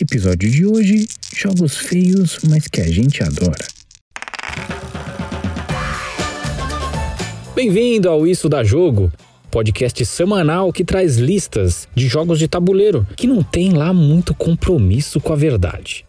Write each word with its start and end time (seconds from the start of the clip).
Episódio 0.00 0.50
de 0.50 0.66
hoje: 0.66 1.06
jogos 1.36 1.76
feios, 1.76 2.40
mas 2.48 2.66
que 2.66 2.80
a 2.80 2.88
gente 2.90 3.22
adora. 3.22 3.64
Bem-vindo 7.54 8.08
ao 8.08 8.26
Isso 8.26 8.48
da 8.48 8.64
Jogo, 8.64 9.12
podcast 9.52 10.04
semanal 10.04 10.72
que 10.72 10.84
traz 10.84 11.16
listas 11.16 11.86
de 11.94 12.08
jogos 12.08 12.40
de 12.40 12.48
tabuleiro 12.48 13.06
que 13.16 13.28
não 13.28 13.40
tem 13.40 13.72
lá 13.72 13.92
muito 13.92 14.34
compromisso 14.34 15.20
com 15.20 15.32
a 15.32 15.36
verdade. 15.36 16.04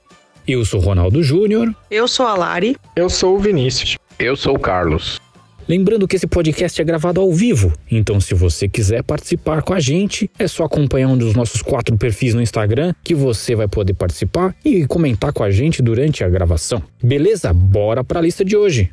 Eu 0.47 0.65
sou 0.65 0.79
Ronaldo 0.79 1.21
Júnior. 1.21 1.71
Eu 1.91 2.07
sou 2.07 2.25
a 2.25 2.35
Lari. 2.35 2.75
Eu 2.95 3.07
sou 3.07 3.35
o 3.35 3.39
Vinícius. 3.39 3.97
Eu 4.17 4.35
sou 4.35 4.55
o 4.55 4.59
Carlos. 4.59 5.21
Lembrando 5.67 6.07
que 6.07 6.15
esse 6.15 6.27
podcast 6.27 6.79
é 6.79 6.85
gravado 6.85 7.19
ao 7.19 7.31
vivo, 7.31 7.73
então 7.89 8.21
se 8.21 8.35
você 8.35 8.69
quiser 8.69 9.01
participar 9.01 9.63
com 9.63 9.73
a 9.73 9.79
gente, 9.79 10.29
é 10.37 10.47
só 10.47 10.63
acompanhar 10.65 11.07
um 11.07 11.17
dos 11.17 11.33
nossos 11.33 11.63
quatro 11.63 11.97
perfis 11.97 12.35
no 12.35 12.41
Instagram 12.41 12.93
que 13.03 13.15
você 13.15 13.55
vai 13.55 13.67
poder 13.67 13.95
participar 13.95 14.55
e 14.63 14.85
comentar 14.85 15.33
com 15.33 15.43
a 15.43 15.49
gente 15.49 15.81
durante 15.81 16.23
a 16.23 16.29
gravação. 16.29 16.83
Beleza? 17.03 17.51
Bora 17.51 18.03
para 18.03 18.19
a 18.19 18.21
lista 18.21 18.45
de 18.45 18.55
hoje. 18.55 18.91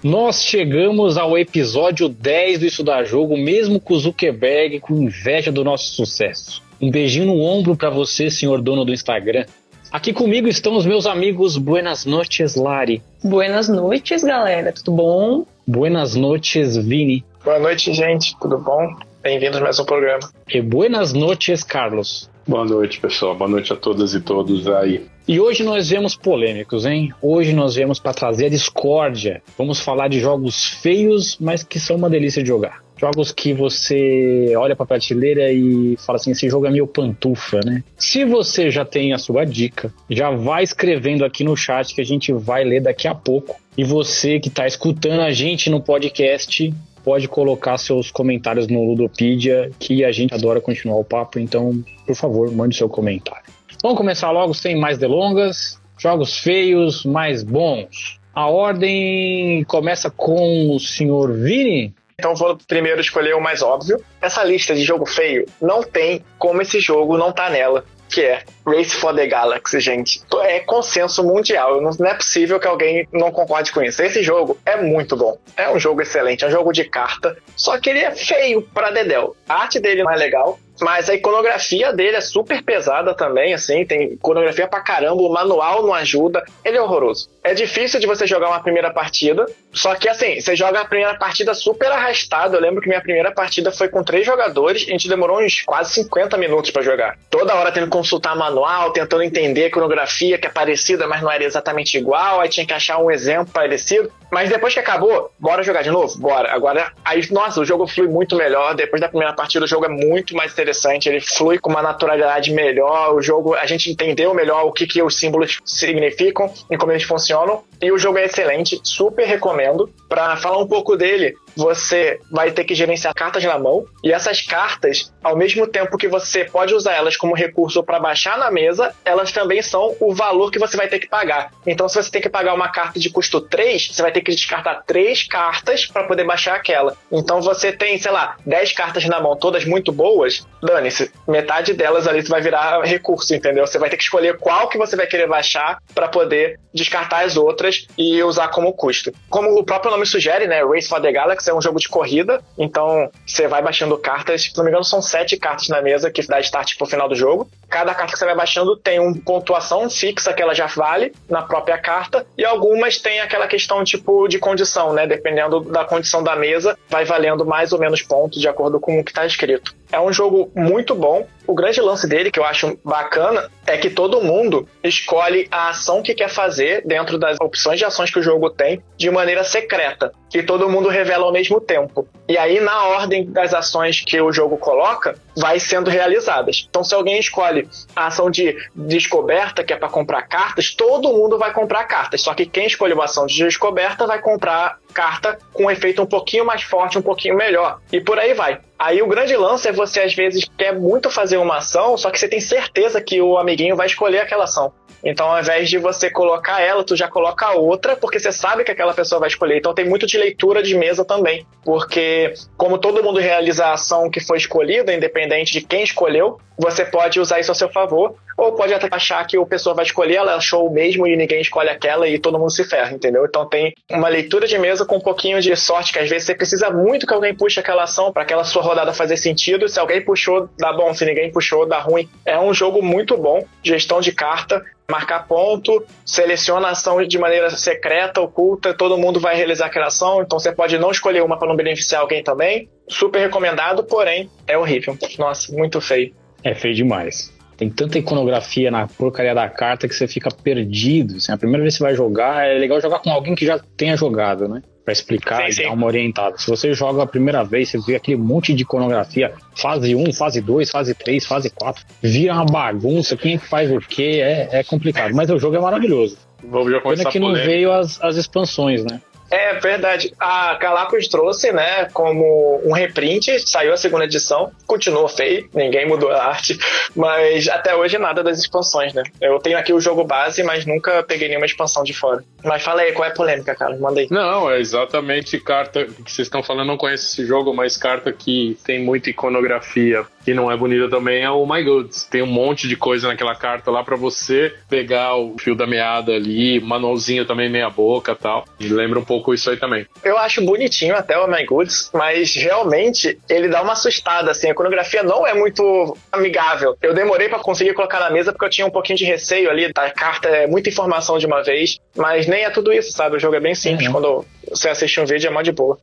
Nós 0.00 0.44
chegamos 0.44 1.16
ao 1.16 1.36
episódio 1.36 2.08
10 2.08 2.60
do 2.60 2.66
Isso 2.66 2.84
da 2.84 3.02
Jogo, 3.02 3.36
mesmo 3.36 3.80
com 3.80 3.94
o 3.94 3.98
Zuckerberg 3.98 4.78
com 4.78 5.02
inveja 5.02 5.50
do 5.50 5.64
nosso 5.64 5.92
sucesso. 5.92 6.62
Um 6.80 6.88
beijinho 6.88 7.26
no 7.26 7.40
ombro 7.40 7.76
para 7.76 7.90
você, 7.90 8.30
senhor 8.30 8.60
dono 8.62 8.84
do 8.84 8.92
Instagram. 8.92 9.44
Aqui 9.92 10.10
comigo 10.14 10.48
estão 10.48 10.74
os 10.74 10.86
meus 10.86 11.04
amigos 11.04 11.58
Buenas 11.58 12.06
Noches, 12.06 12.56
Lari. 12.56 13.02
Buenas 13.22 13.68
noites, 13.68 14.24
galera. 14.24 14.72
Tudo 14.72 14.92
bom? 14.92 15.44
Buenas 15.66 16.14
noches, 16.14 16.78
Vini. 16.78 17.22
Boa 17.44 17.58
noite, 17.58 17.92
gente. 17.92 18.34
Tudo 18.40 18.56
bom? 18.56 18.96
Bem-vindos 19.22 19.58
a 19.58 19.60
mais 19.60 19.78
um 19.78 19.84
programa. 19.84 20.32
E 20.48 20.62
buenas 20.62 21.12
noches, 21.12 21.62
Carlos. 21.62 22.30
Boa 22.46 22.64
noite, 22.64 23.00
pessoal. 23.00 23.36
Boa 23.36 23.48
noite 23.48 23.72
a 23.72 23.76
todas 23.76 24.14
e 24.14 24.20
todos 24.20 24.66
aí. 24.66 25.02
E 25.28 25.38
hoje 25.38 25.62
nós 25.62 25.88
viemos 25.88 26.16
polêmicos, 26.16 26.84
hein? 26.84 27.12
Hoje 27.22 27.52
nós 27.52 27.76
viemos 27.76 28.00
para 28.00 28.12
trazer 28.12 28.46
a 28.46 28.48
discórdia. 28.48 29.40
Vamos 29.56 29.78
falar 29.78 30.08
de 30.08 30.18
jogos 30.18 30.66
feios, 30.82 31.38
mas 31.40 31.62
que 31.62 31.78
são 31.78 31.94
uma 31.96 32.10
delícia 32.10 32.42
de 32.42 32.48
jogar. 32.48 32.82
Jogos 32.98 33.32
que 33.32 33.52
você 33.52 34.52
olha 34.56 34.74
para 34.74 34.84
a 34.84 34.86
prateleira 34.86 35.52
e 35.52 35.96
fala 36.04 36.16
assim: 36.16 36.32
esse 36.32 36.48
jogo 36.48 36.66
é 36.66 36.70
meu 36.70 36.86
pantufa, 36.86 37.60
né? 37.64 37.84
Se 37.96 38.24
você 38.24 38.70
já 38.70 38.84
tem 38.84 39.12
a 39.12 39.18
sua 39.18 39.44
dica, 39.44 39.92
já 40.10 40.30
vai 40.30 40.64
escrevendo 40.64 41.24
aqui 41.24 41.44
no 41.44 41.56
chat 41.56 41.94
que 41.94 42.00
a 42.00 42.04
gente 42.04 42.32
vai 42.32 42.64
ler 42.64 42.80
daqui 42.80 43.06
a 43.06 43.14
pouco. 43.14 43.56
E 43.76 43.84
você 43.84 44.38
que 44.38 44.48
está 44.48 44.66
escutando 44.66 45.20
a 45.20 45.30
gente 45.30 45.70
no 45.70 45.80
podcast, 45.80 46.72
pode 47.04 47.28
colocar 47.28 47.78
seus 47.78 48.10
comentários 48.10 48.68
no 48.68 48.84
Ludopedia, 48.84 49.70
que 49.78 50.04
a 50.04 50.12
gente 50.12 50.32
adora 50.34 50.60
continuar 50.60 50.96
o 50.96 51.04
papo. 51.04 51.38
Então, 51.38 51.82
por 52.06 52.16
favor, 52.16 52.50
mande 52.50 52.76
seu 52.76 52.88
comentário. 52.88 53.44
Vamos 53.82 53.98
começar 53.98 54.30
logo 54.30 54.54
sem 54.54 54.76
mais 54.76 54.98
delongas. 54.98 55.80
Jogos 55.98 56.38
feios, 56.38 57.04
mais 57.04 57.42
bons. 57.42 58.20
A 58.34 58.48
ordem 58.48 59.62
começa 59.64 60.10
com 60.10 60.74
o 60.74 60.80
senhor 60.80 61.32
Vini. 61.32 61.94
Então 62.18 62.34
vou 62.34 62.56
primeiro 62.68 63.00
escolher 63.00 63.34
o 63.34 63.40
mais 63.40 63.62
óbvio. 63.62 64.02
Essa 64.20 64.44
lista 64.44 64.74
de 64.74 64.84
jogo 64.84 65.04
feio 65.04 65.44
não 65.60 65.82
tem 65.82 66.24
como 66.38 66.62
esse 66.62 66.78
jogo 66.78 67.18
não 67.18 67.32
tá 67.32 67.50
nela. 67.50 67.84
Que 68.12 68.20
é 68.20 68.42
Race 68.66 68.94
for 68.94 69.14
the 69.14 69.26
Galaxy, 69.26 69.80
gente. 69.80 70.22
É 70.42 70.60
consenso 70.60 71.24
mundial. 71.24 71.80
Não 71.80 72.06
é 72.06 72.14
possível 72.14 72.60
que 72.60 72.68
alguém 72.68 73.08
não 73.10 73.32
concorde 73.32 73.72
com 73.72 73.82
isso. 73.82 74.02
Esse 74.02 74.22
jogo 74.22 74.58
é 74.66 74.76
muito 74.76 75.16
bom. 75.16 75.38
É 75.56 75.70
um 75.70 75.78
jogo 75.78 76.02
excelente. 76.02 76.44
É 76.44 76.48
um 76.48 76.50
jogo 76.50 76.72
de 76.72 76.84
carta. 76.84 77.36
Só 77.56 77.78
que 77.78 77.88
ele 77.88 78.00
é 78.00 78.10
feio 78.10 78.62
pra 78.62 78.90
Dedel. 78.90 79.34
A 79.48 79.62
arte 79.62 79.80
dele 79.80 80.02
não 80.02 80.12
é 80.12 80.16
legal. 80.16 80.58
Mas 80.80 81.08
a 81.08 81.14
iconografia 81.14 81.92
dele 81.92 82.16
é 82.16 82.20
super 82.20 82.62
pesada 82.62 83.14
também, 83.14 83.54
assim, 83.54 83.84
tem 83.84 84.14
iconografia 84.14 84.66
pra 84.66 84.80
caramba, 84.80 85.22
o 85.22 85.32
manual 85.32 85.82
não 85.82 85.94
ajuda, 85.94 86.42
ele 86.64 86.76
é 86.76 86.82
horroroso. 86.82 87.30
É 87.44 87.54
difícil 87.54 88.00
de 88.00 88.06
você 88.06 88.26
jogar 88.26 88.48
uma 88.48 88.60
primeira 88.60 88.90
partida, 88.90 89.46
só 89.72 89.94
que 89.94 90.08
assim, 90.08 90.40
você 90.40 90.54
joga 90.54 90.80
a 90.80 90.84
primeira 90.84 91.14
partida 91.14 91.54
super 91.54 91.90
arrastado. 91.90 92.56
Eu 92.56 92.60
lembro 92.60 92.82
que 92.82 92.88
minha 92.88 93.00
primeira 93.00 93.32
partida 93.32 93.72
foi 93.72 93.88
com 93.88 94.04
três 94.04 94.26
jogadores, 94.26 94.82
a 94.86 94.90
gente 94.90 95.08
demorou 95.08 95.40
uns 95.40 95.62
quase 95.62 95.94
50 95.94 96.36
minutos 96.36 96.70
para 96.70 96.82
jogar. 96.82 97.18
Toda 97.30 97.54
hora 97.54 97.72
tendo 97.72 97.86
que 97.86 97.92
consultar 97.92 98.36
manual, 98.36 98.92
tentando 98.92 99.22
entender 99.22 99.64
a 99.64 99.66
iconografia 99.68 100.38
que 100.38 100.46
é 100.46 100.50
parecida, 100.50 101.06
mas 101.06 101.22
não 101.22 101.30
era 101.30 101.44
exatamente 101.44 101.96
igual, 101.96 102.40
aí 102.40 102.48
tinha 102.48 102.66
que 102.66 102.74
achar 102.74 102.98
um 102.98 103.10
exemplo 103.10 103.52
parecido. 103.52 104.12
Mas 104.30 104.48
depois 104.48 104.72
que 104.72 104.80
acabou, 104.80 105.30
bora 105.38 105.62
jogar 105.62 105.82
de 105.82 105.90
novo? 105.90 106.18
Bora. 106.18 106.50
Agora, 106.52 106.90
aí, 107.04 107.20
nossa, 107.30 107.60
o 107.60 107.66
jogo 107.66 107.86
flui 107.86 108.08
muito 108.08 108.34
melhor. 108.34 108.74
Depois 108.74 108.98
da 108.98 109.06
primeira 109.06 109.34
partida, 109.34 109.66
o 109.66 109.68
jogo 109.68 109.84
é 109.84 109.90
muito 109.90 110.34
mais 110.34 110.52
interessante. 110.52 111.06
Ele 111.06 111.20
flui 111.20 111.58
com 111.58 111.68
uma 111.68 111.82
naturalidade 111.82 112.50
melhor. 112.50 113.14
O 113.14 113.20
jogo, 113.20 113.54
a 113.54 113.66
gente 113.66 113.90
entendeu 113.90 114.32
melhor 114.32 114.64
o 114.64 114.72
que, 114.72 114.86
que 114.86 115.02
os 115.02 115.18
símbolos 115.18 115.60
significam 115.66 116.50
e 116.70 116.78
como 116.78 116.92
eles 116.92 117.02
funcionam. 117.02 117.62
E 117.82 117.92
o 117.92 117.98
jogo 117.98 118.16
é 118.16 118.24
excelente, 118.24 118.80
super 118.82 119.26
recomendo. 119.26 119.61
Para 120.08 120.36
falar 120.36 120.58
um 120.58 120.66
pouco 120.66 120.96
dele, 120.96 121.34
você 121.56 122.18
vai 122.30 122.50
ter 122.50 122.64
que 122.64 122.74
gerenciar 122.74 123.14
cartas 123.14 123.44
na 123.44 123.58
mão 123.58 123.84
e 124.02 124.12
essas 124.12 124.40
cartas, 124.40 125.12
ao 125.22 125.36
mesmo 125.36 125.66
tempo 125.66 125.96
que 125.96 126.08
você 126.08 126.44
pode 126.44 126.74
usar 126.74 126.92
elas 126.92 127.16
como 127.16 127.34
recurso 127.34 127.82
para 127.82 128.00
baixar 128.00 128.38
na 128.38 128.50
mesa, 128.50 128.94
elas 129.04 129.32
também 129.32 129.62
são 129.62 129.94
o 130.00 130.14
valor 130.14 130.50
que 130.50 130.58
você 130.58 130.76
vai 130.76 130.88
ter 130.88 130.98
que 130.98 131.08
pagar. 131.08 131.52
Então, 131.66 131.88
se 131.88 131.96
você 131.96 132.10
tem 132.10 132.22
que 132.22 132.28
pagar 132.28 132.54
uma 132.54 132.68
carta 132.68 132.98
de 132.98 133.10
custo 133.10 133.40
3, 133.40 133.88
você 133.92 134.02
vai 134.02 134.12
ter 134.12 134.20
que 134.20 134.32
descartar 134.32 134.82
3 134.86 135.24
cartas 135.24 135.86
para 135.86 136.04
poder 136.04 136.24
baixar 136.24 136.54
aquela. 136.54 136.96
Então, 137.10 137.40
você 137.40 137.72
tem, 137.72 137.98
sei 137.98 138.10
lá, 138.10 138.36
10 138.46 138.72
cartas 138.72 139.04
na 139.06 139.20
mão, 139.20 139.36
todas 139.36 139.64
muito 139.64 139.92
boas, 139.92 140.46
dane-se, 140.62 141.10
metade 141.26 141.72
delas 141.74 142.06
ali 142.06 142.22
vai 142.22 142.40
virar 142.40 142.80
recurso, 142.82 143.34
entendeu? 143.34 143.66
Você 143.66 143.78
vai 143.78 143.90
ter 143.90 143.96
que 143.96 144.02
escolher 144.02 144.38
qual 144.38 144.68
que 144.68 144.78
você 144.78 144.96
vai 144.96 145.06
querer 145.06 145.28
baixar 145.28 145.78
para 145.94 146.08
poder 146.08 146.58
descartar 146.72 147.24
as 147.24 147.36
outras 147.36 147.86
e 147.98 148.22
usar 148.22 148.48
como 148.48 148.72
custo. 148.72 149.12
Como 149.28 149.58
o 149.58 149.64
próprio 149.64 149.90
nome 149.90 150.06
sugere, 150.06 150.46
né, 150.46 150.62
Race 150.64 150.88
for 150.88 151.00
the 151.00 151.12
Galaxy 151.12 151.41
é 151.50 151.54
um 151.54 151.60
jogo 151.60 151.78
de 151.78 151.88
corrida, 151.88 152.42
então 152.56 153.10
você 153.26 153.48
vai 153.48 153.62
baixando 153.62 153.96
cartas, 153.98 154.44
se 154.44 154.56
não 154.56 154.64
me 154.64 154.70
engano 154.70 154.84
são 154.84 155.02
sete 155.02 155.36
cartas 155.36 155.68
na 155.68 155.80
mesa 155.80 156.10
que 156.10 156.26
dá 156.26 156.40
start 156.40 156.76
pro 156.76 156.86
final 156.86 157.08
do 157.08 157.14
jogo. 157.14 157.48
Cada 157.72 157.94
carta 157.94 158.12
que 158.12 158.18
você 158.18 158.26
vai 158.26 158.34
baixando 158.34 158.76
tem 158.76 159.00
uma 159.00 159.16
pontuação 159.24 159.88
fixa 159.88 160.34
que 160.34 160.42
ela 160.42 160.54
já 160.54 160.66
vale 160.66 161.14
na 161.26 161.40
própria 161.40 161.78
carta, 161.78 162.26
e 162.36 162.44
algumas 162.44 162.98
tem 162.98 163.20
aquela 163.20 163.46
questão 163.46 163.82
tipo 163.82 164.28
de 164.28 164.38
condição, 164.38 164.92
né, 164.92 165.06
dependendo 165.06 165.60
da 165.60 165.82
condição 165.82 166.22
da 166.22 166.36
mesa, 166.36 166.78
vai 166.90 167.06
valendo 167.06 167.46
mais 167.46 167.72
ou 167.72 167.78
menos 167.78 168.02
pontos 168.02 168.38
de 168.38 168.46
acordo 168.46 168.78
com 168.78 169.00
o 169.00 169.02
que 169.02 169.10
está 169.10 169.24
escrito. 169.24 169.74
É 169.90 169.98
um 169.98 170.12
jogo 170.12 170.50
muito 170.54 170.94
bom. 170.94 171.26
O 171.46 171.54
grande 171.54 171.80
lance 171.80 172.06
dele, 172.06 172.30
que 172.30 172.38
eu 172.38 172.44
acho 172.44 172.78
bacana, 172.84 173.50
é 173.66 173.76
que 173.76 173.90
todo 173.90 174.22
mundo 174.22 174.66
escolhe 174.82 175.46
a 175.50 175.70
ação 175.70 176.02
que 176.02 176.14
quer 176.14 176.28
fazer 176.28 176.82
dentro 176.86 177.18
das 177.18 177.36
opções 177.40 177.78
de 177.78 177.84
ações 177.84 178.10
que 178.10 178.18
o 178.18 178.22
jogo 178.22 178.48
tem 178.48 178.82
de 178.96 179.10
maneira 179.10 179.44
secreta, 179.44 180.12
que 180.30 180.42
todo 180.42 180.68
mundo 180.68 180.88
revela 180.88 181.24
ao 181.24 181.32
mesmo 181.32 181.60
tempo. 181.60 182.08
E 182.32 182.38
aí, 182.38 182.60
na 182.60 182.86
ordem 182.86 183.30
das 183.30 183.52
ações 183.52 184.00
que 184.00 184.18
o 184.18 184.32
jogo 184.32 184.56
coloca, 184.56 185.14
vai 185.36 185.60
sendo 185.60 185.90
realizadas. 185.90 186.66
Então, 186.66 186.82
se 186.82 186.94
alguém 186.94 187.18
escolhe 187.18 187.68
a 187.94 188.06
ação 188.06 188.30
de 188.30 188.56
descoberta, 188.74 189.62
que 189.62 189.70
é 189.70 189.76
para 189.76 189.90
comprar 189.90 190.22
cartas, 190.22 190.74
todo 190.74 191.12
mundo 191.12 191.36
vai 191.36 191.52
comprar 191.52 191.84
cartas. 191.84 192.22
Só 192.22 192.32
que 192.32 192.46
quem 192.46 192.66
escolheu 192.66 193.02
a 193.02 193.04
ação 193.04 193.26
de 193.26 193.36
descoberta 193.36 194.06
vai 194.06 194.18
comprar 194.18 194.78
carta 194.94 195.38
com 195.52 195.64
um 195.64 195.70
efeito 195.70 196.00
um 196.00 196.06
pouquinho 196.06 196.46
mais 196.46 196.62
forte, 196.62 196.98
um 196.98 197.02
pouquinho 197.02 197.36
melhor. 197.36 197.80
E 197.92 198.00
por 198.00 198.18
aí 198.18 198.32
vai. 198.32 198.60
Aí 198.78 199.02
o 199.02 199.06
grande 199.06 199.36
lance 199.36 199.68
é 199.68 199.72
você 199.72 200.00
às 200.00 200.14
vezes 200.14 200.44
quer 200.56 200.74
muito 200.74 201.10
fazer 201.10 201.36
uma 201.36 201.58
ação, 201.58 201.96
só 201.96 202.10
que 202.10 202.18
você 202.18 202.28
tem 202.28 202.40
certeza 202.40 203.00
que 203.00 203.20
o 203.20 203.38
amiguinho 203.38 203.76
vai 203.76 203.86
escolher 203.86 204.20
aquela 204.20 204.44
ação. 204.44 204.72
Então, 205.04 205.30
ao 205.30 205.40
invés 205.40 205.68
de 205.68 205.78
você 205.78 206.08
colocar 206.08 206.60
ela, 206.60 206.84
tu 206.84 206.94
já 206.94 207.08
coloca 207.08 207.50
outra, 207.52 207.96
porque 207.96 208.20
você 208.20 208.30
sabe 208.30 208.62
que 208.62 208.70
aquela 208.70 208.94
pessoa 208.94 209.18
vai 209.18 209.28
escolher. 209.28 209.58
Então, 209.58 209.74
tem 209.74 209.84
muito 209.84 210.06
de 210.06 210.16
leitura 210.16 210.62
de 210.62 210.76
mesa 210.76 211.04
também, 211.04 211.46
porque 211.64 212.34
como 212.56 212.78
todo 212.78 213.02
mundo 213.02 213.18
realiza 213.18 213.66
a 213.66 213.72
ação 213.72 214.08
que 214.08 214.20
foi 214.20 214.38
escolhida, 214.38 214.94
independente 214.94 215.52
de 215.52 215.60
quem 215.62 215.82
escolheu, 215.82 216.38
você 216.56 216.84
pode 216.84 217.18
usar 217.18 217.40
isso 217.40 217.50
a 217.50 217.54
seu 217.54 217.68
favor, 217.68 218.14
ou 218.42 218.52
pode 218.52 218.74
até 218.74 218.88
achar 218.90 219.26
que 219.26 219.36
a 219.36 219.46
pessoa 219.46 219.74
vai 219.74 219.84
escolher, 219.84 220.16
ela 220.16 220.34
achou 220.34 220.66
o 220.66 220.72
mesmo 220.72 221.06
e 221.06 221.16
ninguém 221.16 221.40
escolhe 221.40 221.68
aquela 221.68 222.08
e 222.08 222.18
todo 222.18 222.38
mundo 222.38 222.50
se 222.50 222.64
ferra, 222.64 222.92
entendeu? 222.92 223.24
Então 223.24 223.48
tem 223.48 223.72
uma 223.90 224.08
leitura 224.08 224.46
de 224.46 224.58
mesa 224.58 224.84
com 224.84 224.96
um 224.96 225.00
pouquinho 225.00 225.40
de 225.40 225.54
sorte, 225.56 225.92
que 225.92 225.98
às 225.98 226.08
vezes 226.08 226.26
você 226.26 226.34
precisa 226.34 226.70
muito 226.70 227.06
que 227.06 227.14
alguém 227.14 227.34
puxe 227.34 227.60
aquela 227.60 227.84
ação 227.84 228.12
para 228.12 228.22
aquela 228.22 228.44
sua 228.44 228.62
rodada 228.62 228.92
fazer 228.92 229.16
sentido. 229.16 229.68
Se 229.68 229.78
alguém 229.78 230.04
puxou, 230.04 230.48
dá 230.58 230.72
bom, 230.72 230.92
se 230.92 231.04
ninguém 231.04 231.30
puxou, 231.30 231.66
dá 231.66 231.78
ruim. 231.78 232.08
É 232.24 232.38
um 232.38 232.52
jogo 232.52 232.82
muito 232.82 233.16
bom, 233.16 233.44
gestão 233.62 234.00
de 234.00 234.12
carta, 234.12 234.62
marcar 234.90 235.26
ponto, 235.26 235.84
seleciona 236.04 236.68
a 236.68 236.70
ação 236.72 237.02
de 237.02 237.18
maneira 237.18 237.50
secreta, 237.50 238.20
oculta, 238.20 238.74
todo 238.74 238.98
mundo 238.98 239.20
vai 239.20 239.36
realizar 239.36 239.66
aquela 239.66 239.86
ação, 239.86 240.22
então 240.22 240.38
você 240.38 240.52
pode 240.52 240.78
não 240.78 240.90
escolher 240.90 241.22
uma 241.22 241.38
para 241.38 241.48
não 241.48 241.56
beneficiar 241.56 242.02
alguém 242.02 242.22
também. 242.22 242.68
Super 242.88 243.20
recomendado, 243.20 243.84
porém 243.84 244.28
é 244.46 244.58
horrível. 244.58 244.96
Nossa, 245.18 245.52
muito 245.52 245.80
feio. 245.80 246.14
É 246.44 246.54
feio 246.54 246.74
demais. 246.74 247.32
Tem 247.62 247.70
tanta 247.70 247.96
iconografia 247.96 248.72
na 248.72 248.88
porcaria 248.88 249.32
da 249.32 249.48
carta 249.48 249.86
que 249.86 249.94
você 249.94 250.08
fica 250.08 250.28
perdido. 250.32 251.18
Assim, 251.18 251.30
a 251.30 251.38
primeira 251.38 251.62
vez 251.62 251.74
que 251.74 251.78
você 251.78 251.84
vai 251.84 251.94
jogar, 251.94 252.44
é 252.44 252.58
legal 252.58 252.80
jogar 252.80 252.98
com 252.98 253.08
alguém 253.08 253.36
que 253.36 253.46
já 253.46 253.60
tenha 253.76 253.96
jogado, 253.96 254.48
né? 254.48 254.62
Pra 254.84 254.90
explicar 254.90 255.42
Sim, 255.42 255.48
e 255.48 255.52
sim. 255.52 255.62
dar 255.62 255.70
uma 255.70 255.86
orientada. 255.86 256.36
Se 256.38 256.50
você 256.50 256.74
joga 256.74 257.04
a 257.04 257.06
primeira 257.06 257.44
vez, 257.44 257.68
você 257.68 257.78
vê 257.78 257.94
aquele 257.94 258.16
monte 258.16 258.52
de 258.52 258.62
iconografia, 258.62 259.32
fase 259.54 259.94
1, 259.94 260.12
fase 260.12 260.40
2, 260.40 260.70
fase 260.72 260.92
3, 260.92 261.24
fase 261.24 261.50
4, 261.50 261.84
vira 262.02 262.34
uma 262.34 262.46
bagunça, 262.46 263.16
quem 263.16 263.34
é 263.34 263.38
que 263.38 263.46
faz 263.46 263.70
o 263.70 263.78
quê, 263.78 264.18
é, 264.20 264.48
é 264.58 264.64
complicado. 264.64 265.14
Mas 265.14 265.30
o 265.30 265.38
jogo 265.38 265.54
é 265.54 265.60
maravilhoso. 265.60 266.18
Vamos 266.42 266.72
já 266.72 266.80
Pena 266.80 267.04
que 267.04 267.20
não 267.20 267.32
veio 267.32 267.70
as, 267.70 268.02
as 268.02 268.16
expansões, 268.16 268.84
né? 268.84 269.00
É 269.32 269.54
verdade. 269.54 270.12
A 270.20 270.54
Galapagos 270.54 271.08
trouxe, 271.08 271.50
né, 271.52 271.88
como 271.94 272.60
um 272.64 272.72
reprint, 272.72 273.40
saiu 273.48 273.72
a 273.72 273.78
segunda 273.78 274.04
edição, 274.04 274.52
continuou 274.66 275.08
feio, 275.08 275.48
ninguém 275.54 275.88
mudou 275.88 276.10
a 276.10 276.22
arte, 276.26 276.58
mas 276.94 277.48
até 277.48 277.74
hoje 277.74 277.96
nada 277.96 278.22
das 278.22 278.38
expansões, 278.38 278.92
né? 278.92 279.02
Eu 279.20 279.38
tenho 279.38 279.56
aqui 279.56 279.72
o 279.72 279.80
jogo 279.80 280.04
base, 280.04 280.42
mas 280.42 280.66
nunca 280.66 281.02
peguei 281.02 281.28
nenhuma 281.28 281.46
expansão 281.46 281.82
de 281.82 281.94
fora. 281.94 282.22
Mas 282.44 282.62
fala 282.62 282.82
aí, 282.82 282.92
qual 282.92 283.08
é 283.08 283.10
a 283.10 283.14
polêmica, 283.14 283.54
cara? 283.54 283.74
Manda 283.78 284.00
aí. 284.00 284.08
Não, 284.10 284.50
é 284.50 284.60
exatamente 284.60 285.40
carta 285.40 285.86
que 285.86 286.12
vocês 286.12 286.26
estão 286.26 286.42
falando. 286.42 286.66
Não 286.66 286.76
conheço 286.76 287.06
esse 287.06 287.26
jogo, 287.26 287.54
mas 287.54 287.78
carta 287.78 288.12
que 288.12 288.58
tem 288.64 288.82
muita 288.82 289.08
iconografia 289.08 290.04
que 290.24 290.34
não 290.34 290.50
é 290.50 290.56
bonita 290.56 290.88
também 290.88 291.22
é 291.22 291.30
o 291.30 291.46
My 291.46 291.62
Goods. 291.62 292.04
Tem 292.04 292.22
um 292.22 292.26
monte 292.26 292.68
de 292.68 292.76
coisa 292.76 293.08
naquela 293.08 293.34
carta 293.34 293.70
lá 293.70 293.82
pra 293.82 293.96
você 293.96 294.54
pegar 294.68 295.16
o 295.16 295.36
fio 295.38 295.54
da 295.54 295.66
meada 295.66 296.12
ali, 296.12 296.60
manualzinho 296.60 297.24
também 297.24 297.48
meia 297.48 297.70
boca 297.70 298.14
tal. 298.14 298.44
E 298.58 298.68
lembra 298.68 298.98
um 298.98 299.04
pouco 299.04 299.34
isso 299.34 299.50
aí 299.50 299.56
também. 299.56 299.86
Eu 300.04 300.16
acho 300.18 300.44
bonitinho 300.44 300.96
até 300.96 301.18
o 301.18 301.26
My 301.26 301.44
Goods, 301.44 301.90
mas 301.92 302.34
realmente 302.34 303.18
ele 303.28 303.48
dá 303.48 303.62
uma 303.62 303.72
assustada, 303.72 304.30
assim. 304.30 304.48
A 304.48 304.50
iconografia 304.50 305.02
não 305.02 305.26
é 305.26 305.34
muito 305.34 305.96
amigável. 306.10 306.76
Eu 306.80 306.94
demorei 306.94 307.28
pra 307.28 307.38
conseguir 307.38 307.74
colocar 307.74 308.00
na 308.00 308.10
mesa 308.10 308.32
porque 308.32 308.44
eu 308.44 308.50
tinha 308.50 308.66
um 308.66 308.70
pouquinho 308.70 308.98
de 308.98 309.04
receio 309.04 309.50
ali 309.50 309.72
da 309.72 309.90
carta, 309.90 310.28
é 310.28 310.46
muita 310.46 310.68
informação 310.68 311.18
de 311.18 311.26
uma 311.26 311.42
vez, 311.42 311.78
mas 311.96 312.26
nem 312.26 312.44
é 312.44 312.50
tudo 312.50 312.72
isso, 312.72 312.92
sabe? 312.92 313.16
O 313.16 313.20
jogo 313.20 313.36
é 313.36 313.40
bem 313.40 313.54
simples. 313.54 313.86
Uhum. 313.88 313.92
Quando 313.92 314.24
você 314.48 314.68
assiste 314.68 315.00
um 315.00 315.04
vídeo, 315.04 315.28
é 315.28 315.30
mó 315.30 315.42
de 315.42 315.52
boa. 315.52 315.78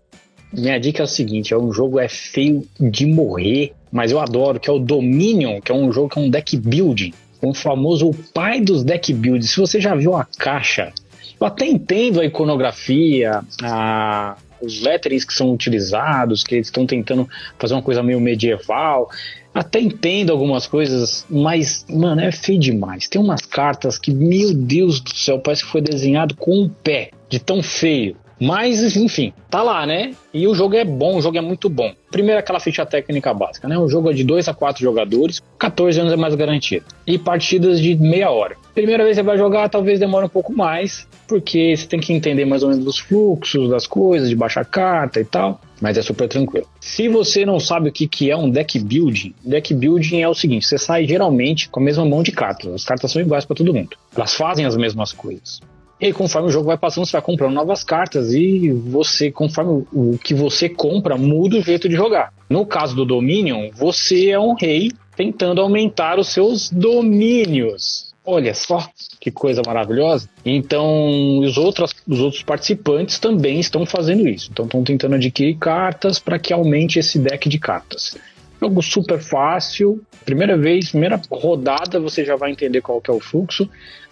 Minha 0.52 0.80
dica 0.80 1.04
é 1.04 1.06
o 1.06 1.08
seguinte: 1.08 1.54
é 1.54 1.58
um 1.58 1.72
jogo 1.72 2.00
é 2.00 2.08
feio 2.08 2.68
de 2.80 3.06
morrer, 3.06 3.74
mas 3.92 4.12
eu 4.12 4.20
adoro, 4.20 4.60
que 4.60 4.70
é 4.70 4.74
o 4.74 4.80
Dominion, 4.80 5.60
que 5.62 5.72
é 5.72 5.76
um 5.76 5.92
jogo 5.92 6.10
que 6.10 6.20
é 6.20 6.22
um 6.22 6.30
deck 6.30 6.56
building. 6.58 7.14
O 7.42 7.54
famoso 7.54 8.10
o 8.10 8.14
pai 8.14 8.60
dos 8.60 8.84
deck 8.84 9.14
builds. 9.14 9.52
Se 9.52 9.60
você 9.60 9.80
já 9.80 9.96
viu 9.96 10.16
a 10.16 10.26
caixa, 10.26 10.94
eu 11.40 11.48
até 11.48 11.66
entendo 11.66 12.20
a 12.20 12.26
iconografia, 12.26 13.42
a, 13.64 14.36
os 14.62 14.82
letterings 14.82 15.26
que 15.26 15.34
são 15.34 15.54
utilizados, 15.54 16.44
que 16.44 16.56
eles 16.56 16.68
estão 16.68 16.86
tentando 16.86 17.28
fazer 17.58 17.74
uma 17.76 17.82
coisa 17.82 18.04
meio 18.04 18.20
medieval. 18.20 19.10
Até 19.54 19.80
entendo 19.80 20.32
algumas 20.32 20.68
coisas, 20.68 21.26
mas, 21.30 21.86
mano, 21.90 22.22
é 22.22 22.32
feio 22.32 22.60
demais. 22.60 23.08
Tem 23.08 23.20
umas 23.20 23.42
cartas 23.42 23.98
que, 23.98 24.14
meu 24.14 24.54
Deus 24.54 25.00
do 25.00 25.16
céu, 25.16 25.40
parece 25.40 25.64
que 25.64 25.72
foi 25.72 25.82
desenhado 25.82 26.36
com 26.36 26.64
um 26.64 26.70
pé, 26.70 27.12
de 27.30 27.40
tão 27.40 27.64
feio. 27.64 28.16
Mas, 28.40 28.96
enfim, 28.96 29.34
tá 29.50 29.62
lá, 29.62 29.86
né? 29.86 30.14
E 30.34 30.48
o 30.48 30.56
jogo 30.56 30.76
é 30.76 30.86
bom, 30.86 31.18
o 31.18 31.22
jogo 31.22 31.38
é 31.38 31.42
muito 31.42 31.70
bom. 31.70 31.92
Primeiro, 32.10 32.40
aquela 32.40 32.60
ficha 32.60 32.86
técnica 32.86 33.34
básica, 33.34 33.68
né? 33.68 33.78
O 33.78 33.90
jogo 33.90 34.10
é 34.10 34.14
de 34.14 34.24
2 34.24 34.48
a 34.48 34.54
4 34.54 34.82
jogadores, 34.82 35.42
14 35.58 36.00
anos 36.00 36.14
é 36.14 36.16
mais 36.16 36.36
garantido. 36.36 36.86
E 37.06 37.18
partidas 37.18 37.80
de 37.80 37.96
meia 37.96 38.32
hora. 38.32 38.56
Primeira 38.74 39.04
vez 39.04 39.18
que 39.18 39.22
você 39.22 39.28
vai 39.28 39.38
jogar, 39.38 39.68
talvez 39.70 40.00
demore 40.00 40.26
um 40.26 40.30
pouco 40.30 40.54
mais, 40.54 41.08
porque 41.28 41.76
você 41.76 41.86
tem 41.86 42.00
que 42.00 42.14
entender 42.14 42.46
mais 42.46 42.64
ou 42.64 42.70
menos 42.70 42.88
os 42.88 42.98
fluxos 42.98 43.70
das 43.70 43.86
coisas, 43.86 44.30
de 44.30 44.36
baixar 44.36 44.64
carta 44.64 45.20
e 45.20 45.26
tal. 45.26 45.60
Mas 45.82 45.98
é 45.98 46.02
super 46.02 46.28
tranquilo. 46.28 46.68
Se 46.80 47.08
você 47.08 47.46
não 47.46 47.60
sabe 47.60 47.90
o 47.90 47.92
que, 47.92 48.08
que 48.08 48.30
é 48.30 48.36
um 48.36 48.50
deck 48.50 48.80
building, 48.80 49.34
deck 49.44 49.74
building 49.74 50.22
é 50.22 50.28
o 50.28 50.34
seguinte: 50.34 50.66
você 50.66 50.78
sai 50.78 51.06
geralmente 51.06 51.70
com 51.70 51.80
a 51.80 51.84
mesma 51.84 52.06
mão 52.06 52.22
de 52.22 52.32
cartas. 52.32 52.74
As 52.74 52.84
cartas 52.84 53.12
são 53.12 53.22
iguais 53.22 53.46
para 53.46 53.56
todo 53.56 53.74
mundo. 53.74 53.96
Elas 54.16 54.34
fazem 54.34 54.66
as 54.66 54.76
mesmas 54.76 55.12
coisas. 55.12 55.62
E 56.00 56.06
aí, 56.06 56.14
conforme 56.14 56.48
o 56.48 56.52
jogo 56.52 56.68
vai 56.68 56.78
passando, 56.78 57.06
você 57.06 57.12
vai 57.12 57.22
comprando 57.22 57.54
novas 57.54 57.84
cartas 57.84 58.34
e 58.34 58.72
você, 58.72 59.30
conforme 59.30 59.86
o 59.92 60.18
que 60.18 60.34
você 60.34 60.70
compra, 60.70 61.18
muda 61.18 61.58
o 61.58 61.62
jeito 61.62 61.90
de 61.90 61.96
jogar. 61.96 62.34
No 62.50 62.66
caso 62.66 62.96
do 62.96 63.04
Dominion, 63.04 63.70
você 63.76 64.30
é 64.30 64.40
um 64.40 64.54
rei 64.54 64.92
tentando 65.18 65.60
aumentar 65.60 66.18
os 66.18 66.30
seus 66.30 66.70
domínios. 66.70 68.14
Olha 68.26 68.54
só 68.54 68.88
que 69.20 69.30
coisa 69.30 69.62
maravilhosa. 69.66 70.30
Então, 70.46 71.40
os 71.40 71.58
outros, 71.58 71.94
os 72.08 72.20
outros 72.20 72.44
participantes 72.44 73.20
também 73.20 73.60
estão 73.60 73.86
fazendo 73.86 74.28
isso. 74.28 74.50
Então, 74.52 74.66
estão 74.66 74.84
tentando 74.84 75.16
adquirir 75.16 75.58
cartas 75.58 76.20
para 76.20 76.40
que 76.40 76.54
aumente 76.54 77.00
esse 77.00 77.20
deck 77.20 77.50
de 77.50 77.60
cartas. 77.60 78.18
Jogo 78.60 78.82
super 78.82 79.20
fácil. 79.20 80.02
Primeira 80.26 80.58
vez, 80.58 80.90
primeira 80.90 81.20
rodada, 81.32 82.00
você 82.00 82.26
já 82.26 82.36
vai 82.36 82.52
entender 82.52 82.82
qual 82.82 83.00
que 83.00 83.10
é 83.10 83.14
o 83.14 83.20
fluxo. 83.20 83.70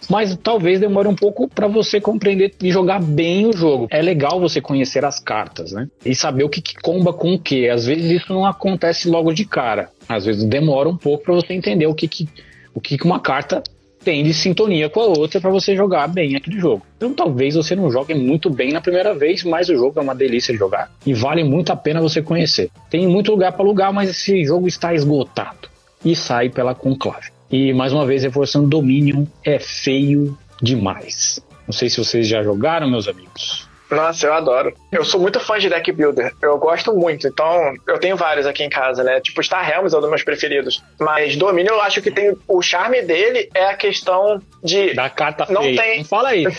Mas 0.08 0.36
talvez 0.36 0.80
demore 0.80 1.08
um 1.08 1.14
pouco 1.14 1.48
para 1.48 1.66
você 1.66 2.00
compreender 2.00 2.54
e 2.62 2.70
jogar 2.70 3.00
bem 3.00 3.46
o 3.46 3.52
jogo. 3.52 3.88
É 3.90 4.00
legal 4.00 4.40
você 4.40 4.60
conhecer 4.60 5.04
as 5.04 5.20
cartas, 5.20 5.72
né? 5.72 5.88
E 6.04 6.14
saber 6.14 6.44
o 6.44 6.48
que, 6.48 6.62
que 6.62 6.74
comba 6.74 7.12
com 7.12 7.34
o 7.34 7.38
que. 7.38 7.68
Às 7.68 7.86
vezes 7.86 8.22
isso 8.22 8.32
não 8.32 8.46
acontece 8.46 9.08
logo 9.08 9.32
de 9.32 9.44
cara. 9.44 9.90
Às 10.08 10.24
vezes 10.24 10.44
demora 10.44 10.88
um 10.88 10.96
pouco 10.96 11.24
para 11.24 11.34
você 11.34 11.52
entender 11.52 11.86
o 11.86 11.94
que, 11.94 12.08
que, 12.08 12.28
o 12.74 12.80
que, 12.80 12.96
que 12.96 13.04
uma 13.04 13.20
carta 13.20 13.62
tem 14.08 14.24
de 14.24 14.32
sintonia 14.32 14.88
com 14.88 15.00
a 15.00 15.04
outra 15.04 15.38
para 15.38 15.50
você 15.50 15.76
jogar 15.76 16.08
bem 16.08 16.34
aquele 16.34 16.58
jogo. 16.58 16.82
Então 16.96 17.12
talvez 17.12 17.56
você 17.56 17.76
não 17.76 17.90
jogue 17.90 18.14
muito 18.14 18.48
bem 18.48 18.72
na 18.72 18.80
primeira 18.80 19.12
vez, 19.14 19.44
mas 19.44 19.68
o 19.68 19.76
jogo 19.76 20.00
é 20.00 20.02
uma 20.02 20.14
delícia 20.14 20.50
de 20.50 20.58
jogar 20.58 20.90
e 21.04 21.12
vale 21.12 21.44
muito 21.44 21.70
a 21.70 21.76
pena 21.76 22.00
você 22.00 22.22
conhecer. 22.22 22.70
Tem 22.88 23.06
muito 23.06 23.30
lugar 23.30 23.52
para 23.52 23.62
alugar, 23.62 23.92
mas 23.92 24.08
esse 24.08 24.46
jogo 24.46 24.66
está 24.66 24.94
esgotado 24.94 25.68
e 26.02 26.16
sai 26.16 26.48
pela 26.48 26.74
conclave. 26.74 27.28
E 27.52 27.74
mais 27.74 27.92
uma 27.92 28.06
vez 28.06 28.22
reforçando, 28.22 28.66
Dominion 28.66 29.26
é 29.44 29.58
feio 29.58 30.34
demais. 30.62 31.38
Não 31.66 31.74
sei 31.74 31.90
se 31.90 31.98
vocês 31.98 32.26
já 32.26 32.42
jogaram, 32.42 32.90
meus 32.90 33.08
amigos. 33.08 33.67
Nossa, 33.90 34.26
eu 34.26 34.34
adoro. 34.34 34.74
Eu 34.92 35.04
sou 35.04 35.20
muito 35.20 35.40
fã 35.40 35.58
de 35.58 35.68
deck 35.68 35.90
builder. 35.92 36.32
Eu 36.42 36.58
gosto 36.58 36.92
muito. 36.94 37.26
Então, 37.26 37.74
eu 37.86 37.98
tenho 37.98 38.16
vários 38.16 38.46
aqui 38.46 38.62
em 38.62 38.68
casa, 38.68 39.02
né? 39.02 39.20
Tipo, 39.20 39.42
Star 39.42 39.64
Realms 39.64 39.94
é 39.94 39.98
um 39.98 40.00
dos 40.00 40.10
meus 40.10 40.22
preferidos. 40.22 40.82
Mas 41.00 41.36
Dominion, 41.36 41.74
eu 41.74 41.82
acho 41.82 42.02
que 42.02 42.10
tem. 42.10 42.36
O 42.46 42.60
charme 42.60 43.02
dele 43.02 43.48
é 43.54 43.64
a 43.64 43.74
questão 43.76 44.42
de. 44.62 44.94
Da 44.94 45.08
carta 45.08 45.46
Não 45.48 45.62
feia. 45.62 45.82
tem. 45.82 45.98
Não 45.98 46.04
fala 46.04 46.28
aí. 46.30 46.44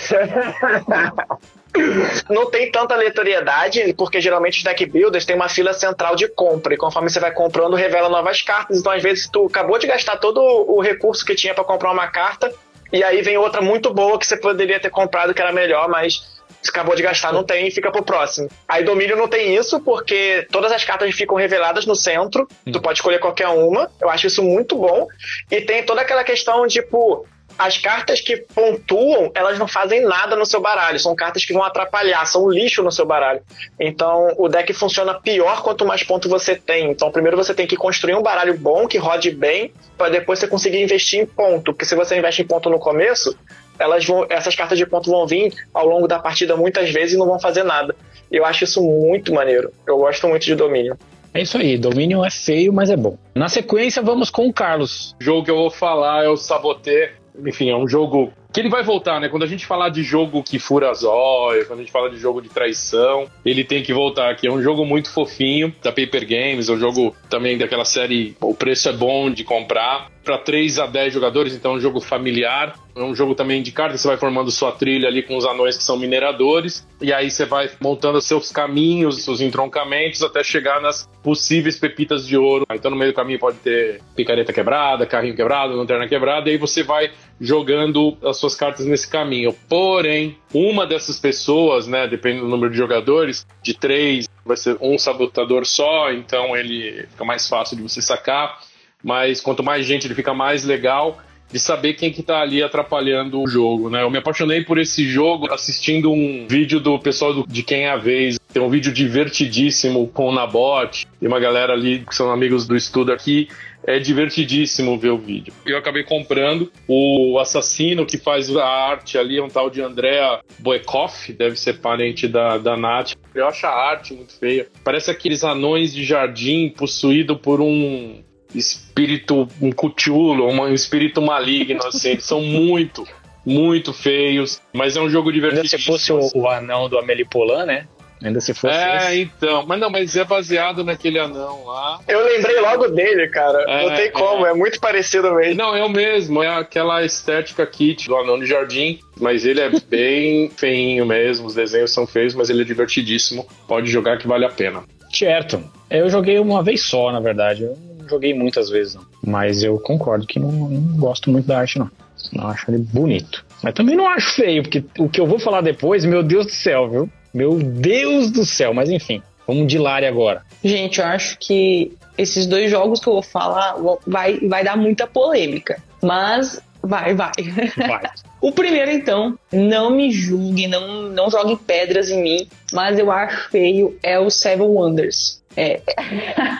Não 2.30 2.50
tem 2.50 2.72
tanta 2.72 2.96
aleatoriedade, 2.96 3.94
porque 3.94 4.20
geralmente 4.20 4.58
os 4.58 4.64
deck 4.64 4.86
builders 4.88 5.24
têm 5.24 5.36
uma 5.36 5.48
fila 5.48 5.72
central 5.72 6.16
de 6.16 6.28
compra, 6.28 6.74
e 6.74 6.78
conforme 6.78 7.10
você 7.10 7.20
vai 7.20 7.32
comprando, 7.32 7.76
revela 7.76 8.10
novas 8.10 8.42
cartas. 8.42 8.80
Então, 8.80 8.92
às 8.92 9.04
vezes, 9.04 9.30
tu 9.32 9.46
acabou 9.46 9.78
de 9.78 9.86
gastar 9.86 10.18
todo 10.18 10.42
o 10.42 10.82
recurso 10.82 11.24
que 11.24 11.36
tinha 11.36 11.54
pra 11.54 11.64
comprar 11.64 11.92
uma 11.92 12.08
carta, 12.08 12.52
e 12.92 13.04
aí 13.04 13.22
vem 13.22 13.38
outra 13.38 13.62
muito 13.62 13.94
boa 13.94 14.18
que 14.18 14.26
você 14.26 14.36
poderia 14.36 14.80
ter 14.80 14.90
comprado 14.90 15.34
que 15.34 15.42
era 15.42 15.52
melhor, 15.52 15.88
mas 15.88 16.39
acabou 16.68 16.96
de 16.96 17.04
gastar, 17.04 17.32
não 17.32 17.44
tem 17.44 17.68
e 17.68 17.72
fica 17.72 17.92
pro 17.92 18.04
próximo. 18.04 18.50
Aí 18.68 18.84
Domínio 18.84 19.16
não 19.16 19.28
tem 19.28 19.56
isso, 19.56 19.80
porque 19.80 20.48
todas 20.52 20.72
as 20.72 20.84
cartas 20.84 21.14
ficam 21.16 21.38
reveladas 21.38 21.86
no 21.86 21.96
centro, 21.96 22.48
tu 22.72 22.82
pode 22.82 23.00
escolher 23.00 23.20
qualquer 23.20 23.48
uma, 23.48 23.90
eu 24.02 24.10
acho 24.10 24.28
isso 24.28 24.44
muito 24.44 24.76
bom. 24.76 25.08
E 25.50 25.62
tem 25.62 25.84
toda 25.84 26.02
aquela 26.02 26.24
questão, 26.24 26.68
tipo, 26.68 27.26
as 27.60 27.78
cartas 27.78 28.22
que 28.22 28.38
pontuam, 28.38 29.32
elas 29.36 29.60
não 29.60 29.68
fazem 29.68 30.02
nada 30.02 30.34
no 30.36 30.46
seu 30.46 30.62
baralho. 30.62 30.98
São 30.98 31.14
cartas 31.14 31.44
que 31.44 31.52
vão 31.52 31.62
atrapalhar, 31.62 32.26
são 32.26 32.50
lixo 32.50 32.82
no 32.82 32.92
seu 32.92 33.06
baralho. 33.06 33.42
Então, 33.78 34.34
o 34.38 34.48
deck 34.48 34.72
funciona 34.74 35.14
pior 35.14 35.62
quanto 35.62 35.86
mais 35.86 36.02
pontos 36.02 36.30
você 36.30 36.56
tem. 36.56 36.90
Então, 36.90 37.12
primeiro 37.12 37.36
você 37.36 37.54
tem 37.54 37.68
que 37.68 37.76
construir 37.76 38.16
um 38.16 38.22
baralho 38.22 38.58
bom, 38.58 38.88
que 38.88 38.98
rode 38.98 39.32
bem, 39.32 39.74
para 39.98 40.10
depois 40.10 40.40
você 40.40 40.48
conseguir 40.48 40.82
investir 40.82 41.20
em 41.20 41.26
ponto. 41.26 41.74
Porque 41.74 41.84
se 41.84 41.96
você 41.96 42.18
investe 42.18 42.42
em 42.42 42.48
ponto 42.48 42.70
no 42.70 42.80
começo, 42.80 43.38
elas 43.80 44.06
vão, 44.06 44.26
essas 44.30 44.56
cartas 44.56 44.78
de 44.78 44.86
ponto 44.86 45.10
vão 45.10 45.26
vir 45.26 45.54
ao 45.74 45.88
longo 45.88 46.08
da 46.08 46.20
partida 46.20 46.56
muitas 46.56 46.92
vezes 46.92 47.16
e 47.16 47.18
não 47.18 47.26
vão 47.26 47.40
fazer 47.40 47.64
nada. 47.64 47.96
Eu 48.32 48.46
acho 48.46 48.66
isso 48.66 48.82
muito 48.84 49.34
maneiro. 49.34 49.72
Eu 49.88 49.98
gosto 49.98 50.28
muito 50.28 50.46
de 50.46 50.54
Domínio. 50.54 50.98
É 51.34 51.42
isso 51.42 51.58
aí, 51.58 51.78
Dominion 51.78 52.26
é 52.26 52.32
feio, 52.32 52.74
mas 52.74 52.90
é 52.90 52.98
bom. 52.98 53.18
Na 53.36 53.48
sequência, 53.48 54.02
vamos 54.02 54.30
com 54.30 54.48
o 54.48 54.54
Carlos. 54.54 55.16
O 55.22 55.24
jogo 55.24 55.46
que 55.46 55.52
eu 55.52 55.56
vou 55.56 55.70
falar 55.70 56.26
é 56.26 56.28
o 56.28 56.36
Saboté. 56.36 57.14
Enfim, 57.46 57.70
é 57.70 57.76
um 57.76 57.88
jogo 57.88 58.34
que 58.52 58.60
ele 58.60 58.70
vai 58.70 58.84
voltar, 58.84 59.20
né? 59.20 59.30
Quando 59.30 59.44
a 59.44 59.48
gente 59.48 59.66
falar 59.66 59.90
de 59.90 60.02
jogo 60.02 60.44
que 60.44 60.58
fura 60.58 60.90
as 60.90 61.04
olhos, 61.04 61.68
quando 61.68 61.80
a 61.80 61.84
gente 61.84 61.92
fala 61.92 62.10
de 62.10 62.18
jogo 62.18 62.42
de 62.42 62.50
traição, 62.50 63.28
ele 63.46 63.64
tem 63.64 63.84
que 63.84 63.94
voltar 63.94 64.30
aqui. 64.30 64.48
É 64.48 64.52
um 64.52 64.62
jogo 64.62 64.84
muito 64.86 65.12
fofinho, 65.12 65.74
da 65.84 65.92
Paper 65.92 66.28
Games, 66.28 66.68
é 66.68 66.74
um 66.74 66.80
jogo 66.80 67.16
também 67.30 67.58
daquela 67.58 67.86
série, 67.86 68.36
o 68.42 68.54
preço 68.54 68.90
é 68.90 68.94
bom 68.94 69.30
de 69.30 69.44
comprar. 69.44 70.10
Para 70.30 70.38
3 70.38 70.78
a 70.78 70.86
10 70.86 71.12
jogadores, 71.12 71.56
então 71.56 71.72
é 71.72 71.78
um 71.78 71.80
jogo 71.80 72.00
familiar. 72.00 72.76
É 72.96 73.02
um 73.02 73.16
jogo 73.16 73.34
também 73.34 73.64
de 73.64 73.72
cartas, 73.72 74.00
você 74.02 74.10
vai 74.10 74.18
formando 74.18 74.52
sua 74.52 74.72
trilha 74.72 75.08
ali 75.08 75.24
com 75.24 75.36
os 75.36 75.44
anões 75.44 75.76
que 75.76 75.84
são 75.84 75.98
mineradores, 75.98 76.86
e 77.02 77.12
aí 77.12 77.32
você 77.32 77.46
vai 77.46 77.70
montando 77.80 78.22
seus 78.22 78.52
caminhos, 78.52 79.24
seus 79.24 79.42
entroncamentos, 79.42 80.22
até 80.22 80.44
chegar 80.44 80.82
nas 80.82 81.10
possíveis 81.24 81.80
pepitas 81.80 82.28
de 82.28 82.38
ouro. 82.38 82.68
Então 82.72 82.92
no 82.92 82.98
meio 82.98 83.12
do 83.12 83.16
caminho 83.16 83.40
pode 83.40 83.58
ter 83.58 84.02
picareta 84.16 84.54
quebrada, 84.54 85.06
carrinho 85.06 85.36
quebrado, 85.36 85.76
lanterna 85.76 86.08
quebrada, 86.08 86.50
e 86.50 86.54
aí 86.54 86.58
você 86.60 86.84
vai 86.84 87.10
jogando 87.42 88.18
as 88.24 88.38
suas 88.38 88.54
cartas 88.54 88.86
nesse 88.86 89.10
caminho. 89.10 89.56
Porém, 89.68 90.38
uma 90.54 90.86
dessas 90.86 91.20
pessoas, 91.20 91.88
né, 91.88 92.08
dependendo 92.08 92.44
do 92.46 92.50
número 92.50 92.72
de 92.72 92.78
jogadores, 92.78 93.48
de 93.64 93.74
três, 93.74 94.28
vai 94.46 94.58
ser 94.58 94.78
um 94.82 94.98
sabotador 95.00 95.66
só, 95.66 96.12
então 96.12 96.56
ele 96.56 97.08
fica 97.10 97.24
mais 97.24 97.48
fácil 97.48 97.78
de 97.78 97.84
você 97.84 98.02
sacar. 98.02 98.60
Mas 99.04 99.42
quanto 99.42 99.64
mais 99.64 99.86
gente 99.86 100.08
ele 100.08 100.16
fica 100.16 100.34
mais 100.34 100.64
legal. 100.64 101.20
de 101.52 101.58
saber 101.60 101.96
quem 101.96 102.12
que 102.12 102.22
tá 102.22 102.42
ali 102.42 102.62
atrapalhando 102.62 103.42
o 103.42 103.48
jogo, 103.48 103.90
né? 103.90 104.04
Eu 104.04 104.12
me 104.12 104.20
apaixonei 104.20 104.64
por 104.64 104.78
esse 104.78 105.10
jogo 105.10 105.52
assistindo 105.52 106.12
um 106.12 106.46
vídeo 106.48 106.80
do 106.80 107.00
pessoal 107.00 107.34
do, 107.34 107.44
de 107.48 107.64
Quem 107.64 107.86
é 107.86 107.90
a 107.90 107.98
Vez. 107.98 108.38
Tem 108.54 108.62
um 108.62 108.70
vídeo 108.70 108.94
divertidíssimo 108.94 110.08
com 110.10 110.28
o 110.28 110.32
Nabot 110.32 111.08
e 111.20 111.28
uma 111.28 111.40
galera 111.40 111.74
ali 111.74 112.06
que 112.08 112.14
são 112.14 112.32
amigos 112.32 112.68
do 112.68 112.76
estudo 112.76 113.12
aqui 113.12 113.48
é 113.84 114.00
divertidíssimo 114.00 114.98
ver 114.98 115.10
o 115.10 115.18
vídeo. 115.18 115.54
Eu 115.66 115.78
acabei 115.78 116.04
comprando 116.04 116.72
o 116.88 117.40
assassino 117.40 118.06
que 118.06 118.18
faz 118.18 118.56
a 118.56 118.66
arte 118.66 119.18
ali, 119.18 119.38
é 119.38 119.44
um 119.44 119.48
tal 119.48 119.70
de 119.70 119.82
Andrea 119.82 120.42
Boekoff, 120.60 121.32
deve 121.34 121.56
ser 121.56 121.80
parente 121.80 122.28
da, 122.28 122.58
da 122.58 122.76
Nath. 122.78 123.14
Eu 123.34 123.48
acho 123.48 123.66
a 123.66 123.72
arte 123.72 124.14
muito 124.14 124.38
feia. 124.38 124.68
Parece 124.84 125.10
aqueles 125.10 125.44
anões 125.44 125.94
de 125.94 126.04
jardim 126.04 126.70
possuído 126.70 127.38
por 127.38 127.62
um 127.62 128.22
espírito, 128.54 129.48
um 129.62 129.72
cutulo, 129.72 130.48
um 130.48 130.74
espírito 130.74 131.22
maligno, 131.22 131.86
assim. 131.86 132.10
Eles 132.12 132.24
são 132.24 132.42
muito, 132.42 133.08
muito 133.46 133.94
feios, 133.94 134.62
mas 134.74 134.96
é 134.96 135.02
um 135.02 135.10
jogo 135.10 135.32
divertido. 135.32 135.68
Se 135.68 135.78
fosse 135.78 136.12
o, 136.12 136.20
o 136.36 136.48
anão 136.48 136.90
do 136.90 136.98
Amélie 136.98 137.26
Polan, 137.26 137.66
né? 137.66 137.88
Ainda 138.22 138.42
se 138.42 138.54
fosse. 138.54 138.76
É, 138.76 139.16
esse. 139.16 139.22
então. 139.22 139.66
Mas 139.66 139.80
não, 139.80 139.90
mas 139.90 140.16
é 140.16 140.26
baseado 140.26 140.84
naquele 140.84 141.20
anão 141.20 141.66
lá. 141.66 142.00
Eu 142.08 142.24
lembrei 142.26 142.60
logo 142.60 142.90
dele, 142.90 143.28
cara. 143.30 143.64
É, 143.68 143.88
não 143.88 143.96
tem 143.96 144.12
como, 144.12 144.46
é. 144.46 144.52
é. 144.52 144.54
muito 144.54 144.80
parecido 144.80 145.34
mesmo. 145.36 145.56
Não, 145.56 145.76
é 145.76 145.84
o 145.84 145.90
mesmo. 145.90 146.44
É 146.44 146.50
aquela 146.50 147.04
estética 147.04 147.66
kit 147.66 148.08
do 148.08 148.18
anão 148.18 148.38
de 148.38 148.46
jardim. 148.46 149.00
Mas 149.18 149.46
ele 149.46 149.62
é 149.62 149.70
bem 149.88 150.50
feinho 150.50 151.06
mesmo. 151.06 151.48
Os 151.48 151.56
desenhos 151.56 151.94
são 151.94 152.06
feios, 152.06 152.36
mas 152.36 152.50
ele 152.50 152.62
é 152.62 152.66
divertidíssimo. 152.66 153.48
Pode 153.68 153.90
jogar 153.90 154.18
que 154.18 154.28
vale 154.28 154.46
a 154.46 154.50
pena. 154.50 154.84
Certo. 155.14 155.64
Eu 155.90 156.10
joguei 156.10 156.40
uma 156.40 156.62
vez 156.62 156.82
só, 156.84 157.12
na 157.12 157.22
verdade. 157.22 157.64
Eu 157.64 157.78
joguei 158.10 158.34
muitas 158.34 158.70
vezes, 158.70 158.96
não. 158.96 159.06
Mas 159.24 159.64
eu 159.64 159.80
concordo 159.80 160.26
que 160.26 160.40
não, 160.40 160.52
não 160.52 160.98
gosto 160.98 161.30
muito 161.30 161.46
da 161.46 161.60
arte, 161.60 161.80
não. 161.80 161.90
Não 162.34 162.48
acho 162.48 162.70
ele 162.70 162.80
bonito. 162.80 163.46
Mas 163.64 163.74
também 163.74 163.96
não 163.96 164.08
acho 164.08 164.36
feio, 164.36 164.64
porque 164.64 164.84
o 164.98 165.10
que 165.10 165.20
eu 165.20 165.28
vou 165.28 165.40
falar 165.40 165.62
depois, 165.62 166.06
meu 166.06 166.24
Deus 166.24 166.46
do 166.46 166.52
céu, 166.52 166.90
viu? 166.90 167.10
Meu 167.34 167.58
Deus 167.60 168.32
do 168.32 168.46
céu, 168.46 168.74
mas 168.74 168.90
enfim, 168.90 169.22
vamos 169.48 169.68
de 169.68 169.78
Lari 169.78 170.06
agora. 170.06 170.44
Gente, 170.64 171.00
eu 171.00 171.06
acho 171.06 171.38
que 171.40 171.94
esses 172.18 172.46
dois 172.46 172.70
jogos 172.70 173.00
que 173.00 173.08
eu 173.08 173.14
vou 173.14 173.22
falar 173.22 173.76
vai, 174.06 174.40
vai 174.40 174.64
dar 174.64 174.76
muita 174.76 175.08
polêmica. 175.08 175.82
Mas 176.02 176.62
vai, 176.82 177.14
vai. 177.14 177.32
Vai. 177.78 178.04
o 178.42 178.52
primeiro, 178.52 178.92
então, 178.92 179.38
não 179.52 179.92
me 179.92 180.12
julgue, 180.12 180.68
não, 180.68 181.04
não 181.04 181.30
jogue 181.30 181.56
pedras 181.56 182.10
em 182.10 182.22
mim, 182.22 182.48
mas 182.74 182.98
eu 182.98 183.12
acho 183.12 183.50
feio 183.50 183.98
é 184.02 184.20
o 184.20 184.30
Seven 184.30 184.68
Wonders. 184.68 185.39
É, 185.56 185.82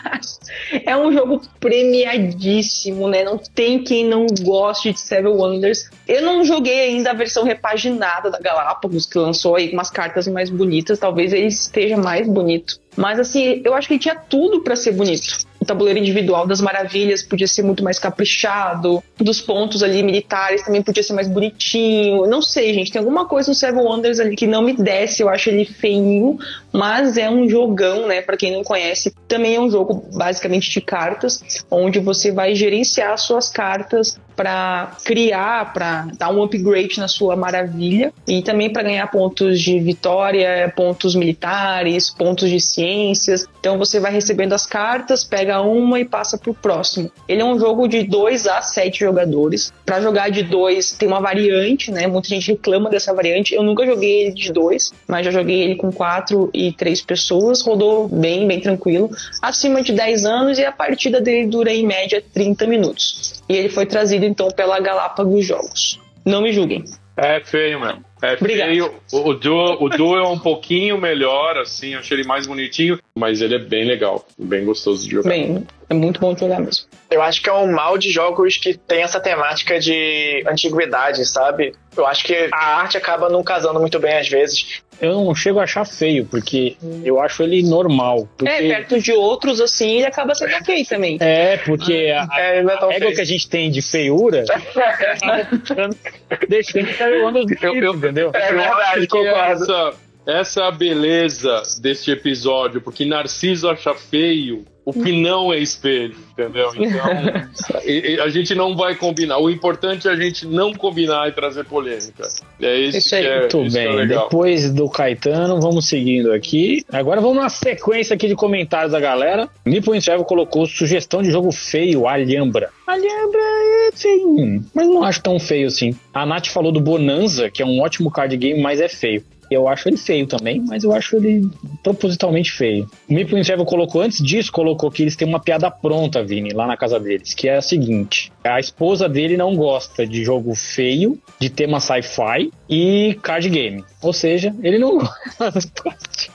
é 0.84 0.96
um 0.96 1.12
jogo 1.12 1.40
premiadíssimo, 1.58 3.08
né? 3.08 3.24
Não 3.24 3.38
tem 3.38 3.82
quem 3.82 4.04
não 4.04 4.26
goste 4.42 4.92
de 4.92 5.00
Seven 5.00 5.32
Wonders. 5.32 5.88
Eu 6.06 6.22
não 6.22 6.44
joguei 6.44 6.80
ainda 6.80 7.10
a 7.10 7.14
versão 7.14 7.44
repaginada 7.44 8.30
da 8.30 8.38
Galápagos, 8.38 9.06
que 9.06 9.18
lançou 9.18 9.56
aí 9.56 9.72
umas 9.72 9.90
cartas 9.90 10.26
mais 10.26 10.50
bonitas. 10.50 10.98
Talvez 10.98 11.32
ele 11.32 11.46
esteja 11.46 11.96
mais 11.96 12.26
bonito. 12.26 12.80
Mas 12.96 13.18
assim, 13.18 13.62
eu 13.64 13.74
acho 13.74 13.88
que 13.88 13.94
ele 13.94 14.00
tinha 14.00 14.16
tudo 14.16 14.62
para 14.62 14.76
ser 14.76 14.92
bonito 14.92 15.49
tabuleiro 15.70 16.00
individual 16.00 16.46
das 16.46 16.60
maravilhas 16.60 17.22
podia 17.22 17.46
ser 17.46 17.62
muito 17.62 17.84
mais 17.84 17.98
caprichado, 17.98 19.02
dos 19.16 19.40
pontos 19.40 19.82
ali 19.82 20.02
militares 20.02 20.62
também 20.62 20.82
podia 20.82 21.02
ser 21.02 21.12
mais 21.12 21.28
bonitinho. 21.28 22.26
Não 22.26 22.42
sei, 22.42 22.74
gente, 22.74 22.90
tem 22.90 22.98
alguma 22.98 23.26
coisa 23.26 23.50
no 23.50 23.54
Seven 23.54 23.82
Wonders 23.82 24.18
ali 24.18 24.34
que 24.34 24.46
não 24.46 24.62
me 24.62 24.72
desce, 24.72 25.22
eu 25.22 25.28
acho 25.28 25.48
ele 25.48 25.64
feinho, 25.64 26.38
mas 26.72 27.16
é 27.16 27.30
um 27.30 27.48
jogão, 27.48 28.08
né? 28.08 28.20
Para 28.20 28.36
quem 28.36 28.52
não 28.52 28.64
conhece, 28.64 29.14
também 29.28 29.54
é 29.54 29.60
um 29.60 29.70
jogo 29.70 30.04
basicamente 30.12 30.70
de 30.70 30.80
cartas, 30.80 31.64
onde 31.70 32.00
você 32.00 32.32
vai 32.32 32.54
gerenciar 32.54 33.16
suas 33.16 33.48
cartas 33.48 34.18
para 34.40 34.96
criar, 35.04 35.70
para 35.74 36.08
dar 36.16 36.30
um 36.30 36.42
upgrade 36.42 36.98
na 36.98 37.08
sua 37.08 37.36
maravilha 37.36 38.10
e 38.26 38.40
também 38.40 38.72
para 38.72 38.84
ganhar 38.84 39.06
pontos 39.08 39.60
de 39.60 39.78
vitória, 39.78 40.72
pontos 40.74 41.14
militares, 41.14 42.08
pontos 42.08 42.48
de 42.48 42.58
ciências. 42.58 43.46
Então 43.60 43.76
você 43.76 44.00
vai 44.00 44.10
recebendo 44.10 44.54
as 44.54 44.64
cartas, 44.64 45.24
pega 45.24 45.60
uma 45.60 46.00
e 46.00 46.06
passa 46.06 46.38
para 46.38 46.50
o 46.50 46.54
próximo. 46.54 47.12
Ele 47.28 47.42
é 47.42 47.44
um 47.44 47.58
jogo 47.58 47.86
de 47.86 48.02
2 48.02 48.46
a 48.46 48.62
7 48.62 49.00
jogadores. 49.00 49.74
Para 49.84 50.00
jogar 50.00 50.30
de 50.30 50.42
2 50.42 50.92
tem 50.92 51.06
uma 51.06 51.20
variante, 51.20 51.90
né? 51.90 52.06
Muita 52.06 52.30
gente 52.30 52.52
reclama 52.52 52.88
dessa 52.88 53.12
variante. 53.12 53.54
Eu 53.54 53.62
nunca 53.62 53.84
joguei 53.84 54.22
ele 54.22 54.32
de 54.32 54.50
2, 54.50 54.94
mas 55.06 55.26
já 55.26 55.32
joguei 55.32 55.60
ele 55.60 55.74
com 55.74 55.92
4 55.92 56.48
e 56.54 56.72
3 56.72 57.02
pessoas. 57.02 57.60
Rodou 57.60 58.08
bem, 58.08 58.48
bem 58.48 58.58
tranquilo. 58.58 59.10
Acima 59.42 59.82
de 59.82 59.92
10 59.92 60.24
anos 60.24 60.58
e 60.58 60.64
a 60.64 60.72
partida 60.72 61.20
dele 61.20 61.46
dura 61.46 61.70
em 61.70 61.86
média 61.86 62.24
30 62.32 62.66
minutos. 62.66 63.39
E 63.50 63.56
ele 63.56 63.68
foi 63.68 63.84
trazido 63.84 64.24
então 64.24 64.48
pela 64.52 64.78
Galápagos 64.78 65.44
Jogos. 65.44 66.00
Não 66.24 66.40
me 66.40 66.52
julguem. 66.52 66.84
É 67.16 67.40
feio 67.40 67.80
mesmo. 67.80 68.04
É 68.22 68.34
Obrigado. 68.34 68.68
feio. 68.68 68.94
O, 69.12 69.16
o, 69.16 69.84
o 69.84 69.88
Duo 69.88 70.16
é 70.16 70.28
um 70.28 70.38
pouquinho 70.38 71.00
melhor, 71.00 71.58
assim, 71.58 71.96
achei 71.96 72.16
ele 72.16 72.28
mais 72.28 72.46
bonitinho, 72.46 73.00
mas 73.20 73.42
ele 73.42 73.54
é 73.54 73.58
bem 73.58 73.84
legal, 73.84 74.26
bem 74.38 74.64
gostoso 74.64 75.06
de 75.06 75.16
jogar. 75.16 75.28
Bem, 75.28 75.66
é 75.90 75.94
muito 75.94 76.18
bom 76.18 76.32
de 76.32 76.40
jogar 76.40 76.58
mesmo. 76.58 76.86
Eu 77.10 77.20
acho 77.20 77.42
que 77.42 77.50
é 77.50 77.52
um 77.52 77.70
mal 77.70 77.98
de 77.98 78.10
jogos 78.10 78.56
que 78.56 78.72
tem 78.72 79.02
essa 79.02 79.20
temática 79.20 79.78
de 79.78 80.42
antiguidade, 80.48 81.22
sabe? 81.26 81.74
Eu 81.94 82.06
acho 82.06 82.24
que 82.24 82.48
a 82.50 82.78
arte 82.78 82.96
acaba 82.96 83.28
não 83.28 83.42
casando 83.42 83.78
muito 83.78 84.00
bem 84.00 84.16
às 84.16 84.26
vezes. 84.26 84.80
Eu 84.98 85.22
não 85.22 85.34
chego 85.34 85.60
a 85.60 85.64
achar 85.64 85.84
feio, 85.84 86.26
porque 86.26 86.76
eu 87.04 87.20
acho 87.20 87.42
ele 87.42 87.62
normal. 87.62 88.26
Porque... 88.38 88.50
É, 88.50 88.68
perto 88.68 88.98
de 88.98 89.12
outros, 89.12 89.60
assim, 89.60 89.96
ele 89.96 90.06
acaba 90.06 90.34
sendo 90.34 90.54
ok 90.54 90.84
também. 90.86 91.18
É, 91.20 91.58
porque 91.58 92.10
a, 92.14 92.26
é, 92.40 92.56
é 92.56 92.60
a 92.60 92.94
égua 92.94 93.12
que 93.12 93.20
a 93.20 93.24
gente 93.24 93.50
tem 93.50 93.70
de 93.70 93.82
feiura 93.82 94.44
deixando 96.48 96.86
que 96.86 97.02
o 97.02 97.26
onda 97.26 97.40
entendeu? 97.40 98.30
É 98.32 98.52
verdade, 98.52 99.06
concordo. 99.06 100.09
Essa, 100.30 100.62
é 100.62 100.68
a 100.68 100.70
beleza 100.70 101.62
deste 101.80 102.10
episódio, 102.10 102.80
porque 102.80 103.04
Narciso 103.04 103.68
acha 103.68 103.94
feio 103.94 104.64
o 104.84 104.92
que 104.92 105.12
não 105.12 105.52
é 105.52 105.58
espelho, 105.58 106.16
entendeu? 106.32 106.70
Então, 106.74 108.24
a 108.24 108.28
gente 108.28 108.54
não 108.54 108.76
vai 108.76 108.94
combinar. 108.94 109.38
O 109.38 109.50
importante 109.50 110.08
é 110.08 110.10
a 110.10 110.16
gente 110.16 110.46
não 110.46 110.72
combinar 110.72 111.28
e 111.28 111.32
trazer 111.32 111.64
polêmica. 111.64 112.28
É 112.60 112.78
isso, 112.78 112.98
isso 112.98 113.14
aí. 113.14 113.26
É, 113.26 113.40
Muito 113.40 113.62
isso 113.62 113.76
bem. 113.76 114.00
É 114.00 114.06
Depois 114.06 114.72
do 114.72 114.88
Caetano, 114.88 115.60
vamos 115.60 115.88
seguindo 115.88 116.32
aqui. 116.32 116.84
Agora 116.90 117.20
vamos 117.20 117.36
na 117.36 117.48
sequência 117.48 118.14
aqui 118.14 118.26
de 118.26 118.34
comentários 118.34 118.92
da 118.92 119.00
galera. 119.00 119.48
Nipo 119.64 119.98
Travel 120.00 120.24
colocou 120.24 120.66
sugestão 120.66 121.22
de 121.22 121.30
jogo 121.30 121.52
feio, 121.52 122.08
Alhambra. 122.08 122.70
Alhambra 122.86 123.40
é 123.88 123.92
feio, 123.94 124.64
mas 124.74 124.88
não 124.88 125.04
acho 125.04 125.22
tão 125.22 125.38
feio 125.38 125.68
assim. 125.68 125.94
A 126.12 126.24
Nath 126.26 126.48
falou 126.48 126.72
do 126.72 126.80
Bonanza, 126.80 127.50
que 127.50 127.62
é 127.62 127.66
um 127.66 127.80
ótimo 127.80 128.10
card 128.10 128.36
game, 128.36 128.60
mas 128.60 128.80
é 128.80 128.88
feio. 128.88 129.22
Eu 129.50 129.66
acho 129.66 129.88
ele 129.88 129.96
feio 129.96 130.26
também, 130.26 130.60
mas 130.60 130.84
eu 130.84 130.92
acho 130.92 131.16
ele 131.16 131.50
propositalmente 131.82 132.52
feio. 132.52 132.88
O 133.08 133.12
Meeple 133.12 133.42
Travel 133.42 133.64
colocou, 133.64 134.00
antes 134.00 134.22
disso, 134.22 134.52
colocou 134.52 134.90
que 134.90 135.02
eles 135.02 135.16
têm 135.16 135.26
uma 135.26 135.40
piada 135.40 135.70
pronta, 135.70 136.22
Vini, 136.22 136.52
lá 136.52 136.66
na 136.66 136.76
casa 136.76 137.00
deles, 137.00 137.34
que 137.34 137.48
é 137.48 137.56
a 137.56 137.62
seguinte: 137.62 138.32
a 138.44 138.60
esposa 138.60 139.08
dele 139.08 139.36
não 139.36 139.56
gosta 139.56 140.06
de 140.06 140.24
jogo 140.24 140.54
feio, 140.54 141.18
de 141.38 141.50
tema 141.50 141.80
sci-fi 141.80 142.52
e 142.68 143.18
card 143.22 143.48
game. 143.48 143.84
Ou 144.02 144.12
seja, 144.12 144.54
ele 144.62 144.78
não 144.78 144.98
gosta. 145.38 146.32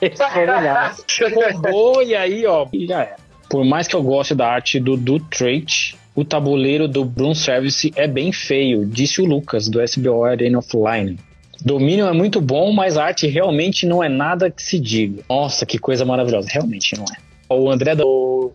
Roubou 1.34 2.04
e 2.04 2.16
aí, 2.16 2.46
ó, 2.46 2.68
já 2.88 3.04
é. 3.04 3.16
Por 3.50 3.64
mais 3.64 3.88
que 3.88 3.96
eu 3.96 4.04
goste 4.04 4.36
da 4.36 4.48
arte 4.48 4.80
do, 4.80 4.98
do 4.98 5.20
Trait, 5.20 5.96
o 6.16 6.24
tabuleiro 6.24 6.88
do 6.88 7.06
Broom 7.06 7.36
Service 7.36 7.92
é 7.96 8.08
bem 8.08 8.32
feio, 8.32 8.86
disse 8.86 9.22
o 9.22 9.26
Lucas, 9.26 9.68
do 9.68 9.82
SBO 9.82 10.24
Arena 10.24 10.60
Offline. 10.60 11.18
Dominion 11.66 12.08
é 12.08 12.14
muito 12.14 12.40
bom, 12.40 12.72
mas 12.72 12.96
a 12.96 13.06
arte 13.06 13.26
realmente 13.26 13.88
não 13.88 14.04
é 14.04 14.08
nada 14.08 14.52
que 14.52 14.62
se 14.62 14.80
diga. 14.80 15.24
Nossa, 15.28 15.66
que 15.66 15.80
coisa 15.80 16.06
maravilhosa. 16.06 16.48
Realmente 16.48 16.96
não 16.96 17.06
é. 17.06 17.26
O 17.50 17.72
André 17.72 17.96
da 17.96 18.04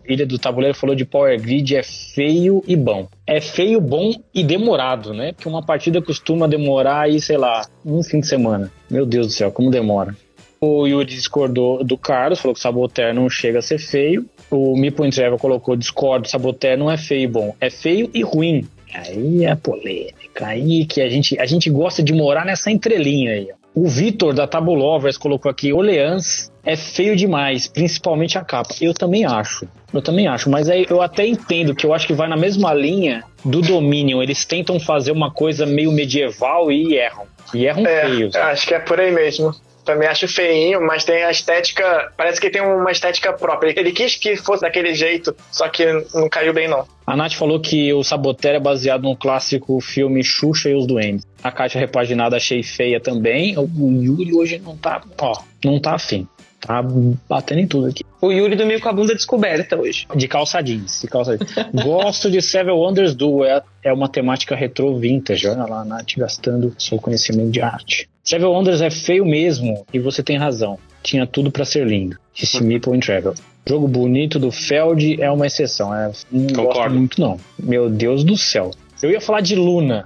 Ilha 0.07 0.25
do 0.25 0.39
Tabuleiro 0.39 0.77
falou 0.77 0.95
de 0.95 1.03
Power 1.03 1.39
Grid 1.41 1.75
é 1.75 1.83
feio 1.83 2.63
e 2.65 2.73
bom. 2.73 3.09
É 3.27 3.41
feio, 3.41 3.81
bom 3.81 4.13
e 4.33 4.43
demorado, 4.43 5.13
né? 5.13 5.33
Porque 5.33 5.49
uma 5.49 5.61
partida 5.61 6.01
costuma 6.01 6.47
demorar 6.47 7.01
aí, 7.01 7.19
sei 7.19 7.37
lá, 7.37 7.65
um 7.85 8.01
fim 8.01 8.21
de 8.21 8.27
semana. 8.27 8.71
Meu 8.89 9.05
Deus 9.05 9.27
do 9.27 9.33
céu, 9.33 9.51
como 9.51 9.69
demora. 9.69 10.15
O 10.61 10.87
Yuri 10.87 11.05
discordou 11.05 11.83
do 11.83 11.97
Carlos, 11.97 12.39
falou 12.39 12.53
que 12.53 12.61
Saboteur 12.61 13.13
não 13.13 13.29
chega 13.29 13.59
a 13.59 13.61
ser 13.61 13.79
feio. 13.79 14.25
O 14.49 14.77
Mipo 14.77 15.09
Travel 15.09 15.37
colocou 15.37 15.75
discordo, 15.75 16.29
Saboteur 16.29 16.77
não 16.77 16.89
é 16.89 16.97
feio 16.97 17.23
e 17.23 17.27
bom. 17.27 17.55
É 17.59 17.69
feio 17.69 18.09
e 18.13 18.21
ruim. 18.21 18.67
Aí 18.93 19.43
é 19.43 19.55
polêmica. 19.55 20.20
Aí 20.39 20.85
que 20.85 21.01
a 21.01 21.09
gente, 21.09 21.39
a 21.39 21.45
gente 21.45 21.69
gosta 21.69 22.01
de 22.01 22.13
morar 22.13 22.45
nessa 22.45 22.71
entrelinha 22.71 23.31
aí. 23.31 23.49
O 23.73 23.87
Vitor 23.87 24.33
da 24.33 24.45
Tabulovers 24.45 25.17
colocou 25.17 25.49
aqui: 25.49 25.71
Orleans 25.71 26.51
é 26.63 26.75
feio 26.75 27.15
demais, 27.15 27.67
principalmente 27.67 28.37
a 28.37 28.43
capa. 28.43 28.73
Eu 28.81 28.93
também 28.93 29.25
acho. 29.25 29.67
Eu 29.93 30.01
também 30.01 30.27
acho, 30.27 30.49
mas 30.49 30.69
aí 30.69 30.85
eu 30.89 31.01
até 31.01 31.25
entendo 31.25 31.75
que 31.75 31.85
eu 31.85 31.93
acho 31.93 32.07
que 32.07 32.13
vai 32.13 32.27
na 32.27 32.37
mesma 32.37 32.73
linha 32.73 33.23
do 33.43 33.61
Dominion. 33.61 34.21
Eles 34.21 34.45
tentam 34.45 34.79
fazer 34.79 35.11
uma 35.11 35.31
coisa 35.31 35.65
meio 35.65 35.91
medieval 35.91 36.71
e 36.71 36.95
erram. 36.95 37.25
E 37.53 37.65
erram 37.65 37.85
é, 37.85 38.05
feios. 38.05 38.35
Acho 38.35 38.67
que 38.67 38.73
é 38.73 38.79
por 38.79 38.99
aí 38.99 39.11
mesmo. 39.11 39.53
Também 39.85 40.07
acho 40.07 40.27
feinho, 40.27 40.81
mas 40.81 41.03
tem 41.03 41.23
a 41.23 41.31
estética. 41.31 42.11
Parece 42.15 42.39
que 42.39 42.49
tem 42.49 42.61
uma 42.61 42.91
estética 42.91 43.33
própria. 43.33 43.73
Ele 43.77 43.91
quis 43.91 44.15
que 44.15 44.35
fosse 44.35 44.61
daquele 44.61 44.93
jeito, 44.93 45.35
só 45.51 45.67
que 45.69 45.85
não 46.13 46.29
caiu 46.29 46.53
bem, 46.53 46.67
não. 46.67 46.85
A 47.05 47.15
Nath 47.15 47.33
falou 47.33 47.59
que 47.59 47.91
o 47.93 48.03
Saboteur 48.03 48.55
é 48.55 48.59
baseado 48.59 49.03
no 49.03 49.17
clássico 49.17 49.79
filme 49.81 50.23
Xuxa 50.23 50.69
e 50.69 50.75
os 50.75 50.85
Duendes. 50.85 51.25
A 51.43 51.51
caixa 51.51 51.79
repaginada 51.79 52.37
achei 52.37 52.61
feia 52.61 52.99
também. 52.99 53.57
O 53.57 53.67
Yuri 53.91 54.33
hoje 54.33 54.59
não 54.59 54.77
tá, 54.77 55.01
ó, 55.19 55.33
não 55.65 55.79
tá 55.79 55.95
afim. 55.95 56.27
Tá 56.61 56.81
batendo 57.27 57.59
em 57.59 57.67
tudo 57.67 57.87
aqui. 57.87 58.03
O 58.21 58.31
Yuri 58.31 58.55
dormiu 58.55 58.79
com 58.79 58.87
a 58.87 58.93
bunda 58.93 59.15
descoberta 59.15 59.75
hoje. 59.79 60.05
De 60.15 60.27
calça 60.27 60.61
jeans. 60.61 61.01
De 61.01 61.07
calça 61.07 61.35
jeans. 61.35 61.51
Gosto 61.83 62.29
de 62.29 62.39
Seven 62.41 62.73
Wonders 62.73 63.15
Duel. 63.15 63.63
É, 63.83 63.89
é 63.89 63.93
uma 63.93 64.07
temática 64.07 64.55
retro 64.55 64.95
vintage. 64.97 65.47
Olha 65.47 65.65
lá, 65.65 65.83
Nath 65.83 66.15
gastando 66.15 66.73
seu 66.77 66.99
conhecimento 66.99 67.49
de 67.49 67.61
arte. 67.61 68.07
Seven 68.23 68.47
Wonders 68.47 68.81
é 68.81 68.91
feio 68.91 69.25
mesmo, 69.25 69.83
e 69.91 69.97
você 69.97 70.21
tem 70.21 70.37
razão. 70.37 70.77
Tinha 71.01 71.25
tudo 71.25 71.51
para 71.51 71.65
ser 71.65 71.87
lindo. 71.87 72.15
Disse 72.33 72.61
Meeple 72.63 72.95
in 72.95 72.99
Travel. 72.99 73.33
Jogo 73.67 73.87
bonito 73.87 74.37
do 74.37 74.51
Feld 74.51 75.19
é 75.21 75.29
uma 75.31 75.47
exceção. 75.47 75.93
É, 75.93 76.11
não 76.31 76.47
Concordo. 76.47 76.73
gosto 76.73 76.93
muito, 76.93 77.21
não. 77.21 77.39
Meu 77.57 77.89
Deus 77.89 78.23
do 78.23 78.37
céu. 78.37 78.71
Eu 79.01 79.09
ia 79.09 79.19
falar 79.21 79.41
de 79.41 79.55
Luna, 79.55 80.05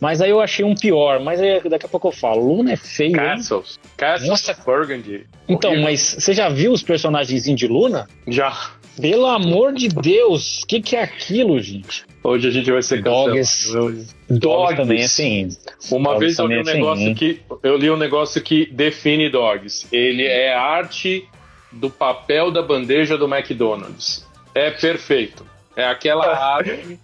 mas 0.00 0.20
aí 0.20 0.30
eu 0.30 0.40
achei 0.40 0.64
um 0.64 0.74
pior. 0.74 1.20
Mas 1.20 1.40
aí 1.40 1.60
daqui 1.68 1.86
a 1.86 1.88
pouco 1.88 2.08
eu 2.08 2.12
falo. 2.12 2.56
Luna 2.56 2.72
é 2.72 2.76
feio. 2.76 3.10
hein? 3.10 3.16
Castles. 3.16 3.78
Castles 3.96 4.28
Nossa. 4.30 4.54
Burgundy. 4.64 5.26
Então, 5.48 5.70
Horrível. 5.70 5.90
mas 5.90 6.16
você 6.18 6.32
já 6.32 6.48
viu 6.48 6.72
os 6.72 6.82
personagens 6.82 7.44
de 7.44 7.66
Luna? 7.66 8.06
Já. 8.26 8.72
Pelo 9.00 9.26
amor 9.26 9.74
de 9.74 9.88
Deus, 9.88 10.62
o 10.62 10.66
que, 10.66 10.80
que 10.80 10.96
é 10.96 11.02
aquilo, 11.02 11.60
gente? 11.60 12.04
Hoje 12.24 12.48
a 12.48 12.50
gente 12.50 12.70
vai 12.72 12.82
ser 12.82 13.02
Dogs. 13.02 13.66
cancelado. 13.66 14.06
Dogs 14.30 14.76
também 14.76 15.02
é 15.02 15.04
assim. 15.04 15.48
Uma 15.92 16.14
Dogs 16.14 16.20
vez 16.20 16.38
eu 16.38 16.46
li 16.46 16.54
um 16.54 16.56
é 16.56 16.60
assim, 16.62 16.72
negócio 16.72 17.14
que 17.14 17.40
eu 17.62 17.76
li 17.76 17.90
um 17.90 17.96
negócio 17.96 18.42
que 18.42 18.66
define 18.72 19.28
dogs. 19.28 19.86
Ele 19.92 20.24
é 20.24 20.54
a 20.54 20.62
arte 20.62 21.28
do 21.70 21.90
papel 21.90 22.50
da 22.50 22.62
bandeja 22.62 23.18
do 23.18 23.26
McDonald's. 23.32 24.26
É 24.54 24.70
perfeito. 24.70 25.44
É 25.76 25.84
aquela 25.84 26.26
arte 26.56 26.98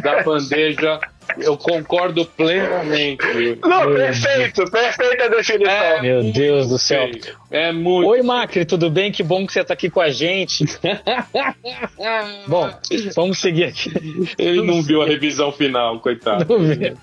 da 0.00 0.22
bandeja. 0.22 1.00
Eu 1.38 1.56
concordo 1.56 2.24
plenamente. 2.24 3.24
Não, 3.62 3.88
Meu 3.88 3.96
perfeito, 3.96 4.70
perfeita 4.70 5.28
definição. 5.28 5.72
É 5.72 6.02
Meu 6.02 6.22
Deus 6.24 6.68
do 6.68 6.78
céu. 6.78 7.10
É 7.50 7.72
muito. 7.72 8.08
Oi, 8.08 8.22
Macri, 8.22 8.64
tudo 8.64 8.90
bem? 8.90 9.10
Que 9.10 9.22
bom 9.22 9.46
que 9.46 9.52
você 9.52 9.64
tá 9.64 9.74
aqui 9.74 9.90
com 9.90 10.00
a 10.00 10.10
gente. 10.10 10.64
Bom, 12.46 12.70
vamos 13.14 13.38
seguir 13.38 13.64
aqui. 13.64 13.92
Ele 14.38 14.62
não 14.62 14.82
viu 14.82 15.02
a 15.02 15.06
revisão 15.06 15.50
final, 15.52 16.00
coitado. 16.00 16.44
Vamos 16.44 16.76
ver. 16.76 16.96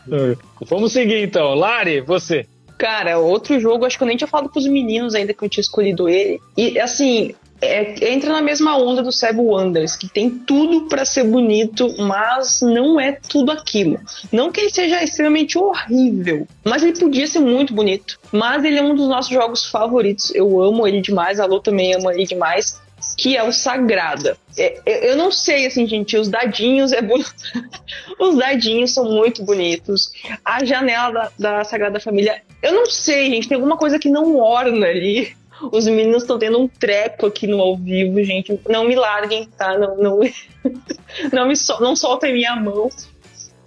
Vamos 0.61 0.91
seguir 0.93 1.23
então. 1.23 1.53
Lari, 1.53 2.01
você. 2.01 2.45
Cara, 2.77 3.19
outro 3.19 3.59
jogo, 3.59 3.85
acho 3.85 3.95
que 3.95 4.03
eu 4.03 4.07
nem 4.07 4.17
tinha 4.17 4.27
falado 4.27 4.49
pros 4.49 4.65
meninos 4.65 5.13
ainda 5.13 5.35
que 5.35 5.43
eu 5.43 5.49
tinha 5.49 5.61
escolhido 5.61 6.09
ele. 6.09 6.39
E 6.57 6.79
assim, 6.79 7.35
é- 7.61 8.11
entra 8.13 8.33
na 8.33 8.41
mesma 8.41 8.75
onda 8.77 9.03
do 9.03 9.11
Seven 9.11 9.45
Wonders, 9.45 9.95
que 9.95 10.09
tem 10.09 10.29
tudo 10.29 10.87
pra 10.87 11.05
ser 11.05 11.23
bonito, 11.23 11.95
mas 11.99 12.61
não 12.61 12.99
é 12.99 13.11
tudo 13.11 13.51
aquilo. 13.51 13.99
Não 14.31 14.51
que 14.51 14.61
ele 14.61 14.69
seja 14.71 15.03
extremamente 15.03 15.57
horrível, 15.57 16.47
mas 16.63 16.81
ele 16.83 16.97
podia 16.99 17.27
ser 17.27 17.39
muito 17.39 17.73
bonito. 17.73 18.19
Mas 18.31 18.63
ele 18.63 18.79
é 18.79 18.83
um 18.83 18.95
dos 18.95 19.07
nossos 19.07 19.31
jogos 19.31 19.65
favoritos. 19.65 20.33
Eu 20.33 20.61
amo 20.61 20.87
ele 20.87 21.01
demais, 21.01 21.39
a 21.39 21.45
Lô 21.45 21.59
também 21.59 21.93
ama 21.93 22.13
ele 22.13 22.25
demais. 22.25 22.79
Que 23.17 23.35
é 23.35 23.43
o 23.43 23.51
Sagrada. 23.51 24.37
É- 24.55 24.79
é- 24.85 25.11
eu 25.11 25.17
não 25.17 25.31
sei, 25.31 25.65
assim, 25.65 25.87
gente, 25.87 26.15
os 26.15 26.29
dadinhos 26.29 26.93
é 26.93 27.01
bonito. 27.01 27.33
os 28.19 28.37
dadinhos 28.37 28.93
são 28.93 29.05
muito 29.05 29.43
bonitos. 29.43 30.11
A 30.45 30.63
janela 30.63 31.11
da, 31.11 31.31
da 31.57 31.63
Sagrada 31.63 31.99
Família, 31.99 32.43
eu 32.61 32.73
não 32.73 32.85
sei, 32.85 33.31
gente, 33.31 33.47
tem 33.47 33.55
alguma 33.55 33.75
coisa 33.75 33.97
que 33.97 34.07
não 34.09 34.37
orna 34.37 34.85
ali. 34.85 35.35
Os 35.71 35.85
meninos 35.85 36.23
estão 36.23 36.39
tendo 36.39 36.59
um 36.59 36.67
treco 36.67 37.25
aqui 37.25 37.47
no 37.47 37.59
ao 37.59 37.77
vivo, 37.77 38.23
gente. 38.23 38.59
Não 38.69 38.85
me 38.85 38.95
larguem, 38.95 39.47
tá? 39.57 39.77
Não, 39.77 39.97
não, 39.97 40.19
não 41.31 41.47
me 41.47 41.55
sol, 41.55 41.81
não 41.81 41.95
soltem 41.95 42.33
minha 42.33 42.55
mão. 42.55 42.89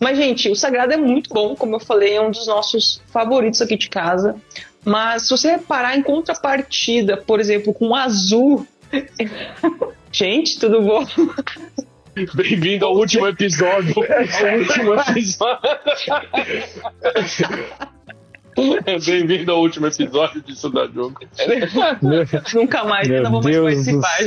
Mas, 0.00 0.16
gente, 0.18 0.50
o 0.50 0.56
Sagrado 0.56 0.92
é 0.92 0.96
muito 0.96 1.32
bom, 1.32 1.54
como 1.54 1.76
eu 1.76 1.80
falei, 1.80 2.16
é 2.16 2.20
um 2.20 2.30
dos 2.30 2.46
nossos 2.46 3.00
favoritos 3.12 3.62
aqui 3.62 3.76
de 3.76 3.88
casa. 3.88 4.36
Mas 4.84 5.22
se 5.22 5.30
você 5.30 5.52
reparar 5.52 5.96
em 5.96 6.02
contrapartida, 6.02 7.16
por 7.16 7.40
exemplo, 7.40 7.72
com 7.72 7.88
o 7.88 7.94
azul. 7.94 8.66
gente, 10.12 10.58
tudo 10.58 10.82
bom? 10.82 11.06
Bem-vindo 12.34 12.84
ao 12.84 12.94
último 12.94 13.26
episódio. 13.26 13.94
Ao 13.98 14.58
último 14.58 14.94
episódio. 14.94 15.60
Bem-vindo 19.04 19.52
ao 19.52 19.60
último 19.60 19.86
episódio 19.86 20.40
disso 20.42 20.70
da 20.70 20.86
jogo. 20.86 21.20
Nunca 22.54 22.84
mais, 22.84 23.08
Meu 23.08 23.22
não 23.22 23.30
vou 23.30 23.42
mais 23.42 23.56
Deus 23.56 23.74
participar. 23.74 24.18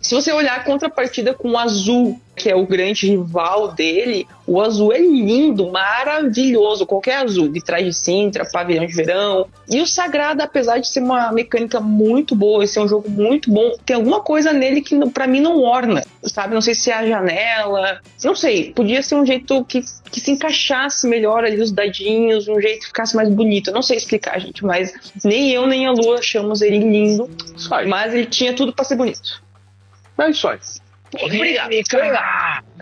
Se 0.00 0.14
você 0.14 0.32
olhar 0.32 0.56
a 0.56 0.64
contrapartida 0.64 1.34
com 1.34 1.52
o 1.52 1.58
azul, 1.58 2.20
que 2.34 2.48
é 2.48 2.56
o 2.56 2.66
grande 2.66 3.06
rival 3.06 3.72
dele, 3.72 4.26
o 4.46 4.60
azul 4.60 4.92
é 4.92 4.98
lindo, 4.98 5.70
maravilhoso. 5.70 6.86
Qualquer 6.86 7.16
azul, 7.16 7.48
de 7.48 7.62
trás 7.62 7.84
de 7.84 7.92
Sintra, 7.92 8.48
pavilhão 8.50 8.86
de 8.86 8.92
verão. 8.92 9.46
E 9.68 9.80
o 9.80 9.86
Sagrado, 9.86 10.42
apesar 10.42 10.78
de 10.78 10.88
ser 10.88 11.00
uma 11.00 11.30
mecânica 11.30 11.80
muito 11.80 12.34
boa, 12.34 12.64
e 12.64 12.68
ser 12.68 12.80
um 12.80 12.88
jogo 12.88 13.08
muito 13.08 13.50
bom, 13.50 13.76
tem 13.84 13.96
alguma 13.96 14.20
coisa 14.20 14.52
nele 14.52 14.80
que 14.80 14.98
pra 15.10 15.26
mim 15.26 15.40
não 15.40 15.60
orna, 15.60 16.02
sabe? 16.22 16.54
Não 16.54 16.60
sei 16.60 16.74
se 16.74 16.90
é 16.90 16.94
a 16.94 17.06
janela, 17.06 18.00
não 18.24 18.34
sei. 18.34 18.72
Podia 18.72 19.02
ser 19.02 19.14
um 19.14 19.26
jeito 19.26 19.64
que, 19.64 19.82
que 20.10 20.20
se 20.20 20.30
encaixasse 20.30 21.06
melhor 21.06 21.44
ali 21.44 21.60
os 21.60 21.70
dadinhos, 21.70 22.48
um 22.48 22.60
jeito 22.60 22.80
que 22.80 22.86
ficasse 22.86 23.14
mais 23.14 23.28
bonito. 23.28 23.68
Eu 23.68 23.74
não 23.74 23.82
sei 23.82 23.98
explicar, 23.98 24.40
gente, 24.40 24.64
mas 24.64 24.92
nem 25.22 25.50
eu 25.50 25.66
nem 25.66 25.86
a 25.86 25.92
Lua 25.92 26.18
achamos 26.18 26.62
ele 26.62 26.78
lindo, 26.78 27.28
mas 27.86 28.14
ele 28.14 28.26
tinha 28.26 28.54
tudo 28.54 28.72
pra 28.72 28.84
ser 28.84 28.96
bonito. 28.96 29.42
É 30.18 30.30
isso 30.30 30.48
aí. 30.48 30.58
Obrigado. 31.20 31.72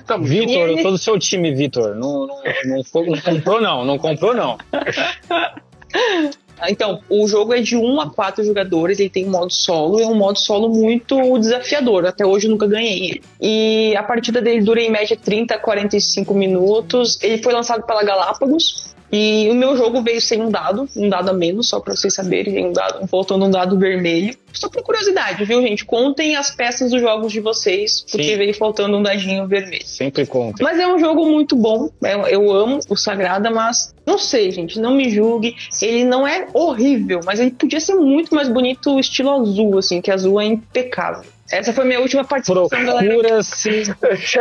Tamo 0.06 0.24
Vitor, 0.24 0.68
eu 0.68 0.82
tô 0.82 0.90
do 0.90 0.98
seu 0.98 1.18
time, 1.18 1.54
Vitor. 1.54 1.94
Não, 1.94 2.26
não, 2.26 2.42
não, 2.64 3.20
comprou, 3.20 3.60
não. 3.60 3.84
Não 3.84 3.98
comprou, 3.98 4.34
não. 4.34 4.58
Então, 6.68 7.00
o 7.08 7.26
jogo 7.26 7.54
é 7.54 7.60
de 7.60 7.76
1 7.76 8.00
a 8.00 8.10
4 8.10 8.44
jogadores, 8.44 9.00
ele 9.00 9.08
tem 9.08 9.26
um 9.26 9.30
modo 9.30 9.50
solo, 9.50 9.98
e 9.98 10.02
é 10.02 10.06
um 10.06 10.14
modo 10.14 10.38
solo 10.38 10.68
muito 10.68 11.38
desafiador. 11.38 12.04
Até 12.06 12.26
hoje 12.26 12.46
eu 12.46 12.50
nunca 12.50 12.66
ganhei 12.66 13.10
ele. 13.10 13.22
E 13.40 13.96
a 13.96 14.02
partida 14.02 14.42
dele 14.42 14.62
dura 14.62 14.80
em 14.80 14.90
média 14.90 15.16
30 15.16 15.54
a 15.54 15.58
45 15.58 16.34
minutos. 16.34 17.18
Ele 17.22 17.42
foi 17.42 17.52
lançado 17.52 17.84
pela 17.86 18.02
Galápagos. 18.04 18.94
E 19.12 19.48
o 19.50 19.54
meu 19.54 19.76
jogo 19.76 20.02
veio 20.02 20.20
sem 20.20 20.40
um 20.40 20.50
dado, 20.50 20.88
um 20.96 21.08
dado 21.08 21.30
a 21.30 21.32
menos, 21.32 21.68
só 21.68 21.80
pra 21.80 21.96
vocês 21.96 22.14
saberem, 22.14 22.66
um 22.66 22.72
dado, 22.72 23.06
faltando 23.08 23.44
um 23.44 23.50
dado 23.50 23.78
vermelho. 23.78 24.34
Só 24.52 24.68
por 24.68 24.82
curiosidade, 24.82 25.44
viu, 25.44 25.60
gente? 25.62 25.84
Contem 25.84 26.36
as 26.36 26.50
peças 26.50 26.90
dos 26.90 27.00
jogos 27.00 27.32
de 27.32 27.40
vocês, 27.40 28.04
porque 28.10 28.30
Sim. 28.30 28.36
veio 28.36 28.54
faltando 28.54 28.96
um 28.96 29.02
dadinho 29.02 29.46
vermelho. 29.46 29.86
Sempre 29.86 30.26
conta. 30.26 30.62
Mas 30.62 30.78
é 30.78 30.86
um 30.86 30.98
jogo 30.98 31.26
muito 31.26 31.56
bom. 31.56 31.88
Eu, 32.02 32.26
eu 32.26 32.52
amo 32.52 32.80
o 32.88 32.96
Sagrada, 32.96 33.50
mas 33.50 33.94
não 34.06 34.18
sei, 34.18 34.50
gente. 34.50 34.78
Não 34.78 34.94
me 34.94 35.10
julgue. 35.10 35.56
Ele 35.80 36.04
não 36.04 36.26
é 36.26 36.46
horrível, 36.52 37.20
mas 37.24 37.40
ele 37.40 37.50
podia 37.50 37.80
ser 37.80 37.94
muito 37.94 38.34
mais 38.34 38.48
bonito, 38.48 38.98
estilo 38.98 39.30
azul, 39.30 39.78
assim, 39.78 40.00
que 40.00 40.10
azul 40.10 40.40
é 40.40 40.46
impecável. 40.46 41.30
Essa 41.50 41.72
foi 41.72 41.84
minha 41.84 42.00
última 42.00 42.24
participação, 42.24 42.84
galera. 42.84 43.06
Procura-se 43.08 43.94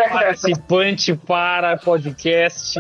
participante 0.09 1.15
para 1.15 1.75
podcast. 1.77 2.79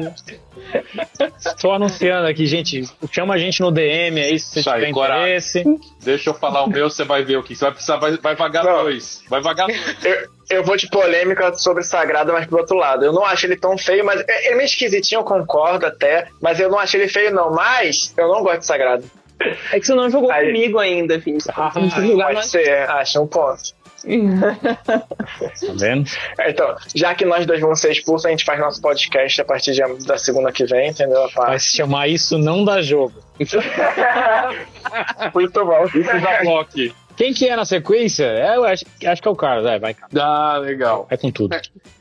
Estou 1.45 1.73
anunciando 1.73 2.27
aqui, 2.27 2.45
gente. 2.45 2.83
Chama 3.11 3.33
a 3.33 3.37
gente 3.37 3.59
no 3.61 3.71
DM 3.71 4.21
aí 4.21 4.39
se 4.39 4.47
você 4.47 4.59
Isso 4.59 4.69
aí, 4.69 4.79
tiver 4.81 4.91
coragem. 4.93 5.23
interesse. 5.23 5.63
Deixa 6.03 6.29
eu 6.29 6.33
falar 6.35 6.63
o 6.63 6.69
meu, 6.69 6.89
você 6.89 7.03
vai 7.03 7.23
ver 7.23 7.37
o 7.37 7.43
que. 7.43 7.55
Você 7.55 7.65
vai 7.65 7.71
precisar, 7.73 7.97
vai, 7.97 8.17
vai 8.17 8.35
vagar 8.35 8.63
Não. 8.63 8.83
dois. 8.83 9.23
Vai 9.29 9.41
vagar 9.41 9.67
dois. 9.67 10.05
Eu, 10.05 10.57
eu 10.57 10.63
vou 10.63 10.77
de 10.77 10.87
polêmica 10.89 11.53
sobre 11.55 11.83
Sagrado, 11.83 12.31
mas 12.31 12.45
pro 12.45 12.59
outro 12.59 12.77
lado. 12.77 13.03
Eu 13.05 13.13
não 13.13 13.25
acho 13.25 13.45
ele 13.47 13.55
tão 13.55 13.77
feio, 13.77 14.05
mas 14.05 14.21
é, 14.27 14.45
ele 14.45 14.53
é 14.53 14.55
meio 14.57 14.65
esquisitinho, 14.65 15.19
eu 15.19 15.25
concordo 15.25 15.85
até. 15.85 16.27
Mas 16.41 16.59
eu 16.59 16.69
não 16.69 16.77
acho 16.77 16.97
ele 16.97 17.07
feio, 17.07 17.33
não. 17.33 17.51
Mas 17.51 18.13
eu 18.17 18.27
não 18.27 18.43
gosto 18.43 18.59
de 18.59 18.65
Sagrado. 18.67 19.09
É 19.71 19.79
que 19.79 19.85
você 19.85 19.95
não 19.95 20.09
jogou 20.09 20.29
Aí. 20.29 20.47
comigo 20.47 20.77
ainda, 20.79 21.17
Vinícius. 21.17 21.57
Ah, 21.57 21.71
jogar 22.01 22.33
Pode 22.33 22.47
ser, 22.47 22.89
acho 22.89 23.21
um 23.21 23.27
ponto. 23.27 23.78
Tá 25.59 25.73
vendo? 25.77 26.09
É, 26.39 26.49
Então, 26.51 26.75
já 26.95 27.13
que 27.15 27.25
nós 27.25 27.45
dois 27.45 27.59
vamos 27.61 27.79
ser 27.79 27.91
expulsos, 27.91 28.25
a 28.25 28.29
gente 28.29 28.43
faz 28.45 28.59
nosso 28.59 28.81
podcast 28.81 29.41
a 29.41 29.45
partir 29.45 29.73
de- 29.73 30.05
da 30.05 30.17
segunda 30.17 30.51
que 30.51 30.65
vem, 30.65 30.89
entendeu? 30.89 31.27
Vai 31.35 31.59
se 31.59 31.75
chamar 31.77 32.07
Isso 32.07 32.37
Não 32.37 32.63
Dá 32.65 32.81
Jogo. 32.81 33.13
Muito 35.33 35.65
bom. 35.65 35.85
Isso 35.85 36.21
da 36.21 36.41
Block. 36.43 36.93
Quem 37.17 37.33
que 37.33 37.49
é 37.49 37.55
na 37.55 37.65
sequência? 37.65 38.23
É, 38.23 38.55
eu 38.55 38.63
acho, 38.63 38.85
acho 39.05 39.21
que 39.21 39.27
é 39.27 39.31
o 39.31 39.35
Carlos. 39.35 39.65
Vai, 39.65 39.77
vai, 39.77 39.93
Carlos. 39.93 40.17
Ah, 40.17 40.57
legal. 40.57 41.05
Vai 41.09 41.17
com 41.17 41.29
tudo. 41.29 41.53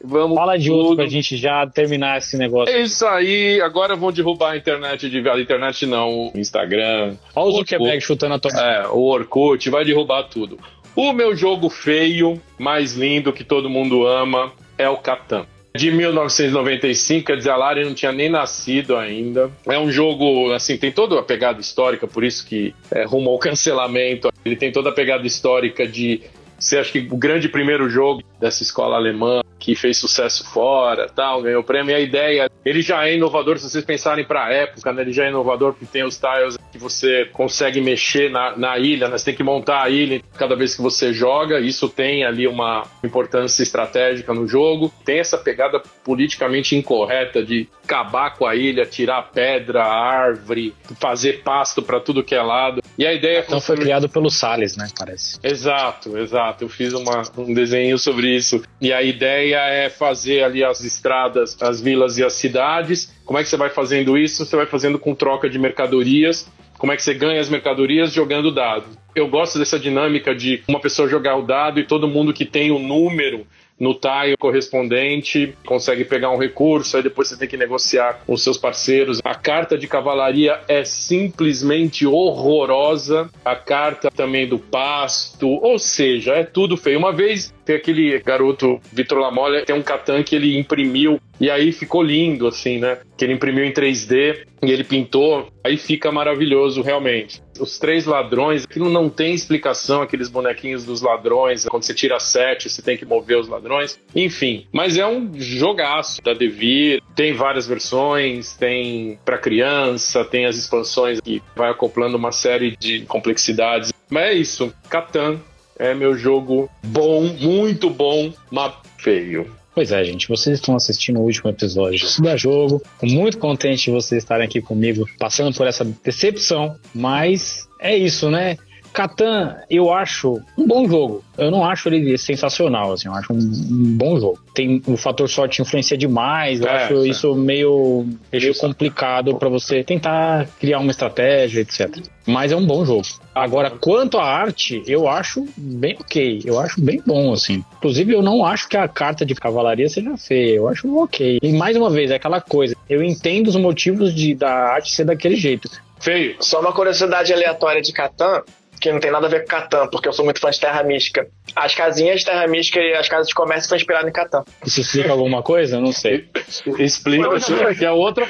Vamos 0.05 0.37
Fala 0.39 0.57
de 0.57 0.69
com 0.69 0.75
outro 0.77 0.89
tudo. 0.91 0.97
pra 0.99 1.07
gente 1.09 1.37
já 1.37 1.67
terminar 1.67 2.19
esse 2.19 2.37
negócio. 2.39 2.73
É 2.73 2.81
isso 2.83 3.05
aí. 3.05 3.61
Agora 3.61 3.97
vão 3.97 4.13
derrubar 4.13 4.53
a 4.53 4.57
internet 4.57 5.11
de 5.11 5.29
a 5.29 5.41
internet 5.41 5.87
não, 5.87 6.31
o 6.33 6.39
Instagram. 6.39 7.17
Olha 7.35 7.49
o 7.49 7.53
Zuckerberg 7.57 8.01
chutando 8.01 8.35
a 8.35 8.39
tua. 8.39 8.53
É, 8.53 8.87
o 8.87 9.01
Orkut, 9.09 9.69
vai 9.71 9.85
derrubar 9.85 10.23
tudo. 10.23 10.57
O 11.01 11.13
meu 11.13 11.37
jogo 11.37 11.71
feio, 11.71 12.43
mais 12.59 12.95
lindo, 12.95 13.33
que 13.33 13.45
todo 13.45 13.71
mundo 13.71 14.05
ama, 14.05 14.53
é 14.77 14.89
o 14.89 14.97
Catan. 14.97 15.47
de 15.73 15.93
1995, 15.93 17.25
quer 17.25 17.37
dizer, 17.37 17.51
a 17.51 17.57
Lari 17.57 17.85
não 17.85 17.95
tinha 17.95 18.11
nem 18.11 18.29
nascido 18.29 18.97
ainda. 18.97 19.49
É 19.65 19.79
um 19.79 19.93
jogo, 19.93 20.53
assim, 20.53 20.77
tem 20.77 20.91
toda 20.91 21.17
a 21.21 21.23
pegada 21.23 21.61
histórica, 21.61 22.09
por 22.09 22.25
isso 22.25 22.45
que 22.45 22.75
é 22.91 23.05
rumo 23.05 23.31
ao 23.31 23.39
cancelamento. 23.39 24.29
Ele 24.45 24.57
tem 24.57 24.73
toda 24.73 24.91
a 24.91 24.93
pegada 24.93 25.25
histórica 25.25 25.87
de 25.87 26.23
ser, 26.59 26.79
acho 26.79 26.93
que, 26.93 27.09
o 27.11 27.17
grande 27.17 27.49
primeiro 27.49 27.89
jogo 27.89 28.23
dessa 28.41 28.63
escola 28.63 28.97
alemã 28.97 29.43
que 29.59 29.75
fez 29.75 29.99
sucesso 29.99 30.49
fora, 30.51 31.09
tal, 31.09 31.43
ganhou 31.43 31.63
prêmio. 31.63 31.91
E 31.91 31.95
a 31.95 32.01
ideia, 32.01 32.51
ele 32.65 32.81
já 32.81 33.07
é 33.07 33.15
inovador, 33.15 33.59
se 33.59 33.69
vocês 33.69 33.85
pensarem 33.85 34.25
para 34.25 34.47
a 34.47 34.53
época, 34.53 34.93
né, 34.93 35.03
ele 35.03 35.13
já 35.13 35.25
é 35.25 35.29
inovador 35.29 35.73
porque 35.73 35.87
tem 35.87 36.05
os 36.05 36.17
tiles 36.17 36.57
que 36.71 36.79
você 36.79 37.27
consegue 37.33 37.81
mexer 37.81 38.31
na, 38.31 38.57
na 38.57 38.79
ilha, 38.79 39.09
né, 39.09 39.19
você 39.19 39.27
tem 39.27 39.35
que 39.35 39.43
montar 39.43 39.83
a 39.83 39.91
ilha 39.91 40.21
cada 40.37 40.55
vez 40.55 40.75
que 40.75 40.83
você 40.83 41.13
joga. 41.13 41.61
Isso 41.61 41.89
tem 41.89 42.25
ali 42.25 42.47
uma 42.47 42.85
importância 43.03 43.63
estratégica 43.63 44.33
no 44.33 44.47
jogo. 44.47 44.93
Tem 45.05 45.19
essa 45.19 45.37
pegada 45.37 45.83
politicamente 46.05 46.77
incorreta 46.77 47.43
de 47.43 47.69
acabar 47.89 48.37
com 48.37 48.47
a 48.47 48.55
ilha, 48.55 48.85
tirar 48.85 49.23
pedra, 49.33 49.83
árvore, 49.83 50.75
fazer 51.01 51.43
pasto 51.43 51.81
para 51.81 51.99
tudo 51.99 52.23
que 52.23 52.35
é 52.35 52.43
lado. 52.43 52.83
E 52.99 53.07
a 53.07 53.15
ideia 53.15 53.43
então 53.47 53.61
foi 53.61 53.77
criado 53.77 54.09
pelo 54.11 54.29
Salles, 54.29 54.77
né? 54.77 54.89
Parece. 54.97 55.39
Exato, 55.43 56.19
exato. 56.19 56.65
Eu 56.65 56.69
fiz 56.69 56.93
uma, 56.93 57.23
um 57.39 57.55
desenho 57.55 57.99
sobre 57.99 58.37
isso. 58.37 58.63
E 58.79 58.93
a 58.93 59.03
ideia 59.03 59.57
é 59.69 59.89
fazer 59.89 60.43
ali 60.43 60.63
as 60.63 60.85
estradas, 60.85 61.57
as 61.63 61.81
vilas 61.81 62.19
e 62.19 62.25
as 62.25 62.35
cidades. 62.35 63.11
Como 63.25 63.39
é 63.39 63.43
que 63.43 63.49
você 63.49 63.57
vai 63.57 63.71
fazendo 63.71 64.19
isso? 64.19 64.45
Você 64.45 64.55
vai 64.55 64.67
fazendo 64.67 64.99
com 64.99 65.15
troca 65.15 65.49
de 65.49 65.59
mercadorias. 65.59 66.47
Como 66.77 66.93
é 66.93 66.97
que 66.97 67.03
você 67.03 67.15
ganha 67.15 67.41
as 67.41 67.49
mercadorias 67.49 68.13
jogando 68.13 68.53
dado? 68.53 68.85
Eu 69.15 69.29
gosto 69.29 69.59
dessa 69.59 69.79
dinâmica 69.79 70.35
de 70.35 70.63
uma 70.69 70.79
pessoa 70.79 71.09
jogar 71.09 71.37
o 71.37 71.43
dado 71.43 71.81
e 71.81 71.85
todo 71.85 72.07
mundo 72.07 72.33
que 72.33 72.45
tem 72.45 72.71
o 72.71 72.79
número 72.79 73.47
no 73.79 73.95
tile 73.95 74.37
correspondente, 74.39 75.55
consegue 75.65 76.05
pegar 76.05 76.31
um 76.31 76.39
recurso, 76.39 76.97
aí 76.97 77.03
depois 77.03 77.29
você 77.29 77.37
tem 77.37 77.49
que 77.49 77.57
negociar 77.57 78.21
com 78.27 78.33
os 78.33 78.43
seus 78.43 78.59
parceiros. 78.59 79.21
A 79.25 79.35
carta 79.35 79.79
de 79.79 79.87
cavalaria 79.87 80.61
é 80.69 80.85
simplesmente 80.85 82.07
horrorosa. 82.07 83.31
A 83.45 83.55
carta 83.55 84.11
também 84.11 84.47
do 84.47 84.59
pasto, 84.59 85.49
ou 85.49 85.79
seja, 85.79 86.35
é 86.35 86.45
tudo 86.45 86.77
feio. 86.77 86.99
Uma 86.99 87.13
vez 87.13 87.53
tem 87.65 87.77
aquele 87.77 88.19
garoto 88.21 88.81
Vitor 88.93 89.19
Lamolle, 89.19 89.65
tem 89.65 89.77
um 89.77 89.83
Catan 89.83 90.23
que 90.23 90.35
ele 90.35 90.59
imprimiu 90.59 91.21
e 91.41 91.51
aí 91.51 91.71
ficou 91.71 92.03
lindo, 92.03 92.47
assim, 92.47 92.79
né? 92.79 92.99
Que 93.17 93.25
ele 93.25 93.35
imprimiu 93.35 93.65
em 93.65 93.73
3D 93.73 94.39
e 94.63 94.73
ele 94.73 94.83
pintou, 94.83 95.49
aí 95.63 95.77
fica 95.77 96.11
maravilhoso, 96.11 96.83
realmente. 96.83 97.41
Os 97.59 97.79
três 97.79 98.07
ladrões, 98.07 98.65
aquilo 98.65 98.91
não 98.91 99.09
tem 99.09 99.35
explicação, 99.35 100.03
aqueles 100.03 100.29
bonequinhos 100.29 100.85
dos 100.85 101.03
ladrões, 101.03 101.65
quando 101.67 101.83
você 101.83 101.95
tira 101.95 102.19
sete, 102.19 102.69
você 102.69 102.83
tem 102.83 102.97
que 102.97 103.05
mover 103.05 103.39
os 103.39 103.49
ladrões. 103.49 103.99
Enfim, 104.15 104.67
mas 104.73 104.97
é 104.97 105.07
um 105.07 105.33
jogaço 105.35 106.23
da 106.23 106.33
Devir, 106.33 107.03
tem 107.15 107.33
várias 107.33 107.67
versões, 107.67 108.55
tem 108.55 109.19
para 109.25 109.39
criança, 109.39 110.25
tem 110.25 110.47
as 110.47 110.57
expansões 110.57 111.21
que 111.21 111.43
vai 111.57 111.71
acoplando 111.71 112.17
uma 112.17 112.33
série 112.33 112.77
de 112.77 113.01
complexidades. 113.03 113.93
Mas 114.11 114.23
é 114.25 114.33
isso, 114.35 114.73
Catan 114.89 115.39
é 115.79 115.95
meu 115.95 116.17
jogo 116.17 116.69
bom, 116.85 117.23
muito 117.23 117.89
bom, 117.89 118.33
mas 118.51 118.75
feio. 118.99 119.58
Pois 119.79 119.93
é, 119.93 120.03
gente, 120.03 120.27
vocês 120.27 120.59
estão 120.59 120.75
assistindo 120.75 121.21
o 121.21 121.23
último 121.23 121.51
episódio 121.51 122.05
da 122.21 122.37
jogo. 122.37 122.83
muito 123.01 123.39
contente 123.39 123.85
de 123.85 123.91
vocês 123.93 124.25
estarem 124.25 124.45
aqui 124.45 124.61
comigo, 124.61 125.09
passando 125.21 125.57
por 125.57 125.69
essa 125.69 125.85
decepção, 125.85 126.77
mas 126.93 127.69
é 127.79 127.97
isso, 127.97 128.29
né? 128.29 128.59
Catan, 128.93 129.57
eu 129.71 129.93
acho 129.93 130.41
um 130.57 130.67
bom 130.67 130.89
jogo. 130.89 131.25
Eu 131.37 131.51
não 131.51 131.65
acho 131.65 131.89
ele 131.89 132.19
sensacional, 132.19 132.93
assim, 132.93 133.09
eu 133.09 133.15
acho 133.15 133.33
um, 133.33 133.39
um 133.39 133.97
bom 133.97 134.19
jogo. 134.19 134.39
Tem 134.53 134.83
o 134.87 134.97
fator 134.97 135.29
sorte 135.29 135.63
influencia 135.63 135.97
demais, 135.97 136.61
eu 136.61 136.67
é, 136.67 136.85
acho 136.85 137.05
é. 137.05 137.09
isso 137.09 137.35
meio, 137.35 138.07
meio 138.33 138.55
complicado 138.57 139.37
para 139.37 139.49
você 139.49 139.85
tentar 139.85 140.49
criar 140.59 140.81
uma 140.81 140.91
estratégia, 140.91 141.61
etc. 141.61 142.03
Mas 142.27 142.51
é 142.51 142.57
um 142.57 142.67
bom 142.67 142.85
jogo. 142.85 143.07
Agora, 143.35 143.71
quanto 143.71 144.19
à 144.19 144.25
arte, 144.25 144.83
eu 144.87 145.09
acho 145.09 145.47
bem 145.57 145.97
ok. 146.01 146.43
Eu 146.45 146.59
acho 146.59 146.81
bem 146.81 147.01
bom, 147.07 147.33
assim. 147.33 147.65
Inclusive, 147.77 148.13
eu 148.13 148.21
não 148.21 148.45
acho 148.45 148.69
que 148.69 148.77
a 148.77 148.89
carta 148.89 149.25
de 149.25 149.35
cavalaria 149.35 149.89
seja 149.89 150.17
feia. 150.17 150.57
Eu 150.57 150.69
acho 150.69 150.93
ok. 150.99 151.39
E 151.41 151.53
mais 151.53 151.77
uma 151.77 151.89
vez, 151.89 152.11
é 152.11 152.17
aquela 152.17 152.41
coisa. 152.41 152.77
Eu 152.91 153.03
entendo 153.03 153.47
os 153.47 153.57
motivos 153.57 154.13
de, 154.13 154.35
da 154.35 154.51
arte 154.51 154.91
ser 154.93 155.05
daquele 155.05 155.37
jeito. 155.37 155.71
Feio. 156.01 156.37
Só 156.41 156.61
uma 156.61 156.73
curiosidade 156.73 157.33
aleatória 157.33 157.83
de 157.83 157.93
Catan 157.93 158.43
que 158.79 158.93
não 158.93 159.01
tem 159.01 159.11
nada 159.11 159.27
a 159.27 159.31
ver 159.31 159.43
com 159.43 159.49
Catan, 159.49 159.87
porque 159.89 160.09
eu 160.09 160.13
sou 160.13 160.25
muito 160.25 160.41
fã 160.41 160.51
de 160.51 160.61
Terra 160.61 160.83
Mística. 160.83 161.27
As 161.55 161.75
casinhas 161.75 162.21
de 162.21 162.27
Terra 162.27 162.47
Mística 162.47 162.81
e 162.81 162.95
as 162.95 163.09
casas 163.09 163.29
de 163.29 163.35
comércio 163.35 163.69
são 163.69 163.77
inspiradas 163.77 164.09
em 164.09 164.13
Catan. 164.13 164.45
Isso 164.65 164.81
explica 164.81 165.13
alguma 165.13 165.43
coisa? 165.43 165.81
Não 165.81 165.93
sei. 165.93 166.29
Explica, 166.79 167.29
que 167.77 167.85
é 167.85 167.91
outro. 167.91 168.27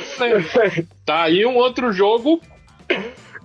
Tá 1.05 1.23
aí 1.23 1.45
um 1.45 1.57
outro 1.57 1.93
jogo 1.93 2.41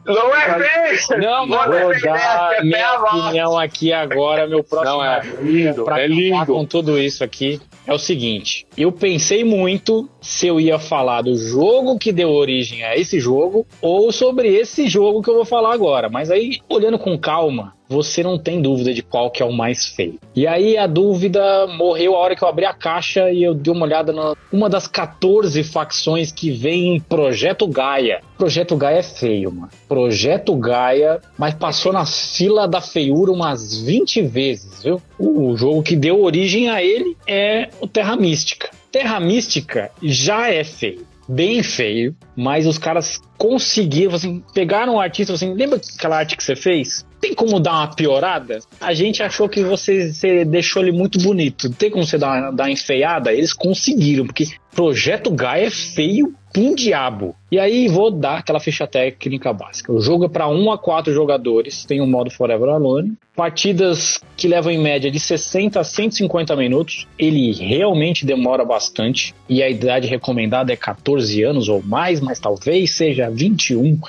não 0.06 0.36
é 0.36 0.98
fake! 0.98 1.18
Não, 1.18 1.46
não, 1.46 1.66
vou 1.70 1.94
é 1.94 2.00
dar 2.00 2.56
é 2.56 2.63
minha 2.63 3.00
opinião 3.00 3.58
aqui 3.58 3.94
agora, 3.94 4.46
meu 4.46 4.63
próximo. 4.63 4.98
Não, 4.98 5.04
é 5.04 5.22
lindo, 5.42 5.86
pra 5.86 6.02
é 6.02 6.08
lindo. 6.08 6.46
com 6.46 6.66
tudo 6.66 7.00
isso 7.00 7.24
aqui 7.24 7.62
é 7.86 7.93
o 7.93 8.00
seguinte: 8.00 8.65
eu 8.78 8.91
pensei 8.91 9.43
muito 9.43 10.10
se 10.22 10.48
eu 10.48 10.60
ia 10.60 10.80
falar 10.80 11.22
do 11.22 11.36
jogo 11.36 11.98
que 11.98 12.12
deu 12.12 12.30
origem 12.30 12.84
a 12.84 12.96
esse 12.96 13.19
jogo 13.19 13.65
ou 13.82 14.12
sobre 14.12 14.50
esse 14.50 14.88
jogo 14.88 15.22
que 15.22 15.30
eu 15.30 15.36
vou 15.36 15.46
falar 15.46 15.74
agora. 15.74 16.10
Mas 16.10 16.32
aí, 16.32 16.60
olhando 16.69 16.98
com 16.98 17.17
calma, 17.17 17.74
você 17.88 18.24
não 18.24 18.38
tem 18.38 18.62
dúvida 18.62 18.93
de 18.93 19.02
qual 19.02 19.30
que 19.30 19.41
é 19.41 19.46
o 19.46 19.52
mais 19.52 19.86
feio. 19.86 20.19
E 20.36 20.48
aí 20.48 20.78
a 20.78 20.88
dúvida 20.88 21.67
morreu 21.67 22.15
a 22.15 22.19
hora 22.19 22.36
que 22.36 22.43
eu 22.43 22.48
abri 22.48 22.65
a 22.65 22.74
caixa 22.74 23.32
e 23.32 23.43
eu 23.43 23.54
dei 23.54 23.74
uma 23.74 23.86
olhada 23.86 24.12
na 24.12 24.34
uma 24.52 24.69
das 24.69 24.88
14 24.88 25.63
facções 25.63 26.32
que 26.32 26.52
vem 26.52 26.96
em 26.96 27.00
Projeto 27.00 27.67
Gaia. 27.67 28.22
Projeto 28.38 28.76
Gaia 28.76 28.98
é 28.98 29.04
feio, 29.04 29.52
mano. 29.52 29.69
Projeto 29.88 30.56
Gaia, 30.56 31.22
mas 31.38 31.54
passou 31.56 31.91
na 31.91 32.06
fila 32.06 32.67
da 32.67 32.82
feiura 32.82 33.32
umas 33.32 33.82
20 33.82 34.22
vezes, 34.24 34.84
viu? 34.84 35.02
O 35.17 35.56
jogo 35.56 35.82
que 35.82 35.96
deu 35.96 36.22
origem 36.22 36.69
a 36.69 36.84
ele 36.84 37.17
é 37.28 37.69
o 37.82 37.88
Terra 37.88 38.15
Mística. 38.15 38.69
Terra 38.91 39.19
Mística 39.19 39.91
já 40.02 40.52
é 40.52 40.63
feio 40.63 41.12
bem 41.27 41.63
feio, 41.63 42.15
mas 42.36 42.65
os 42.65 42.77
caras 42.77 43.21
conseguiram, 43.38 44.15
assim, 44.15 44.43
pegaram 44.53 44.95
o 44.95 44.99
artista, 44.99 45.33
assim, 45.33 45.53
lembra 45.53 45.79
aquela 45.97 46.17
arte 46.17 46.38
que 46.38 46.43
você 46.43 46.55
fez? 46.55 47.05
Tem 47.19 47.33
como 47.33 47.59
dar 47.59 47.73
uma 47.73 47.88
piorada? 47.88 48.59
A 48.81 48.93
gente 48.93 49.23
achou 49.23 49.47
que 49.47 49.63
você, 49.63 50.12
você 50.12 50.43
deixou 50.43 50.81
ele 50.81 50.91
muito 50.91 51.19
bonito. 51.19 51.69
Tem 51.69 51.89
como 51.89 52.05
você 52.05 52.17
dar, 52.17 52.51
dar 52.51 52.65
uma 52.65 52.71
enfeiada? 52.71 53.31
Eles 53.31 53.53
conseguiram, 53.53 54.25
porque 54.25 54.47
Projeto 54.73 55.31
Gaia 55.31 55.67
é 55.67 55.69
feio 55.69 56.36
um 56.62 56.76
diabo. 56.76 57.36
E 57.52 57.60
aí 57.60 57.88
vou 57.88 58.12
dar 58.12 58.39
aquela 58.39 58.60
ficha 58.60 58.86
técnica 58.86 59.52
básica. 59.54 59.92
O 59.92 60.02
jogo 60.02 60.26
é 60.26 60.30
para 60.30 60.48
1 60.48 60.72
a 60.72 60.78
4 60.78 61.13
jogadores, 61.13 61.86
tem 61.86 62.02
um 62.02 62.08
modo 62.08 62.30
Forever 62.30 62.70
Alone. 62.70 63.13
Partidas 63.36 64.22
que 64.38 64.48
levam 64.48 64.72
em 64.72 64.78
média 64.78 65.10
de 65.10 65.20
60 65.20 65.80
a 65.80 65.84
150 65.84 66.56
minutos. 66.56 67.08
Ele 67.18 67.52
realmente 67.52 68.26
demora 68.26 68.63
bastante 68.63 69.34
e 69.50 69.63
a 69.63 69.70
idade 69.70 70.08
recomendada 70.08 70.72
é 70.72 70.76
14 70.76 71.44
anos 71.44 71.70
ou 71.70 71.82
mais, 71.82 72.22
mas 72.22 72.39
talvez 72.39 72.92
seja 72.92 73.30
21 73.30 74.00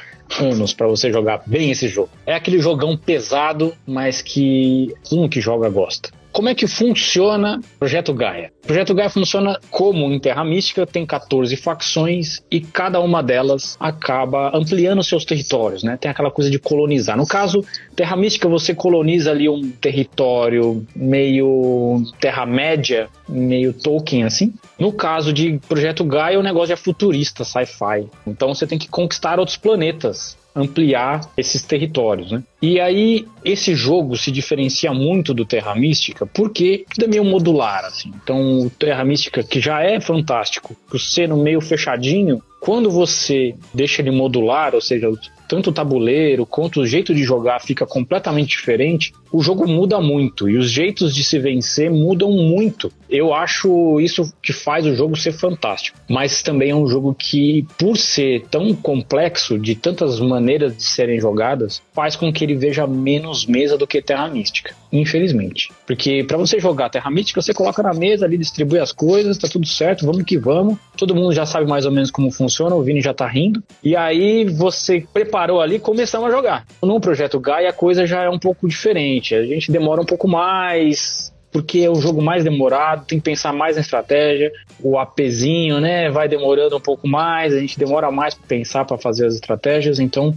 anos 0.41 0.73
para 0.73 0.87
você 0.87 1.13
jogar 1.13 1.43
bem 1.47 1.71
esse 1.71 1.89
jogo. 1.89 2.11
É 2.27 2.35
aquele 2.35 2.59
jogão 2.59 2.97
pesado, 2.97 3.75
mas 3.87 4.21
que 4.21 4.93
um 5.13 5.29
que 5.29 5.41
joga 5.41 5.69
gosta. 5.69 6.11
Como 6.35 6.49
é 6.49 6.55
que 6.55 6.67
funciona 6.67 7.61
o 7.61 7.79
Projeto 7.79 8.13
Gaia? 8.13 8.51
O 8.65 8.67
Projeto 8.67 8.93
Gaia 8.93 9.09
funciona 9.09 9.57
como 9.71 10.13
em 10.13 10.19
Terra 10.19 10.45
Mística, 10.45 10.85
tem 10.85 11.07
14 11.07 11.57
facções 11.57 12.43
e 12.51 12.61
cada 12.61 12.99
uma 13.01 13.23
delas 13.23 13.77
acaba 13.79 14.51
ampliando 14.53 15.01
seus 15.05 15.25
territórios, 15.25 15.85
né? 15.85 15.97
Tem 15.97 16.11
aquela 16.11 16.33
coisa 16.33 16.51
de 16.51 16.59
colonizar. 16.59 17.17
No 17.17 17.25
caso, 17.25 17.65
Terra 17.95 18.17
Mística, 18.17 18.49
você 18.49 18.75
coloniza 18.75 19.31
ali 19.31 19.49
um 19.49 19.71
território 19.71 20.85
meio 20.97 22.03
Terra-média, 22.19 23.09
meio 23.29 23.73
Tolkien, 23.73 24.25
assim. 24.25 24.53
No 24.77 24.93
caso 24.93 25.33
de 25.33 25.61
Projeto 25.69 26.05
Gaia, 26.05 26.41
o 26.41 26.43
negócio 26.43 26.73
é 26.73 26.77
futurista, 26.77 27.45
sci-fi. 27.45 28.09
Então 28.27 28.53
você 28.53 28.67
tem 28.67 28.77
que 28.77 28.89
conquistar 28.89 29.39
outros 29.39 29.57
planetas 29.57 30.37
ampliar 30.55 31.21
esses 31.37 31.63
territórios, 31.63 32.31
né? 32.31 32.43
E 32.63 32.81
aí 32.81 33.27
esse 33.45 33.75
jogo 33.75 34.17
se 34.17 34.31
diferencia 34.31 34.93
muito 34.93 35.35
do 35.35 35.45
Terra 35.45 35.75
Mística 35.75 36.25
porque 36.25 36.85
é 37.01 37.07
meio 37.07 37.25
modular, 37.25 37.85
assim. 37.85 38.13
Então 38.23 38.61
o 38.61 38.71
Terra 38.71 39.05
Mística 39.05 39.43
que 39.43 39.61
já 39.61 39.83
é 39.83 40.01
fantástico, 40.01 40.77
por 40.89 41.01
ser 41.01 41.29
no 41.29 41.43
meio 41.43 41.61
fechadinho, 41.61 42.43
quando 42.61 42.91
você 42.91 43.55
deixa 43.75 44.01
ele 44.01 44.11
modular, 44.11 44.75
ou 44.75 44.81
seja, 44.81 45.11
tanto 45.49 45.71
o 45.71 45.73
tabuleiro 45.73 46.47
quanto 46.47 46.81
o 46.81 46.87
jeito 46.87 47.15
de 47.15 47.23
jogar 47.23 47.61
fica 47.61 47.87
completamente 47.87 48.57
diferente, 48.57 49.13
o 49.33 49.43
jogo 49.43 49.67
muda 49.67 50.01
muito 50.01 50.49
e 50.49 50.57
os 50.57 50.71
jeitos 50.71 51.15
de 51.15 51.25
se 51.25 51.39
vencer 51.39 51.91
mudam 51.91 52.31
muito. 52.31 52.93
Eu 53.11 53.35
acho 53.35 54.01
isso 54.01 54.33
que 54.43 54.53
faz 54.53 54.87
o 54.87 54.95
jogo 54.95 55.17
ser 55.17 55.33
fantástico, 55.33 55.99
mas 56.09 56.43
também 56.43 56.71
é 56.71 56.75
um 56.75 56.87
jogo 56.87 57.15
que, 57.15 57.67
por 57.79 57.97
ser 57.97 58.45
tão 58.51 58.75
complexo, 58.75 59.59
de 59.59 59.75
tantas 59.75 60.21
maneiras 60.21 60.77
de 60.77 60.85
serem 60.85 61.21
jogadas, 61.21 61.83
faz 61.93 62.17
com 62.17 62.33
que 62.33 62.45
ele 62.45 62.55
veja 62.55 62.87
menos 62.87 63.47
mesa 63.47 63.77
do 63.77 63.87
que 63.87 64.01
Terra 64.01 64.29
Mística. 64.29 64.75
Infelizmente. 65.01 65.73
Porque 65.87 66.25
para 66.25 66.37
você 66.37 66.59
jogar 66.59 66.89
Terra 66.89 67.11
Mística, 67.11 67.43
você 67.43 67.53
coloca 67.53 67.83
na 67.83 67.93
mesa 67.93 68.25
ali, 68.25 68.39
distribui 68.39 68.79
as 68.79 68.93
coisas, 68.93 69.37
tá 69.37 69.49
tudo 69.49 69.67
certo, 69.67 70.07
vamos 70.07 70.23
que 70.23 70.39
vamos. 70.39 70.79
Todo 70.97 71.15
mundo 71.15 71.33
já 71.33 71.45
sabe 71.45 71.69
mais 71.69 71.85
ou 71.85 71.93
menos 71.93 72.11
como 72.11 72.31
funciona, 72.31 72.75
o 72.75 72.83
Vini 72.83 73.01
já 73.01 73.13
tá 73.13 73.27
rindo. 73.27 73.63
E 73.83 73.97
aí 73.97 74.45
você 74.45 75.05
preparou 75.13 75.61
ali, 75.61 75.79
começamos 75.79 76.29
a 76.29 76.31
jogar. 76.31 76.67
Num 76.83 77.01
projeto 77.01 77.41
Gaia 77.41 77.71
a 77.71 77.73
coisa 77.73 78.07
já 78.07 78.23
é 78.23 78.29
um 78.29 78.39
pouco 78.39 78.69
diferente. 78.69 79.35
A 79.35 79.45
gente 79.45 79.73
demora 79.73 80.01
um 80.01 80.07
pouco 80.07 80.29
mais, 80.29 81.33
porque 81.51 81.81
é 81.81 81.91
o 81.91 81.97
jogo 81.97 82.23
mais 82.23 82.45
demorado, 82.45 83.07
tem 83.07 83.19
que 83.19 83.25
pensar 83.25 83.53
mais 83.53 83.75
na 83.75 83.83
estratégia. 83.83 84.53
O 84.81 84.99
APzinho, 84.99 85.81
né, 85.81 86.11
vai 86.11 86.29
demorando 86.29 86.77
um 86.77 86.81
pouco 86.81 87.09
mais, 87.09 87.53
a 87.53 87.61
gente 87.61 87.79
demora 87.79 88.11
mais 88.11 88.35
para 88.35 88.47
pensar 88.47 88.85
para 88.85 88.97
fazer 88.97 89.27
as 89.27 89.35
estratégias, 89.35 89.99
então 89.99 90.37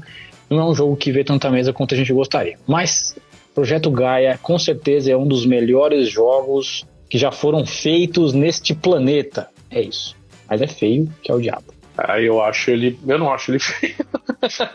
não 0.49 0.59
é 0.59 0.65
um 0.65 0.73
jogo 0.73 0.95
que 0.95 1.11
vê 1.11 1.23
tanta 1.23 1.49
mesa 1.49 1.73
quanto 1.73 1.93
a 1.93 1.97
gente 1.97 2.13
gostaria. 2.13 2.57
Mas 2.65 3.15
Projeto 3.57 3.89
Gaia 3.89 4.37
com 4.39 4.59
certeza 4.59 5.11
é 5.11 5.17
um 5.17 5.27
dos 5.27 5.43
melhores 5.43 6.07
jogos 6.07 6.85
que 7.09 7.17
já 7.17 7.31
foram 7.31 7.65
feitos 7.65 8.31
neste 8.31 8.75
planeta. 8.75 9.49
É 9.71 9.81
isso. 9.81 10.15
Mas 10.47 10.61
é 10.61 10.67
feio, 10.67 11.11
que 11.23 11.31
é 11.31 11.33
o 11.33 11.41
diabo. 11.41 11.73
Ah, 11.97 12.21
eu 12.21 12.39
acho 12.39 12.69
ele. 12.69 12.99
Eu 13.07 13.17
não 13.17 13.33
acho 13.33 13.49
ele 13.49 13.57
feio. 13.57 13.95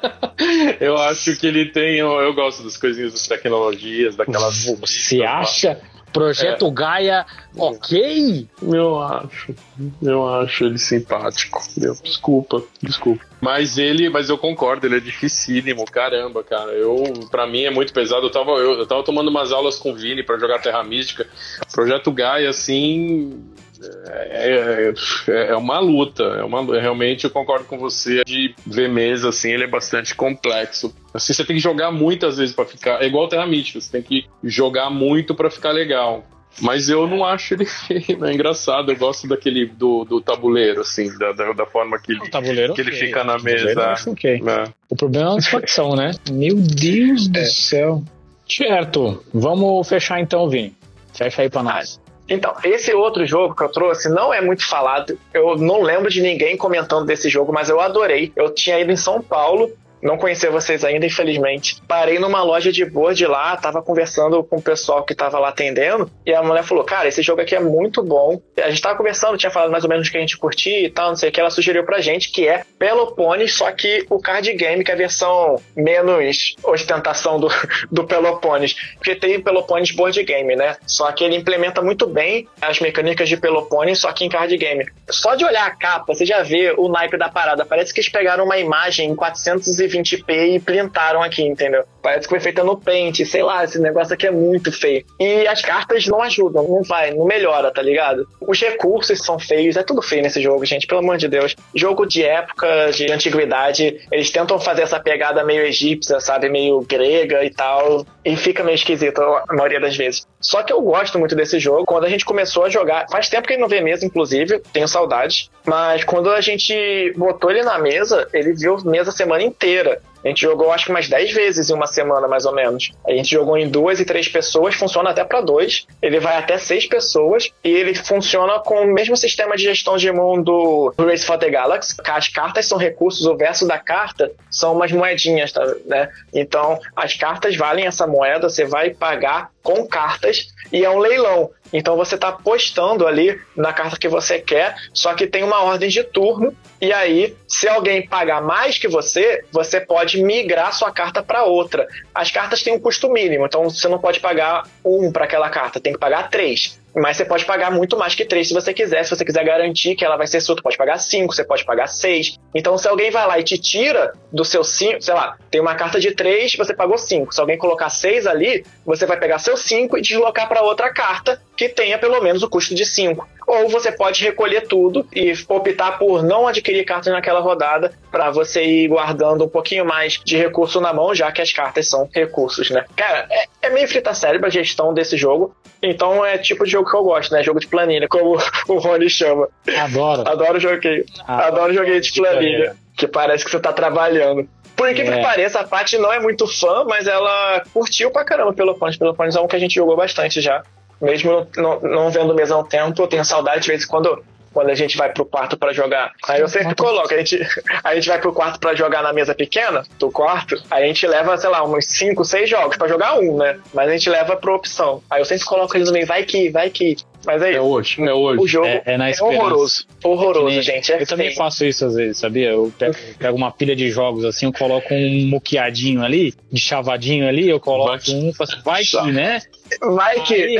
eu 0.80 0.96
acho 0.96 1.36
que 1.36 1.46
ele 1.46 1.66
tem. 1.66 1.98
Eu, 1.98 2.10
eu, 2.22 2.34
gosto 2.34 2.64
das 2.64 2.76
coisinhas, 2.76 3.12
das 3.12 3.28
tecnologias, 3.28 4.16
daquelas. 4.16 4.64
Você 4.80 5.22
acha? 5.22 5.80
Projeto 6.12 6.66
é. 6.66 6.70
Gaia, 6.72 7.26
ok? 7.56 8.48
Eu 8.62 9.00
acho. 9.00 9.54
Eu 10.02 10.28
acho 10.28 10.64
ele 10.64 10.78
simpático. 10.78 11.62
Desculpa, 12.02 12.60
desculpa. 12.82 13.31
Mas 13.42 13.76
ele, 13.76 14.08
mas 14.08 14.28
eu 14.28 14.38
concordo, 14.38 14.86
ele 14.86 14.98
é 14.98 15.00
dificílimo, 15.00 15.84
caramba, 15.84 16.44
cara. 16.44 16.70
Eu, 16.70 17.02
para 17.28 17.44
mim 17.44 17.64
é 17.64 17.70
muito 17.70 17.92
pesado. 17.92 18.24
Eu 18.24 18.30
tava, 18.30 18.52
eu, 18.52 18.78
eu 18.78 18.86
tava 18.86 19.02
tomando 19.02 19.28
umas 19.28 19.50
aulas 19.50 19.76
com 19.76 19.90
o 19.90 19.96
Vini 19.96 20.22
para 20.22 20.38
jogar 20.38 20.60
Terra 20.60 20.84
Mística. 20.84 21.26
Projeto 21.72 22.12
Gaia, 22.12 22.48
assim, 22.48 23.42
é, 23.82 24.92
é, 25.28 25.50
é, 25.50 25.56
uma 25.56 25.80
luta. 25.80 26.22
É 26.22 26.44
uma, 26.44 26.62
realmente 26.80 27.24
eu 27.24 27.30
concordo 27.30 27.64
com 27.64 27.78
você 27.78 28.22
de 28.24 28.54
ver 28.64 28.88
mesa 28.88 29.30
assim, 29.30 29.50
ele 29.50 29.64
é 29.64 29.68
bastante 29.68 30.14
complexo. 30.14 30.94
Assim, 31.12 31.32
você 31.32 31.44
tem 31.44 31.56
que 31.56 31.62
jogar 31.62 31.90
muitas 31.90 32.36
vezes 32.36 32.54
para 32.54 32.64
ficar. 32.64 33.02
É 33.02 33.06
igual 33.06 33.26
Terra 33.26 33.44
Mítica, 33.44 33.80
você 33.80 33.90
tem 33.90 34.02
que 34.02 34.24
jogar 34.44 34.88
muito 34.88 35.34
para 35.34 35.50
ficar 35.50 35.72
legal. 35.72 36.24
Mas 36.60 36.88
eu 36.88 37.06
não 37.06 37.24
acho 37.24 37.54
ele 37.54 37.64
feio, 37.64 38.24
é 38.24 38.32
engraçado. 38.32 38.92
Eu 38.92 38.96
gosto 38.96 39.26
daquele 39.26 39.66
do, 39.66 40.04
do 40.04 40.20
tabuleiro, 40.20 40.82
assim, 40.82 41.16
da, 41.18 41.32
da, 41.32 41.52
da 41.52 41.66
forma 41.66 41.98
que 41.98 42.12
ele, 42.12 42.20
que 42.20 42.36
okay. 42.36 42.70
ele 42.78 42.92
fica 42.92 43.24
na 43.24 43.38
mesa. 43.38 43.94
Okay. 44.06 44.42
É. 44.46 44.64
O 44.88 44.96
problema 44.96 45.34
é 45.34 45.38
a 45.38 45.40
satisfação, 45.40 45.96
né? 45.96 46.12
Meu 46.30 46.56
Deus 46.56 47.28
do 47.28 47.38
é. 47.38 47.44
céu. 47.44 48.02
Certo, 48.48 49.24
vamos 49.32 49.88
fechar 49.88 50.20
então, 50.20 50.48
Vini. 50.48 50.76
Fecha 51.14 51.42
aí 51.42 51.48
pra 51.48 51.62
nós. 51.62 52.00
Então, 52.28 52.54
esse 52.64 52.92
outro 52.94 53.26
jogo 53.26 53.54
que 53.54 53.62
eu 53.62 53.68
trouxe 53.68 54.08
não 54.08 54.32
é 54.32 54.40
muito 54.40 54.66
falado. 54.66 55.18
Eu 55.34 55.56
não 55.56 55.82
lembro 55.82 56.10
de 56.10 56.20
ninguém 56.20 56.56
comentando 56.56 57.06
desse 57.06 57.28
jogo, 57.28 57.52
mas 57.52 57.68
eu 57.68 57.80
adorei. 57.80 58.32
Eu 58.36 58.54
tinha 58.54 58.78
ido 58.78 58.92
em 58.92 58.96
São 58.96 59.20
Paulo 59.20 59.70
não 60.02 60.18
conhecia 60.18 60.50
vocês 60.50 60.84
ainda, 60.84 61.06
infelizmente. 61.06 61.80
Parei 61.86 62.18
numa 62.18 62.42
loja 62.42 62.72
de 62.72 62.84
board 62.84 63.24
lá, 63.26 63.56
tava 63.56 63.80
conversando 63.80 64.42
com 64.42 64.56
o 64.56 64.62
pessoal 64.62 65.04
que 65.04 65.14
tava 65.14 65.38
lá 65.38 65.50
atendendo, 65.50 66.10
e 66.26 66.34
a 66.34 66.42
mulher 66.42 66.64
falou: 66.64 66.82
Cara, 66.82 67.08
esse 67.08 67.22
jogo 67.22 67.40
aqui 67.40 67.54
é 67.54 67.60
muito 67.60 68.02
bom. 68.02 68.40
A 68.58 68.68
gente 68.70 68.82
tava 68.82 68.96
conversando, 68.96 69.38
tinha 69.38 69.50
falado 69.50 69.70
mais 69.70 69.84
ou 69.84 69.90
menos 69.90 70.08
o 70.08 70.10
que 70.10 70.16
a 70.16 70.20
gente 70.20 70.36
curtia 70.36 70.80
e 70.80 70.90
tal, 70.90 71.10
não 71.10 71.16
sei 71.16 71.28
o 71.28 71.32
que. 71.32 71.40
Ela 71.40 71.50
sugeriu 71.50 71.84
pra 71.84 72.00
gente 72.00 72.32
que 72.32 72.48
é 72.48 72.64
Pelopones, 72.78 73.54
só 73.54 73.70
que 73.70 74.04
o 74.10 74.18
card 74.18 74.52
game, 74.54 74.82
que 74.82 74.90
é 74.90 74.94
a 74.94 74.96
versão 74.96 75.56
menos 75.76 76.56
ostentação 76.64 77.38
do, 77.38 77.48
do 77.90 78.04
Pelopones. 78.04 78.74
Porque 78.94 79.14
tem 79.14 79.40
Pelopones 79.40 79.92
board 79.92 80.20
game, 80.24 80.56
né? 80.56 80.76
Só 80.84 81.12
que 81.12 81.22
ele 81.22 81.36
implementa 81.36 81.80
muito 81.80 82.06
bem 82.06 82.48
as 82.60 82.80
mecânicas 82.80 83.28
de 83.28 83.36
Pelopones, 83.36 84.00
só 84.00 84.12
que 84.12 84.24
em 84.24 84.28
card 84.28 84.56
game. 84.56 84.84
Só 85.08 85.36
de 85.36 85.44
olhar 85.44 85.66
a 85.66 85.70
capa, 85.70 86.12
você 86.12 86.26
já 86.26 86.42
vê 86.42 86.74
o 86.76 86.88
naipe 86.88 87.16
da 87.16 87.28
parada. 87.28 87.64
Parece 87.64 87.94
que 87.94 88.00
eles 88.00 88.10
pegaram 88.10 88.44
uma 88.44 88.58
imagem 88.58 89.10
em 89.10 89.14
420 89.14 89.91
20p 89.92 90.54
e 90.54 90.60
printaram 90.60 91.22
aqui, 91.22 91.42
entendeu? 91.42 91.84
Parece 92.02 92.22
que 92.22 92.30
foi 92.30 92.40
feita 92.40 92.64
no 92.64 92.76
Paint, 92.76 93.24
sei 93.24 93.42
lá, 93.42 93.64
esse 93.64 93.78
negócio 93.78 94.14
aqui 94.14 94.26
é 94.26 94.30
muito 94.30 94.72
feio. 94.72 95.04
E 95.20 95.46
as 95.46 95.62
cartas 95.62 96.06
não 96.06 96.20
ajudam, 96.22 96.66
não 96.66 96.82
vai, 96.82 97.12
não 97.12 97.24
melhora, 97.24 97.70
tá 97.70 97.80
ligado? 97.80 98.26
Os 98.40 98.60
recursos 98.60 99.24
são 99.24 99.38
feios, 99.38 99.76
é 99.76 99.82
tudo 99.82 100.02
feio 100.02 100.22
nesse 100.22 100.40
jogo, 100.40 100.64
gente, 100.64 100.86
pelo 100.86 101.00
amor 101.00 101.16
de 101.16 101.28
Deus. 101.28 101.54
Jogo 101.74 102.06
de 102.06 102.24
época, 102.24 102.90
de 102.92 103.10
antiguidade, 103.12 104.00
eles 104.10 104.30
tentam 104.30 104.58
fazer 104.58 104.82
essa 104.82 104.98
pegada 104.98 105.44
meio 105.44 105.62
egípcia, 105.64 106.18
sabe? 106.20 106.48
Meio 106.48 106.80
grega 106.80 107.44
e 107.44 107.50
tal, 107.50 108.04
e 108.24 108.36
fica 108.36 108.64
meio 108.64 108.74
esquisito 108.74 109.20
a 109.20 109.54
maioria 109.54 109.80
das 109.80 109.96
vezes. 109.96 110.26
Só 110.40 110.62
que 110.62 110.72
eu 110.72 110.80
gosto 110.82 111.18
muito 111.18 111.36
desse 111.36 111.58
jogo. 111.58 111.84
Quando 111.84 112.04
a 112.04 112.08
gente 112.08 112.24
começou 112.24 112.64
a 112.64 112.68
jogar, 112.68 113.06
faz 113.10 113.28
tempo 113.28 113.46
que 113.46 113.54
ele 113.54 113.62
não 113.62 113.68
vê 113.68 113.80
mesa, 113.80 114.04
inclusive, 114.04 114.60
tenho 114.72 114.88
saudades. 114.88 115.50
Mas 115.64 116.02
quando 116.04 116.30
a 116.30 116.40
gente 116.40 117.12
botou 117.16 117.50
ele 117.50 117.62
na 117.62 117.78
mesa, 117.78 118.28
ele 118.32 118.52
viu 118.52 118.76
mesa 118.84 119.10
a 119.10 119.12
semana 119.12 119.42
inteira. 119.42 119.81
brasileira 119.82 120.11
A 120.24 120.28
gente 120.28 120.40
jogou 120.40 120.72
acho 120.72 120.86
que 120.86 120.90
umas 120.90 121.08
10 121.08 121.32
vezes 121.32 121.70
em 121.70 121.74
uma 121.74 121.86
semana, 121.86 122.28
mais 122.28 122.44
ou 122.44 122.54
menos. 122.54 122.92
A 123.06 123.12
gente 123.12 123.30
jogou 123.30 123.56
em 123.56 123.68
duas 123.68 124.00
e 124.00 124.04
três 124.04 124.28
pessoas, 124.28 124.74
funciona 124.74 125.10
até 125.10 125.24
para 125.24 125.40
dois. 125.40 125.86
Ele 126.00 126.20
vai 126.20 126.36
até 126.36 126.58
seis 126.58 126.86
pessoas 126.86 127.50
e 127.64 127.68
ele 127.68 127.94
funciona 127.94 128.58
com 128.60 128.82
o 128.82 128.86
mesmo 128.86 129.16
sistema 129.16 129.56
de 129.56 129.64
gestão 129.64 129.96
de 129.96 130.10
mundo 130.12 130.92
do 130.96 131.04
Race 131.04 131.24
for 131.24 131.38
the 131.38 131.50
Galaxy. 131.50 131.96
As 132.04 132.28
cartas 132.28 132.66
são 132.66 132.78
recursos, 132.78 133.26
o 133.26 133.36
verso 133.36 133.66
da 133.66 133.78
carta 133.78 134.30
são 134.50 134.74
umas 134.74 134.92
moedinhas, 134.92 135.52
tá, 135.52 135.64
né? 135.86 136.08
Então, 136.32 136.78
as 136.94 137.14
cartas 137.14 137.56
valem 137.56 137.86
essa 137.86 138.06
moeda, 138.06 138.48
você 138.48 138.64
vai 138.64 138.90
pagar 138.90 139.50
com 139.62 139.86
cartas 139.86 140.48
e 140.72 140.84
é 140.84 140.90
um 140.90 140.98
leilão. 140.98 141.50
Então 141.72 141.96
você 141.96 142.16
está 142.16 142.28
apostando 142.28 143.06
ali 143.06 143.40
na 143.56 143.72
carta 143.72 143.98
que 143.98 144.08
você 144.08 144.38
quer, 144.38 144.76
só 144.92 145.14
que 145.14 145.26
tem 145.26 145.42
uma 145.42 145.62
ordem 145.62 145.88
de 145.88 146.04
turno. 146.04 146.54
E 146.80 146.92
aí, 146.92 147.34
se 147.48 147.68
alguém 147.68 148.06
pagar 148.06 148.42
mais 148.42 148.76
que 148.76 148.88
você, 148.88 149.44
você 149.50 149.80
pode 149.80 150.11
migrar 150.20 150.72
sua 150.74 150.90
carta 150.90 151.22
para 151.22 151.44
outra. 151.44 151.86
As 152.14 152.30
cartas 152.30 152.62
têm 152.62 152.74
um 152.74 152.80
custo 152.80 153.08
mínimo, 153.10 153.46
então 153.46 153.70
você 153.70 153.88
não 153.88 153.98
pode 153.98 154.20
pagar 154.20 154.66
um 154.84 155.12
para 155.12 155.24
aquela 155.24 155.48
carta, 155.48 155.80
tem 155.80 155.92
que 155.92 155.98
pagar 155.98 156.28
três. 156.28 156.80
Mas 156.94 157.16
você 157.16 157.24
pode 157.24 157.44
pagar 157.44 157.70
muito 157.70 157.96
mais 157.96 158.14
que 158.14 158.24
três 158.24 158.48
se 158.48 158.54
você 158.54 158.74
quiser. 158.74 159.04
Se 159.04 159.10
você 159.10 159.24
quiser 159.24 159.44
garantir 159.44 159.94
que 159.94 160.04
ela 160.04 160.16
vai 160.16 160.26
ser 160.26 160.40
sua, 160.40 160.56
tu 160.56 160.62
pode 160.62 160.76
pagar 160.76 160.98
cinco, 160.98 161.34
você 161.34 161.44
pode 161.44 161.64
pagar 161.64 161.86
seis. 161.86 162.38
Então, 162.54 162.76
se 162.76 162.86
alguém 162.86 163.10
vai 163.10 163.26
lá 163.26 163.38
e 163.38 163.42
te 163.42 163.58
tira 163.58 164.12
do 164.30 164.44
seu 164.44 164.62
cinco, 164.62 165.00
sei 165.00 165.14
lá, 165.14 165.36
tem 165.50 165.60
uma 165.60 165.74
carta 165.74 165.98
de 165.98 166.12
três, 166.12 166.54
você 166.54 166.74
pagou 166.74 166.98
cinco. 166.98 167.34
Se 167.34 167.40
alguém 167.40 167.56
colocar 167.56 167.88
seis 167.88 168.26
ali, 168.26 168.64
você 168.84 169.06
vai 169.06 169.18
pegar 169.18 169.38
seu 169.38 169.56
cinco 169.56 169.96
e 169.96 170.02
deslocar 170.02 170.48
para 170.48 170.62
outra 170.62 170.92
carta 170.92 171.40
que 171.56 171.68
tenha 171.68 171.98
pelo 171.98 172.20
menos 172.20 172.42
o 172.42 172.48
custo 172.48 172.74
de 172.74 172.84
cinco. 172.84 173.28
Ou 173.46 173.68
você 173.68 173.92
pode 173.92 174.22
recolher 174.22 174.62
tudo 174.62 175.06
e 175.14 175.32
optar 175.48 175.98
por 175.98 176.22
não 176.22 176.46
adquirir 176.46 176.84
cartas 176.84 177.12
naquela 177.12 177.40
rodada 177.40 177.92
para 178.10 178.30
você 178.30 178.64
ir 178.64 178.88
guardando 178.88 179.44
um 179.44 179.48
pouquinho 179.48 179.84
mais 179.84 180.20
de 180.24 180.36
recurso 180.36 180.80
na 180.80 180.92
mão, 180.92 181.14
já 181.14 181.30
que 181.32 181.42
as 181.42 181.52
cartas 181.52 181.88
são 181.88 182.08
recursos, 182.12 182.70
né? 182.70 182.84
Cara, 182.96 183.26
é, 183.30 183.46
é 183.62 183.70
meio 183.70 183.88
frita 183.88 184.14
cérebro 184.14 184.46
a 184.46 184.50
gestão 184.50 184.94
desse 184.94 185.16
jogo. 185.16 185.54
Então 185.82 186.24
é 186.24 186.38
tipo 186.38 186.64
de 186.64 186.70
jogo 186.70 186.81
que 186.84 186.96
eu 186.96 187.02
gosto, 187.02 187.32
né? 187.32 187.42
Jogo 187.42 187.60
de 187.60 187.66
planilha, 187.66 188.08
como 188.08 188.38
o 188.68 188.78
Rony 188.78 189.08
chama. 189.08 189.48
Adoro. 189.78 190.28
Adoro 190.28 190.60
joguinho. 190.60 191.04
Adoro, 191.26 191.46
Adoro 191.46 191.74
joguinho 191.74 192.00
de 192.00 192.12
planilha. 192.12 192.76
Que 192.96 193.06
parece 193.08 193.44
que 193.44 193.50
você 193.50 193.60
tá 193.60 193.72
trabalhando. 193.72 194.48
Por 194.76 194.88
incrível 194.88 195.12
é. 195.12 195.16
que 195.16 195.22
pareça, 195.22 195.60
a 195.60 195.64
Paty 195.64 195.98
não 195.98 196.12
é 196.12 196.18
muito 196.18 196.46
fã, 196.46 196.84
mas 196.84 197.06
ela 197.06 197.62
curtiu 197.72 198.10
pra 198.10 198.24
caramba 198.24 198.52
pelo 198.52 198.74
Pelo 198.74 198.98
Pelopones 198.98 199.36
é 199.36 199.40
um 199.40 199.46
que 199.46 199.56
a 199.56 199.58
gente 199.58 199.74
jogou 199.74 199.96
bastante 199.96 200.40
já. 200.40 200.62
Mesmo 201.00 201.46
não, 201.56 201.80
não 201.80 202.10
vendo 202.10 202.34
mesmo 202.34 202.56
há 202.56 202.58
um 202.58 202.64
tempo, 202.64 203.02
eu 203.02 203.06
tenho 203.06 203.24
saudade 203.24 203.62
de 203.62 203.68
vez 203.68 203.84
em 203.84 203.86
quando 203.86 204.24
quando 204.52 204.70
a 204.70 204.74
gente 204.74 204.96
vai 204.96 205.12
pro 205.12 205.24
quarto 205.24 205.56
para 205.56 205.72
jogar. 205.72 206.12
Aí 206.28 206.40
eu 206.40 206.48
sempre 206.48 206.74
coloco, 206.74 207.12
a 207.12 207.18
gente, 207.18 207.38
a 207.82 207.94
gente 207.94 208.08
vai 208.08 208.20
pro 208.20 208.32
quarto 208.32 208.60
para 208.60 208.74
jogar 208.74 209.02
na 209.02 209.12
mesa 209.12 209.34
pequena 209.34 209.82
do 209.98 210.10
quarto, 210.10 210.56
aí 210.70 210.84
a 210.84 210.86
gente 210.86 211.06
leva, 211.06 211.36
sei 211.36 211.50
lá, 211.50 211.64
uns 211.64 211.86
5, 211.86 212.24
6 212.24 212.48
jogos 212.48 212.76
para 212.76 212.88
jogar 212.88 213.18
um, 213.18 213.36
né? 213.36 213.58
Mas 213.72 213.88
a 213.88 213.92
gente 213.92 214.08
leva 214.08 214.36
pro 214.36 214.54
opção. 214.54 215.02
Aí 215.10 215.20
eu 215.20 215.24
sempre 215.24 215.44
coloco 215.44 215.76
eles 215.76 215.88
no 215.88 215.94
meio, 215.94 216.06
vai 216.06 216.24
que, 216.24 216.50
vai 216.50 216.70
que. 216.70 216.96
Mas 217.24 217.40
é, 217.40 217.54
é 217.54 217.60
hoje, 217.60 218.02
é 218.02 218.12
hoje. 218.12 218.40
O 218.40 218.48
jogo 218.48 218.66
é, 218.66 218.82
é, 218.84 218.94
é 218.94 219.22
horroroso. 219.22 219.86
Horroroso, 220.02 220.46
nem, 220.46 220.62
gente. 220.62 220.90
É 220.90 220.96
eu 220.96 220.98
feio. 220.98 221.08
também 221.08 221.34
faço 221.34 221.64
isso 221.64 221.86
às 221.86 221.94
vezes, 221.94 222.18
sabia? 222.18 222.50
Eu 222.50 222.72
pego, 222.76 222.94
pego, 223.18 223.36
uma 223.36 223.52
pilha 223.52 223.76
de 223.76 223.90
jogos 223.90 224.24
assim, 224.24 224.46
eu 224.46 224.52
coloco 224.52 224.92
um 224.92 225.28
moqueadinho 225.28 226.02
ali, 226.02 226.34
de 226.50 226.60
chavadinho 226.60 227.28
ali, 227.28 227.48
eu 227.48 227.60
coloco 227.60 228.04
vai, 228.06 228.14
um, 228.14 228.32
faço, 228.32 228.60
vai 228.64 228.82
que, 228.82 229.12
né? 229.12 229.40
Vai 229.80 230.20
que. 230.20 230.34
Aí, 230.34 230.58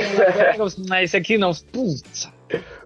mas 0.89 1.05
esse 1.05 1.17
aqui 1.17 1.37
não. 1.37 1.53
Putz. 1.73 2.31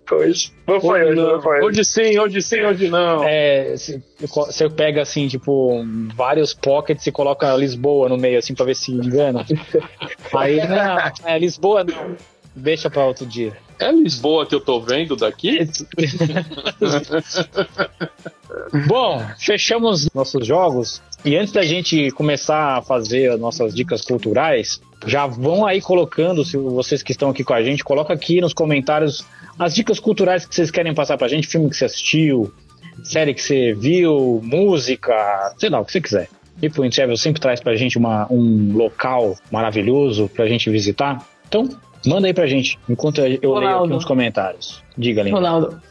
Pois. 0.06 0.52
Não 0.66 0.80
foi 0.80 1.04
hoje, 1.04 1.14
não, 1.16 1.32
não 1.32 1.42
foi 1.42 1.60
hoje. 1.62 1.84
sim, 1.84 2.18
hoje 2.18 2.40
sim, 2.40 2.62
hoje 2.62 2.88
não. 2.88 3.24
É, 3.24 3.74
você 4.20 4.70
pega 4.70 5.02
assim, 5.02 5.26
tipo, 5.26 5.84
vários 6.14 6.54
pockets 6.54 7.06
e 7.06 7.12
coloca 7.12 7.54
Lisboa 7.56 8.08
no 8.08 8.16
meio, 8.16 8.38
assim, 8.38 8.54
pra 8.54 8.64
ver 8.64 8.76
se 8.76 8.92
engana. 8.92 9.44
Aí, 10.32 10.56
não, 10.66 11.28
é 11.28 11.38
Lisboa 11.38 11.82
não. 11.82 12.16
Deixa 12.54 12.88
pra 12.88 13.04
outro 13.04 13.26
dia. 13.26 13.52
É 13.78 13.92
Lisboa 13.92 14.46
que 14.46 14.54
eu 14.54 14.60
tô 14.60 14.80
vendo 14.80 15.14
daqui? 15.14 15.58
Bom, 18.86 19.22
fechamos 19.38 20.08
nossos 20.14 20.46
jogos. 20.46 21.02
E 21.24 21.36
antes 21.36 21.52
da 21.52 21.62
gente 21.62 22.10
começar 22.12 22.78
a 22.78 22.82
fazer 22.82 23.32
as 23.32 23.40
nossas 23.40 23.74
dicas 23.74 24.00
culturais, 24.02 24.80
já 25.04 25.26
vão 25.26 25.66
aí 25.66 25.82
colocando, 25.82 26.44
se 26.44 26.56
vocês 26.56 27.02
que 27.02 27.12
estão 27.12 27.30
aqui 27.30 27.44
com 27.44 27.52
a 27.52 27.62
gente, 27.62 27.84
coloca 27.84 28.14
aqui 28.14 28.40
nos 28.40 28.54
comentários 28.54 29.24
as 29.58 29.74
dicas 29.74 29.98
culturais 29.98 30.44
que 30.44 30.54
vocês 30.54 30.70
querem 30.70 30.94
passar 30.94 31.16
pra 31.16 31.28
gente, 31.28 31.46
filme 31.46 31.68
que 31.68 31.76
você 31.76 31.84
assistiu, 31.86 32.52
série 33.04 33.34
que 33.34 33.42
você 33.42 33.72
viu, 33.74 34.40
música, 34.42 35.54
sei 35.58 35.68
lá, 35.68 35.80
o 35.80 35.84
que 35.84 35.92
você 35.92 36.00
quiser. 36.00 36.28
E 36.60 36.68
o 36.68 36.90
Travel 36.90 37.16
sempre 37.16 37.40
traz 37.40 37.60
pra 37.60 37.74
gente 37.74 37.98
uma, 37.98 38.26
um 38.32 38.74
local 38.74 39.36
maravilhoso 39.50 40.30
pra 40.34 40.46
gente 40.46 40.70
visitar. 40.70 41.26
Então, 41.46 41.68
manda 42.06 42.26
aí 42.26 42.32
pra 42.32 42.46
gente, 42.46 42.78
enquanto 42.88 43.20
eu 43.20 43.52
Ronaldo. 43.52 43.60
leio 43.60 43.78
aqui 43.78 43.88
nos 43.88 44.04
comentários. 44.04 44.82
Diga, 44.96 45.22
Linda. 45.22 45.36
Ronaldo, 45.36 45.82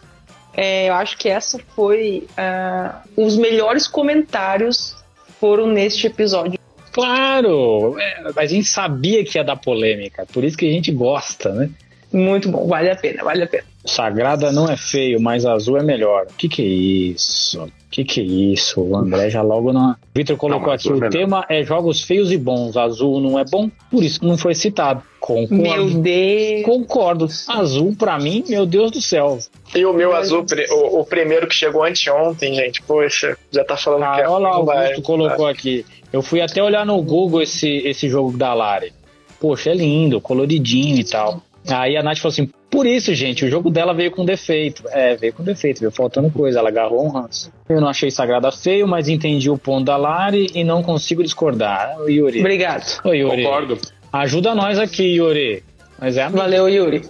é, 0.55 0.89
eu 0.89 0.93
acho 0.93 1.17
que 1.17 1.29
essa 1.29 1.59
foi 1.75 2.27
uh, 2.31 2.95
os 3.15 3.37
melhores 3.37 3.87
comentários 3.87 4.95
foram 5.39 5.67
neste 5.67 6.07
episódio. 6.07 6.57
Claro! 6.91 7.99
É, 7.99 8.31
a 8.37 8.45
gente 8.45 8.67
sabia 8.67 9.23
que 9.23 9.37
ia 9.37 9.43
dar 9.43 9.57
polêmica, 9.57 10.25
por 10.31 10.43
isso 10.43 10.57
que 10.57 10.65
a 10.67 10.71
gente 10.71 10.91
gosta, 10.91 11.51
né? 11.51 11.69
Muito 12.11 12.49
bom, 12.49 12.67
vale 12.67 12.89
a 12.89 12.95
pena, 12.95 13.23
vale 13.23 13.43
a 13.43 13.47
pena. 13.47 13.63
Sagrada 13.85 14.51
não 14.51 14.69
é 14.69 14.75
feio, 14.75 15.21
mas 15.21 15.45
azul 15.45 15.77
é 15.77 15.83
melhor. 15.83 16.25
O 16.29 16.33
que, 16.33 16.49
que 16.49 16.61
é 16.61 16.65
isso? 16.65 17.63
O 17.63 17.71
que, 17.91 18.03
que 18.03 18.19
é 18.19 18.23
isso? 18.23 18.81
O 18.81 18.97
André 18.97 19.29
já 19.29 19.43
logo 19.43 19.71
não. 19.71 19.95
Vitor 20.13 20.35
colocou 20.37 20.67
não, 20.67 20.73
aqui: 20.73 20.91
o 20.91 21.03
é 21.03 21.09
tema 21.09 21.45
é 21.47 21.63
jogos 21.63 22.01
feios 22.01 22.31
e 22.31 22.37
bons. 22.37 22.75
Azul 22.75 23.21
não 23.21 23.37
é 23.37 23.45
bom, 23.45 23.69
por 23.91 24.03
isso 24.03 24.19
que 24.19 24.25
não 24.25 24.37
foi 24.37 24.55
citado. 24.55 25.03
Concordo. 25.19 25.55
Meu 25.55 25.89
Deus. 26.01 26.65
Concordo. 26.65 27.27
Azul, 27.47 27.95
pra 27.97 28.17
mim, 28.17 28.43
meu 28.47 28.65
Deus 28.65 28.91
do 28.91 29.01
céu. 29.01 29.37
E 29.73 29.85
o 29.85 29.93
meu 29.93 30.15
azul, 30.15 30.45
o, 30.71 30.99
o 30.99 31.05
primeiro 31.05 31.47
que 31.47 31.55
chegou 31.55 31.83
anteontem, 31.83 32.53
gente, 32.55 32.81
poxa, 32.83 33.37
já 33.51 33.63
tá 33.63 33.77
falando 33.77 34.03
ah, 34.03 34.15
que 34.15 34.21
é. 34.21 34.29
Olha 34.29 34.49
lá, 34.49 34.59
o 34.59 34.71
Augusto 34.71 35.01
colocou 35.03 35.47
aqui. 35.47 35.85
Eu 36.11 36.21
fui 36.21 36.41
até 36.41 36.61
olhar 36.61 36.85
no 36.85 37.01
Google 37.01 37.41
esse, 37.41 37.67
esse 37.67 38.07
jogo 38.09 38.37
da 38.37 38.53
Lari. 38.53 38.93
Poxa, 39.39 39.71
é 39.71 39.73
lindo, 39.73 40.21
coloridinho 40.21 40.97
e 40.97 41.03
tal. 41.03 41.41
Aí 41.67 41.97
a 41.97 42.03
Nath 42.03 42.17
falou 42.17 42.31
assim: 42.31 42.49
por 42.69 42.85
isso, 42.85 43.13
gente, 43.15 43.45
o 43.45 43.49
jogo 43.49 43.69
dela 43.69 43.93
veio 43.93 44.11
com 44.11 44.25
defeito. 44.25 44.83
É, 44.89 45.15
veio 45.15 45.33
com 45.33 45.43
defeito, 45.43 45.79
veio 45.79 45.91
faltando 45.91 46.29
coisa. 46.29 46.59
Ela 46.59 46.69
agarrou 46.69 47.05
um 47.05 47.09
ranço. 47.09 47.51
Eu 47.69 47.79
não 47.79 47.87
achei 47.87 48.11
Sagrada 48.11 48.51
feio, 48.51 48.87
mas 48.87 49.07
entendi 49.07 49.49
o 49.49 49.57
ponto 49.57 49.85
da 49.85 49.97
Lari 49.97 50.51
e 50.53 50.63
não 50.63 50.83
consigo 50.83 51.23
discordar. 51.23 51.95
Yuri. 52.07 52.39
Obrigado. 52.39 52.83
Oi, 53.05 53.19
Yuri. 53.19 53.43
Concordo. 53.43 53.79
Ajuda 54.11 54.53
nós 54.53 54.77
aqui, 54.77 55.15
Yuri. 55.15 55.63
Mas 55.97 56.17
é 56.17 56.27
Valeu, 56.27 56.67
Yuri. 56.67 57.01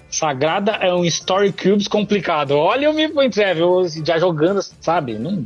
Sagrada 0.10 0.74
é 0.74 0.94
um 0.94 1.04
Story 1.06 1.52
Cubes 1.52 1.88
complicado. 1.88 2.52
Olha 2.52 2.90
o 2.90 2.94
Meeple 2.94 3.30
Travel 3.30 3.88
já 4.06 4.20
jogando, 4.20 4.62
sabe? 4.80 5.18
Não, 5.18 5.44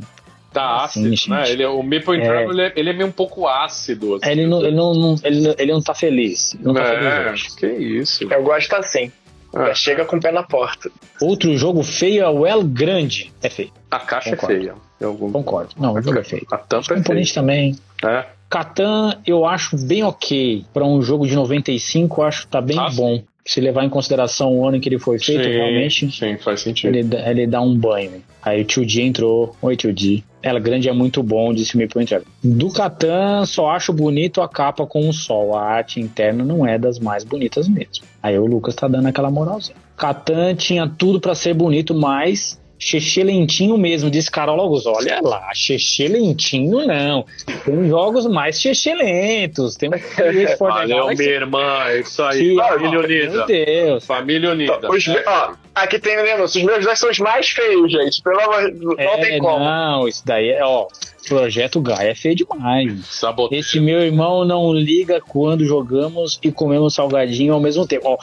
Tá 0.52 0.84
ácido, 0.84 1.14
sim, 1.16 1.30
né? 1.30 1.50
Ele, 1.50 1.64
o 1.66 1.82
Maple 1.82 2.20
é. 2.20 2.24
Travel 2.24 2.50
ele, 2.50 2.62
é, 2.62 2.72
ele 2.74 2.90
é 2.90 2.92
meio 2.92 3.08
um 3.08 3.12
pouco 3.12 3.46
ácido. 3.46 4.14
Assim. 4.14 4.30
Ele, 4.30 4.46
não, 4.46 4.60
ele, 4.64 4.76
não, 4.76 4.94
não, 4.94 5.16
ele, 5.22 5.54
ele 5.58 5.72
não 5.72 5.82
tá 5.82 5.94
feliz. 5.94 6.56
Não 6.60 6.72
tá 6.72 6.82
é, 6.82 7.24
feliz 7.24 7.54
que 7.54 7.66
isso. 7.66 8.24
Eu 8.24 8.42
gosto 8.42 8.74
assim. 8.74 9.12
É. 9.54 9.74
chega 9.74 10.04
com 10.04 10.16
o 10.16 10.20
pé 10.20 10.30
na 10.30 10.42
porta. 10.42 10.90
Outro 11.20 11.56
jogo 11.56 11.82
feio 11.82 12.22
é 12.22 12.28
o 12.28 12.46
El 12.46 12.64
Grande. 12.64 13.32
É 13.42 13.48
feio. 13.48 13.72
A 13.90 13.98
caixa 13.98 14.30
Concordo. 14.30 14.54
é 14.54 14.58
feia. 14.58 14.74
Eu... 15.00 15.14
Concordo. 15.14 15.74
Não, 15.78 15.94
o 15.94 16.02
jogo 16.02 16.18
é 16.18 16.24
feio. 16.24 16.46
A 16.50 16.58
tampa 16.58 16.94
é 16.94 17.02
feia. 17.02 17.34
também. 17.34 17.76
É. 18.04 18.26
Catan 18.50 19.18
eu 19.26 19.44
acho 19.46 19.76
bem 19.86 20.02
ok. 20.02 20.64
Para 20.72 20.84
um 20.84 21.00
jogo 21.02 21.26
de 21.26 21.34
95, 21.34 22.20
eu 22.20 22.26
acho 22.26 22.42
que 22.42 22.48
tá 22.48 22.60
bem 22.60 22.78
ah, 22.78 22.90
bom. 22.90 23.16
Sim 23.16 23.24
se 23.48 23.62
levar 23.62 23.82
em 23.82 23.88
consideração 23.88 24.54
o 24.54 24.68
ano 24.68 24.76
em 24.76 24.80
que 24.80 24.90
ele 24.90 24.98
foi 24.98 25.18
feito, 25.18 25.44
sim, 25.44 25.50
realmente. 25.50 26.12
Sim, 26.12 26.36
faz 26.36 26.60
sentido. 26.60 26.94
Ele, 26.94 27.16
ele 27.16 27.46
dá 27.46 27.62
um 27.62 27.74
banho. 27.74 28.22
Aí 28.42 28.60
o 28.60 28.64
Tio 28.66 28.84
D 28.84 29.00
entrou. 29.00 29.56
Oi, 29.62 29.74
Tio 29.74 29.90
D. 29.90 30.22
Ela 30.42 30.60
grande 30.60 30.88
é 30.88 30.92
muito 30.92 31.22
bom, 31.22 31.52
disse 31.52 31.74
o 31.74 31.78
Meeple 31.78 32.06
Travel. 32.06 32.26
Do 32.42 32.70
Catan, 32.72 33.44
só 33.44 33.70
acho 33.70 33.92
bonito 33.92 34.40
a 34.40 34.48
capa 34.48 34.86
com 34.86 35.08
o 35.08 35.12
sol. 35.12 35.56
A 35.56 35.62
arte 35.62 36.00
interna 36.00 36.44
não 36.44 36.66
é 36.66 36.78
das 36.78 36.98
mais 36.98 37.24
bonitas 37.24 37.68
mesmo. 37.68 38.04
Aí 38.22 38.38
o 38.38 38.46
Lucas 38.46 38.74
tá 38.74 38.86
dando 38.86 39.08
aquela 39.08 39.30
moralzinha. 39.30 39.76
Catan 39.96 40.54
tinha 40.54 40.88
tudo 40.88 41.20
para 41.20 41.34
ser 41.34 41.54
bonito, 41.54 41.92
mas 41.92 42.60
Xexê 42.78 43.24
lentinho 43.24 43.76
mesmo, 43.76 44.10
disse 44.10 44.30
Carol 44.30 44.58
Olha 44.86 45.20
lá, 45.22 45.50
xexê 45.52 46.06
lentinho 46.06 46.86
não. 46.86 47.26
Tem 47.64 47.88
jogos 47.88 48.26
mais 48.26 48.60
xexê 48.60 48.94
lentos. 48.94 49.76
Tem 49.76 49.88
um 49.88 49.92
Valeu, 50.58 51.08
minha 51.08 51.30
irmã, 51.30 51.84
é 51.86 52.00
isso 52.00 52.22
aí. 52.22 52.54
Que, 52.54 52.56
família 52.56 53.00
unida. 53.00 53.32
Meu 53.32 53.46
Deus. 53.46 54.06
Família 54.06 54.50
unida. 54.50 54.90
Os, 54.90 55.08
ó, 55.26 55.54
aqui 55.74 55.98
tem 55.98 56.22
menos. 56.22 56.54
Os 56.54 56.62
meus 56.62 56.84
dois 56.84 56.98
são 56.98 57.10
os 57.10 57.18
mais 57.18 57.48
feios, 57.48 57.90
gente. 57.90 58.22
Pelo 58.22 58.40
amor 58.40 58.72
não 58.72 58.94
é, 58.96 59.16
tem 59.18 59.38
como. 59.40 59.64
Não, 59.64 60.06
isso 60.06 60.22
daí 60.24 60.50
é, 60.50 60.64
ó. 60.64 60.86
Projeto 61.28 61.80
Gaia 61.80 62.10
é 62.10 62.14
feio 62.14 62.36
demais. 62.36 63.06
Saboteio. 63.06 63.60
Esse 63.60 63.80
meu 63.80 64.00
irmão 64.00 64.44
não 64.44 64.72
liga 64.72 65.20
quando 65.20 65.64
jogamos 65.64 66.38
e 66.42 66.50
comemos 66.50 66.94
salgadinho 66.94 67.52
ao 67.52 67.60
mesmo 67.60 67.86
tempo. 67.86 68.08
Ó, 68.08 68.18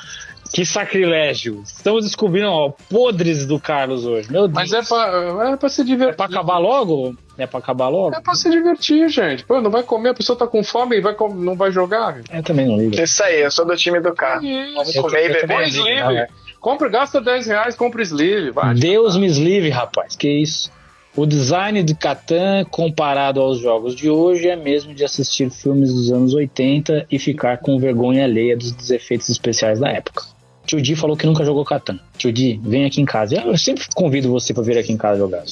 que 0.52 0.66
sacrilégio. 0.66 1.62
Estamos 1.64 2.06
descobrindo, 2.06 2.48
ó, 2.48 2.74
podres 2.90 3.46
do 3.46 3.60
Carlos 3.60 4.06
hoje. 4.06 4.32
Meu 4.32 4.48
Deus. 4.48 4.54
Mas 4.54 4.74
é 4.74 4.82
pra, 4.82 5.52
é 5.52 5.56
pra 5.58 5.70
se 5.70 5.84
divertir. 5.84 6.14
É 6.14 6.16
pra 6.16 6.26
acabar 6.26 6.58
logo? 6.58 7.16
É 7.38 7.46
pra 7.46 7.60
acabar 7.60 7.90
logo? 7.90 8.16
É 8.16 8.22
pra 8.22 8.36
se 8.36 8.50
divertir, 8.50 9.10
gente. 9.10 9.44
Pô, 9.46 9.60
não 9.60 9.70
vai 9.70 9.84
comer, 9.84 10.10
a 10.10 10.14
pessoa 10.14 10.38
tá 10.38 10.48
com 10.48 10.64
fome 10.64 10.98
e 10.98 11.02
vai, 11.02 11.16
não 11.36 11.56
vai 11.56 11.72
jogar. 11.72 12.22
Eu 12.32 12.44
também 12.44 12.66
não 12.66 12.78
ligo. 12.78 12.96
Isso 12.96 13.24
aí, 13.24 13.42
eu 13.42 13.52
sou 13.52 13.66
do 13.66 13.76
time 13.76 14.00
do 14.00 14.14
carro. 14.14 14.42
Vamos 14.76 14.96
comer 14.96 15.30
e 15.30 15.34
beber. 15.34 15.68
Sleeve. 15.68 16.28
Compre, 16.60 16.90
gasta 16.90 17.22
10 17.22 17.46
reais, 17.46 17.76
compra 17.76 18.02
sleeve. 18.02 18.52
Vai, 18.52 18.74
Deus 18.74 19.18
me 19.18 19.28
sleeve, 19.28 19.70
rapaz. 19.70 20.16
Que 20.16 20.30
isso. 20.30 20.72
O 21.16 21.26
design 21.26 21.82
de 21.82 21.96
Catan, 21.96 22.66
comparado 22.70 23.40
aos 23.40 23.60
jogos 23.60 23.96
de 23.96 24.10
hoje, 24.10 24.50
é 24.50 24.56
mesmo 24.56 24.94
de 24.94 25.06
assistir 25.06 25.50
filmes 25.50 25.94
dos 25.94 26.12
anos 26.12 26.34
80 26.34 27.06
e 27.10 27.18
ficar 27.18 27.60
com 27.60 27.80
vergonha 27.80 28.26
alheia 28.26 28.58
dos 28.58 28.90
efeitos 28.90 29.30
especiais 29.30 29.80
da 29.80 29.90
época. 29.90 30.24
Tio 30.66 30.82
Di 30.82 30.96
falou 30.96 31.16
que 31.16 31.26
nunca 31.26 31.46
jogou 31.46 31.64
Catan. 31.64 32.00
Tio 32.18 32.32
Di, 32.32 32.60
vem 32.64 32.86
aqui 32.86 33.02
em 33.02 33.06
casa. 33.06 33.36
Eu 33.36 33.58
sempre 33.58 33.86
convido 33.94 34.30
você 34.30 34.54
para 34.54 34.64
vir 34.64 34.78
aqui 34.78 34.92
em 34.92 34.98
casa 34.98 35.20
jogar. 35.20 35.44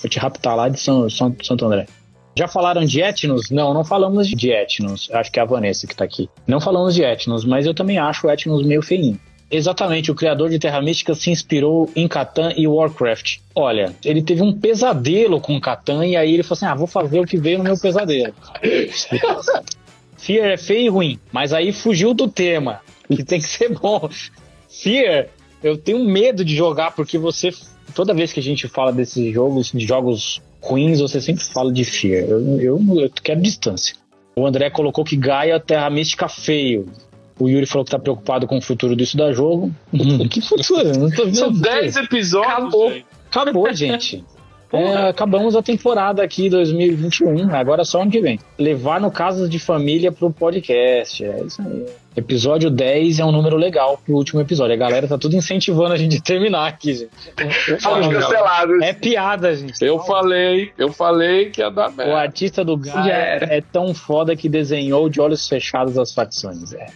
Vou 0.00 0.08
te 0.08 0.18
raptar 0.18 0.56
lá 0.56 0.68
de 0.68 0.78
São, 0.78 1.08
São, 1.10 1.34
Santo 1.42 1.64
André. 1.64 1.86
Já 2.36 2.46
falaram 2.46 2.84
de 2.84 3.00
Etnos? 3.00 3.50
Não, 3.50 3.74
não 3.74 3.84
falamos 3.84 4.28
de 4.28 4.50
Etnos. 4.50 5.08
Acho 5.12 5.32
que 5.32 5.40
é 5.40 5.42
a 5.42 5.46
Vanessa 5.46 5.86
que 5.86 5.96
tá 5.96 6.04
aqui. 6.04 6.30
Não 6.46 6.60
falamos 6.60 6.94
de 6.94 7.02
Etnos, 7.02 7.44
mas 7.44 7.66
eu 7.66 7.74
também 7.74 7.98
acho 7.98 8.26
o 8.26 8.30
Etnos 8.30 8.64
meio 8.64 8.80
feinho. 8.80 9.18
Exatamente, 9.50 10.10
o 10.10 10.14
criador 10.14 10.50
de 10.50 10.58
Terra 10.58 10.80
Mística 10.80 11.14
se 11.14 11.30
inspirou 11.30 11.90
em 11.96 12.06
Catan 12.06 12.52
e 12.54 12.68
Warcraft. 12.68 13.38
Olha, 13.54 13.94
ele 14.04 14.22
teve 14.22 14.42
um 14.42 14.52
pesadelo 14.52 15.40
com 15.40 15.58
Catan 15.58 16.06
e 16.06 16.16
aí 16.16 16.34
ele 16.34 16.42
falou 16.42 16.56
assim: 16.58 16.66
ah, 16.66 16.74
vou 16.74 16.86
fazer 16.86 17.18
o 17.18 17.24
que 17.24 17.38
veio 17.38 17.58
no 17.58 17.64
meu 17.64 17.78
pesadelo. 17.78 18.34
Fear 20.18 20.50
é 20.50 20.56
feio 20.56 20.86
e 20.86 20.88
ruim, 20.88 21.18
mas 21.32 21.52
aí 21.52 21.72
fugiu 21.72 22.12
do 22.12 22.28
tema 22.28 22.80
que 23.16 23.24
tem 23.24 23.40
que 23.40 23.48
ser 23.48 23.70
bom. 23.70 24.08
Fear, 24.68 25.28
eu 25.62 25.76
tenho 25.76 26.04
medo 26.04 26.44
de 26.44 26.54
jogar 26.54 26.92
porque 26.94 27.18
você 27.18 27.50
toda 27.94 28.14
vez 28.14 28.32
que 28.32 28.40
a 28.40 28.42
gente 28.42 28.68
fala 28.68 28.92
desses 28.92 29.32
jogos, 29.32 29.72
de 29.72 29.86
jogos 29.86 30.42
ruins, 30.60 31.00
você 31.00 31.20
sempre 31.20 31.42
fala 31.44 31.72
de 31.72 31.84
Fear. 31.84 32.24
Eu, 32.28 32.60
eu, 32.60 33.00
eu 33.00 33.10
quero 33.22 33.40
distância. 33.40 33.96
O 34.36 34.46
André 34.46 34.70
colocou 34.70 35.04
que 35.04 35.16
Gaia 35.16 35.58
Terra 35.58 35.90
Mística 35.90 36.28
feio. 36.28 36.86
O 37.40 37.48
Yuri 37.48 37.66
falou 37.66 37.84
que 37.84 37.90
tá 37.90 37.98
preocupado 37.98 38.46
com 38.46 38.58
o 38.58 38.62
futuro 38.62 38.96
disso 38.96 39.16
da 39.16 39.32
jogo. 39.32 39.72
que 40.30 40.40
futuro? 40.40 40.98
Não 40.98 41.10
tô 41.10 41.24
vendo. 41.24 41.36
São 41.36 41.52
10 41.52 41.96
episódios. 41.96 42.52
Acabou. 42.52 42.92
Gente. 42.92 43.06
Acabou, 43.30 43.72
gente. 43.72 44.24
É, 44.72 45.08
acabamos 45.08 45.56
a 45.56 45.62
temporada 45.62 46.22
aqui 46.22 46.50
2021, 46.50 47.54
agora 47.54 47.84
só 47.84 48.02
ano 48.02 48.10
que 48.10 48.20
vem. 48.20 48.38
Levar 48.58 49.00
no 49.00 49.10
Casas 49.10 49.48
de 49.48 49.58
Família 49.58 50.12
pro 50.12 50.30
podcast. 50.30 51.24
É 51.24 51.42
isso 51.42 51.62
aí. 51.62 51.86
Episódio 52.16 52.68
10 52.68 53.20
é 53.20 53.24
um 53.24 53.30
número 53.30 53.56
legal 53.56 54.00
pro 54.04 54.16
último 54.16 54.40
episódio. 54.40 54.74
A 54.74 54.76
galera 54.76 55.06
tá 55.06 55.16
tudo 55.16 55.36
incentivando 55.36 55.94
a 55.94 55.96
gente 55.96 56.18
a 56.18 56.20
terminar 56.20 56.66
aqui, 56.66 56.94
gente. 56.94 57.80
Fomos 57.80 58.08
cancelados. 58.08 58.82
É 58.82 58.92
piada, 58.92 59.54
gente. 59.54 59.82
Eu 59.82 60.00
falei, 60.00 60.72
eu 60.76 60.92
falei 60.92 61.50
que 61.50 61.60
ia 61.60 61.70
dar 61.70 61.90
merda. 61.92 62.12
O 62.12 62.16
artista 62.16 62.64
do 62.64 62.76
Gaia 62.76 63.38
é 63.48 63.60
tão 63.60 63.94
foda 63.94 64.34
que 64.34 64.48
desenhou 64.48 65.08
de 65.08 65.20
olhos 65.20 65.48
fechados 65.48 65.96
as 65.96 66.12
facções. 66.12 66.72
É. 66.72 66.86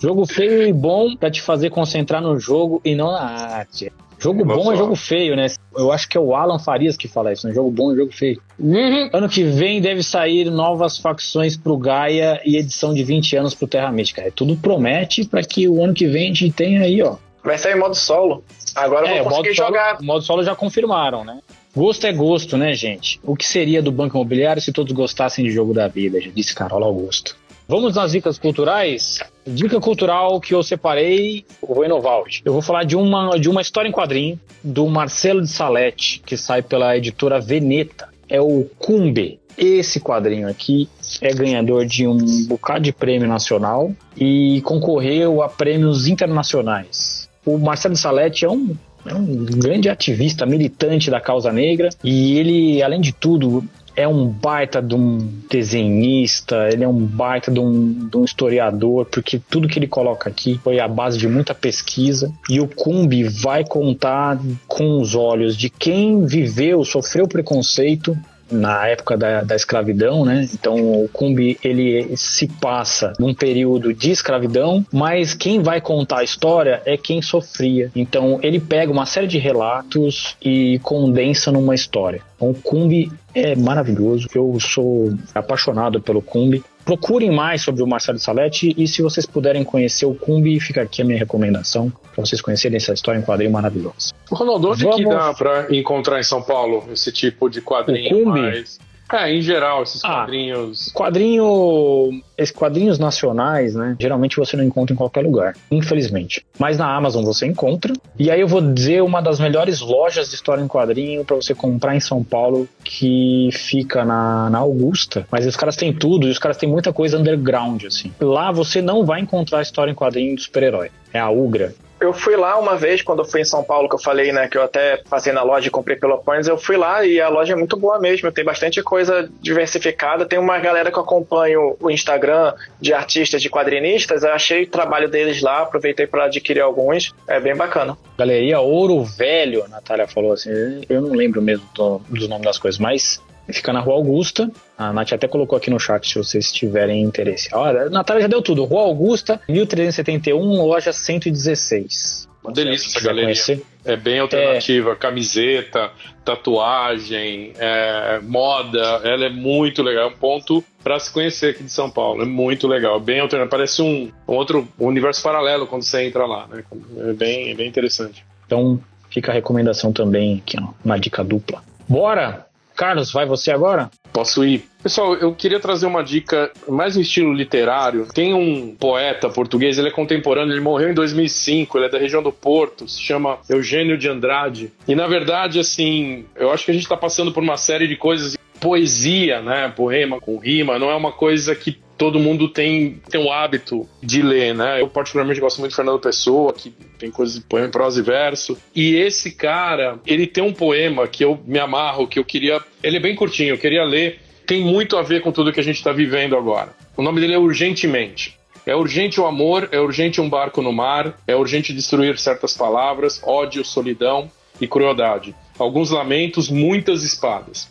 Jogo 0.00 0.26
feio 0.26 0.66
e 0.66 0.72
bom 0.72 1.14
para 1.14 1.30
te 1.30 1.42
fazer 1.42 1.68
concentrar 1.70 2.22
no 2.22 2.38
jogo 2.38 2.80
e 2.84 2.94
não 2.94 3.12
na 3.12 3.20
arte. 3.20 3.92
Jogo 4.18 4.44
bom 4.44 4.70
é 4.70 4.76
jogo 4.76 4.94
feio, 4.94 5.34
né? 5.34 5.46
Eu 5.74 5.90
acho 5.90 6.06
que 6.06 6.16
é 6.16 6.20
o 6.20 6.34
Alan 6.34 6.58
Farias 6.58 6.94
que 6.94 7.08
fala 7.08 7.32
isso, 7.32 7.46
né? 7.48 7.54
Jogo 7.54 7.70
bom 7.70 7.92
é 7.92 7.96
jogo 7.96 8.12
feio. 8.12 8.40
Uhum. 8.58 9.08
Ano 9.12 9.28
que 9.28 9.42
vem 9.44 9.80
deve 9.80 10.02
sair 10.02 10.50
novas 10.50 10.98
facções 10.98 11.56
pro 11.56 11.76
Gaia 11.78 12.40
e 12.44 12.56
edição 12.56 12.92
de 12.92 13.02
20 13.02 13.36
anos 13.36 13.54
pro 13.54 13.66
Terra 13.66 13.90
Mística. 13.90 14.20
É, 14.20 14.30
tudo 14.30 14.56
promete 14.56 15.24
para 15.24 15.42
que 15.42 15.66
o 15.66 15.82
ano 15.82 15.94
que 15.94 16.06
vem 16.06 16.24
a 16.24 16.34
gente 16.34 16.50
tenha 16.50 16.82
aí, 16.82 17.02
ó. 17.02 17.16
Vai 17.42 17.56
sair 17.56 17.76
modo 17.76 17.94
solo. 17.94 18.44
Agora 18.74 19.08
é, 19.08 19.20
eu 19.20 19.24
vou 19.24 19.32
conseguir 19.32 19.54
jogar. 19.54 19.98
O 20.00 20.04
modo 20.04 20.22
solo 20.22 20.42
já 20.42 20.54
confirmaram, 20.54 21.24
né? 21.24 21.40
Gosto 21.74 22.06
é 22.06 22.12
gosto, 22.12 22.58
né, 22.58 22.74
gente? 22.74 23.18
O 23.24 23.34
que 23.34 23.46
seria 23.46 23.80
do 23.80 23.90
Banco 23.90 24.16
Imobiliário 24.16 24.60
se 24.60 24.72
todos 24.72 24.92
gostassem 24.92 25.44
de 25.44 25.50
jogo 25.50 25.72
da 25.72 25.88
vida? 25.88 26.20
Já 26.20 26.30
disse 26.30 26.54
Carol 26.54 26.84
Augusto. 26.84 27.36
Vamos 27.66 27.94
nas 27.94 28.12
dicas 28.12 28.38
culturais? 28.38 29.20
Dica 29.50 29.80
cultural 29.80 30.40
que 30.40 30.54
eu 30.54 30.62
separei, 30.62 31.44
eu 31.60 31.74
vou 31.74 31.84
inovar. 31.84 32.22
Eu 32.44 32.52
vou 32.52 32.62
falar 32.62 32.84
de 32.84 32.94
uma, 32.96 33.36
de 33.38 33.48
uma 33.48 33.60
história 33.60 33.88
em 33.88 33.92
quadrinho 33.92 34.38
do 34.62 34.86
Marcelo 34.86 35.42
de 35.42 35.48
Salete, 35.48 36.22
que 36.24 36.36
sai 36.36 36.62
pela 36.62 36.96
editora 36.96 37.40
Veneta. 37.40 38.08
É 38.28 38.40
o 38.40 38.64
Cumbe. 38.78 39.40
Esse 39.58 39.98
quadrinho 40.00 40.48
aqui 40.48 40.88
é 41.20 41.34
ganhador 41.34 41.84
de 41.84 42.06
um 42.06 42.46
bocado 42.46 42.84
de 42.84 42.92
prêmio 42.92 43.28
nacional 43.28 43.92
e 44.16 44.60
concorreu 44.62 45.42
a 45.42 45.48
prêmios 45.48 46.06
internacionais. 46.06 47.28
O 47.44 47.58
Marcelo 47.58 47.94
de 47.94 48.00
Salete 48.00 48.44
é 48.44 48.48
um 48.48 48.76
é 49.06 49.14
um 49.14 49.46
grande 49.46 49.88
ativista, 49.88 50.44
militante 50.44 51.10
da 51.10 51.20
causa 51.20 51.50
negra, 51.50 51.88
e 52.04 52.38
ele, 52.38 52.82
além 52.82 53.00
de 53.00 53.12
tudo, 53.12 53.64
é 54.00 54.08
um 54.08 54.26
baita 54.26 54.80
de 54.80 54.94
um 54.94 55.18
desenhista, 55.50 56.68
ele 56.72 56.84
é 56.84 56.88
um 56.88 57.04
baita 57.04 57.50
de 57.50 57.60
um, 57.60 58.08
de 58.08 58.16
um, 58.16 58.24
historiador, 58.24 59.04
porque 59.06 59.38
tudo 59.38 59.68
que 59.68 59.78
ele 59.78 59.86
coloca 59.86 60.30
aqui 60.30 60.58
foi 60.64 60.80
a 60.80 60.88
base 60.88 61.18
de 61.18 61.28
muita 61.28 61.54
pesquisa. 61.54 62.32
E 62.48 62.60
o 62.60 62.66
Cumbi 62.66 63.24
vai 63.24 63.64
contar 63.64 64.40
com 64.66 65.00
os 65.00 65.14
olhos 65.14 65.56
de 65.56 65.68
quem 65.68 66.24
viveu, 66.24 66.84
sofreu 66.84 67.28
preconceito 67.28 68.16
na 68.50 68.86
época 68.88 69.16
da, 69.16 69.42
da 69.42 69.56
escravidão, 69.56 70.24
né? 70.24 70.48
Então 70.52 71.04
o 71.04 71.08
Cumbi 71.08 71.58
ele 71.62 72.16
se 72.16 72.46
passa 72.46 73.12
num 73.18 73.34
período 73.34 73.92
de 73.92 74.10
escravidão, 74.10 74.84
mas 74.92 75.34
quem 75.34 75.62
vai 75.62 75.80
contar 75.80 76.18
a 76.18 76.24
história 76.24 76.82
é 76.84 76.96
quem 76.96 77.22
sofria. 77.22 77.90
Então 77.94 78.38
ele 78.42 78.60
pega 78.60 78.92
uma 78.92 79.06
série 79.06 79.26
de 79.26 79.38
relatos 79.38 80.36
e 80.42 80.78
condensa 80.82 81.50
numa 81.52 81.74
história. 81.74 82.22
Então, 82.36 82.50
o 82.50 82.54
Cumbi 82.54 83.12
é 83.34 83.54
maravilhoso. 83.54 84.26
Eu 84.34 84.58
sou 84.58 85.12
apaixonado 85.34 86.00
pelo 86.00 86.22
Cumbi. 86.22 86.64
Procurem 86.90 87.30
mais 87.30 87.62
sobre 87.62 87.84
o 87.84 87.86
Marcelo 87.86 88.18
Salete 88.18 88.74
e 88.76 88.88
se 88.88 89.00
vocês 89.00 89.24
puderem 89.24 89.62
conhecer 89.62 90.06
o 90.06 90.12
Cumbi, 90.12 90.58
fica 90.58 90.82
aqui 90.82 91.02
a 91.02 91.04
minha 91.04 91.16
recomendação 91.16 91.88
para 91.88 92.26
vocês 92.26 92.42
conhecerem 92.42 92.78
essa 92.78 92.92
história 92.92 93.16
em 93.16 93.22
quadrinho 93.22 93.52
maravilhosa. 93.52 94.12
Ronaldo, 94.28 94.70
onde 94.70 94.82
Vamos... 94.82 94.96
que 94.96 95.04
dá 95.08 95.32
para 95.32 95.72
encontrar 95.72 96.18
em 96.18 96.24
São 96.24 96.42
Paulo 96.42 96.88
esse 96.92 97.12
tipo 97.12 97.48
de 97.48 97.62
quadrinho? 97.62 98.22
O 98.22 98.24
Cumbi? 98.24 98.40
Mais... 98.40 98.80
É, 99.12 99.32
em 99.32 99.42
geral, 99.42 99.82
esses 99.82 100.04
ah, 100.04 100.08
quadrinhos. 100.08 100.92
Quadrinho. 100.92 102.22
Esses 102.36 102.54
quadrinhos 102.54 102.98
nacionais, 102.98 103.74
né? 103.74 103.96
Geralmente 103.98 104.36
você 104.36 104.56
não 104.56 104.64
encontra 104.64 104.94
em 104.94 104.96
qualquer 104.96 105.22
lugar, 105.22 105.54
infelizmente. 105.70 106.44
Mas 106.58 106.78
na 106.78 106.94
Amazon 106.94 107.24
você 107.24 107.46
encontra. 107.46 107.92
E 108.18 108.30
aí 108.30 108.40
eu 108.40 108.48
vou 108.48 108.60
dizer 108.60 109.02
uma 109.02 109.20
das 109.20 109.40
melhores 109.40 109.80
lojas 109.80 110.28
de 110.28 110.34
história 110.34 110.62
em 110.62 110.68
quadrinho 110.68 111.24
para 111.24 111.36
você 111.36 111.54
comprar 111.54 111.94
em 111.94 112.00
São 112.00 112.22
Paulo, 112.22 112.68
que 112.82 113.50
fica 113.52 114.04
na, 114.04 114.48
na 114.48 114.58
Augusta. 114.58 115.26
Mas 115.30 115.46
os 115.46 115.56
caras 115.56 115.76
têm 115.76 115.92
tudo 115.92 116.26
e 116.26 116.30
os 116.30 116.38
caras 116.38 116.56
têm 116.56 116.68
muita 116.68 116.92
coisa 116.92 117.18
underground, 117.18 117.84
assim. 117.84 118.12
Lá 118.20 118.50
você 118.52 118.80
não 118.80 119.04
vai 119.04 119.20
encontrar 119.20 119.62
história 119.62 119.90
em 119.90 119.94
quadrinho 119.94 120.36
de 120.36 120.42
super-herói. 120.42 120.90
É 121.12 121.18
a 121.18 121.28
Ugra 121.28 121.74
eu 122.00 122.12
fui 122.12 122.36
lá 122.36 122.58
uma 122.58 122.76
vez, 122.76 123.02
quando 123.02 123.20
eu 123.20 123.24
fui 123.24 123.40
em 123.40 123.44
São 123.44 123.62
Paulo, 123.62 123.88
que 123.88 123.94
eu 123.94 124.00
falei, 124.00 124.32
né, 124.32 124.48
que 124.48 124.56
eu 124.56 124.62
até 124.62 124.98
passei 125.08 125.32
na 125.32 125.42
loja 125.42 125.68
e 125.68 125.70
comprei 125.70 125.96
pelo 125.96 126.18
Points, 126.18 126.48
eu 126.48 126.56
fui 126.56 126.76
lá 126.76 127.04
e 127.04 127.20
a 127.20 127.28
loja 127.28 127.52
é 127.52 127.56
muito 127.56 127.76
boa 127.76 127.98
mesmo, 127.98 128.32
tem 128.32 128.44
bastante 128.44 128.82
coisa 128.82 129.28
diversificada, 129.40 130.26
tem 130.26 130.38
uma 130.38 130.58
galera 130.58 130.90
que 130.90 130.98
eu 130.98 131.02
acompanho 131.02 131.76
o 131.80 131.90
Instagram 131.90 132.54
de 132.80 132.92
artistas, 132.94 133.42
de 133.42 133.50
quadrinistas, 133.50 134.22
eu 134.22 134.32
achei 134.32 134.64
o 134.64 134.70
trabalho 134.70 135.08
deles 135.08 135.42
lá, 135.42 135.60
aproveitei 135.60 136.06
para 136.06 136.24
adquirir 136.24 136.60
alguns, 136.60 137.12
é 137.28 137.38
bem 137.38 137.54
bacana. 137.54 137.96
Galeria 138.18 138.60
Ouro 138.60 139.04
Velho, 139.04 139.64
a 139.64 139.68
Natália 139.68 140.08
falou 140.08 140.32
assim, 140.32 140.50
eu 140.88 141.00
não 141.00 141.10
lembro 141.10 141.42
mesmo 141.42 141.66
do, 141.74 142.00
dos 142.08 142.28
nomes 142.28 142.44
das 142.44 142.58
coisas, 142.58 142.78
mas 142.78 143.20
Fica 143.52 143.72
na 143.72 143.80
Rua 143.80 143.96
Augusta. 143.96 144.50
A 144.80 144.94
Nath 144.94 145.12
até 145.12 145.28
colocou 145.28 145.58
aqui 145.58 145.68
no 145.68 145.78
chat 145.78 146.08
se 146.08 146.14
vocês 146.16 146.50
tiverem 146.50 147.02
interesse. 147.02 147.50
Olha, 147.52 147.82
a 147.82 147.90
Natália 147.90 148.22
já 148.22 148.28
deu 148.28 148.40
tudo. 148.40 148.64
Rua 148.64 148.80
Augusta, 148.84 149.38
1371, 149.46 150.38
loja 150.64 150.90
116. 150.90 152.26
Uma 152.42 152.50
delícia 152.50 152.88
essa 152.88 153.00
galeria. 153.06 153.26
Conhecer. 153.26 153.62
É 153.84 153.94
bem 153.94 154.20
alternativa. 154.20 154.92
É... 154.92 154.94
Camiseta, 154.94 155.90
tatuagem, 156.24 157.52
é, 157.58 158.20
moda. 158.22 159.02
Ela 159.04 159.26
é 159.26 159.28
muito 159.28 159.82
legal. 159.82 160.04
É 160.04 160.06
um 160.06 160.16
ponto 160.16 160.64
para 160.82 160.98
se 160.98 161.12
conhecer 161.12 161.50
aqui 161.50 161.62
de 161.62 161.70
São 161.70 161.90
Paulo. 161.90 162.22
É 162.22 162.26
muito 162.26 162.66
legal. 162.66 162.98
Bem 162.98 163.20
alternativo. 163.20 163.50
Parece 163.50 163.82
um, 163.82 164.10
um 164.26 164.32
outro 164.32 164.66
um 164.78 164.86
universo 164.86 165.22
paralelo 165.22 165.66
quando 165.66 165.82
você 165.82 166.04
entra 166.04 166.24
lá. 166.24 166.46
Né? 166.46 166.64
É, 166.96 167.12
bem, 167.12 167.50
é 167.50 167.54
bem 167.54 167.68
interessante. 167.68 168.24
Então 168.46 168.80
fica 169.10 169.30
a 169.30 169.34
recomendação 169.34 169.92
também 169.92 170.38
aqui, 170.38 170.56
ó, 170.58 170.68
uma 170.82 170.98
dica 170.98 171.22
dupla. 171.22 171.62
Bora! 171.86 172.46
Carlos, 172.74 173.12
vai 173.12 173.26
você 173.26 173.50
agora? 173.50 173.90
Posso 174.10 174.42
ir. 174.42 174.69
Pessoal, 174.82 175.14
eu 175.14 175.34
queria 175.34 175.60
trazer 175.60 175.86
uma 175.86 176.02
dica 176.02 176.50
mais 176.66 176.96
no 176.96 177.02
estilo 177.02 177.34
literário. 177.34 178.06
Tem 178.14 178.32
um 178.32 178.74
poeta 178.74 179.28
português, 179.28 179.78
ele 179.78 179.88
é 179.88 179.90
contemporâneo, 179.90 180.54
ele 180.54 180.60
morreu 180.60 180.90
em 180.90 180.94
2005, 180.94 181.76
ele 181.76 181.86
é 181.86 181.88
da 181.90 181.98
região 181.98 182.22
do 182.22 182.32
Porto, 182.32 182.88
se 182.88 183.00
chama 183.00 183.38
Eugênio 183.48 183.98
de 183.98 184.08
Andrade. 184.08 184.72
E 184.88 184.94
na 184.94 185.06
verdade, 185.06 185.60
assim, 185.60 186.24
eu 186.34 186.50
acho 186.50 186.64
que 186.64 186.70
a 186.70 186.74
gente 186.74 186.84
está 186.84 186.96
passando 186.96 187.30
por 187.30 187.42
uma 187.42 187.58
série 187.58 187.86
de 187.86 187.96
coisas. 187.96 188.38
Poesia, 188.58 189.40
né? 189.40 189.72
Poema 189.74 190.20
com 190.20 190.36
rima, 190.36 190.78
não 190.78 190.90
é 190.90 190.94
uma 190.94 191.12
coisa 191.12 191.54
que 191.54 191.78
todo 191.96 192.18
mundo 192.18 192.48
tem, 192.48 193.00
tem 193.10 193.22
o 193.22 193.30
hábito 193.30 193.86
de 194.02 194.22
ler, 194.22 194.54
né? 194.54 194.80
Eu 194.80 194.88
particularmente 194.88 195.38
gosto 195.38 195.58
muito 195.58 195.72
de 195.72 195.76
Fernando 195.76 196.00
Pessoa, 196.00 196.52
que 196.52 196.70
tem 196.98 197.10
coisas 197.10 197.36
de 197.36 197.42
poema 197.42 197.68
em 197.68 197.70
prosa 197.70 198.00
e 198.00 198.02
verso. 198.02 198.56
E 198.74 198.96
esse 198.96 199.32
cara, 199.32 199.98
ele 200.06 200.26
tem 200.26 200.42
um 200.42 200.52
poema 200.52 201.06
que 201.06 201.22
eu 201.22 201.38
me 201.46 201.58
amarro, 201.58 202.08
que 202.08 202.18
eu 202.18 202.24
queria. 202.24 202.58
Ele 202.82 202.96
é 202.96 203.00
bem 203.00 203.14
curtinho, 203.14 203.50
eu 203.50 203.58
queria 203.58 203.84
ler. 203.84 204.18
Tem 204.50 204.64
muito 204.64 204.96
a 204.96 205.02
ver 205.02 205.22
com 205.22 205.30
tudo 205.30 205.52
que 205.52 205.60
a 205.60 205.62
gente 205.62 205.76
está 205.76 205.92
vivendo 205.92 206.36
agora. 206.36 206.74
O 206.96 207.02
nome 207.02 207.20
dele 207.20 207.34
é 207.34 207.38
Urgentemente. 207.38 208.36
É 208.66 208.74
urgente 208.74 209.20
o 209.20 209.24
amor, 209.24 209.68
é 209.70 209.78
urgente 209.78 210.20
um 210.20 210.28
barco 210.28 210.60
no 210.60 210.72
mar, 210.72 211.16
é 211.24 211.36
urgente 211.36 211.72
destruir 211.72 212.18
certas 212.18 212.56
palavras, 212.56 213.22
ódio, 213.22 213.64
solidão 213.64 214.28
e 214.60 214.66
crueldade. 214.66 215.36
Alguns 215.56 215.92
lamentos, 215.92 216.50
muitas 216.50 217.04
espadas. 217.04 217.70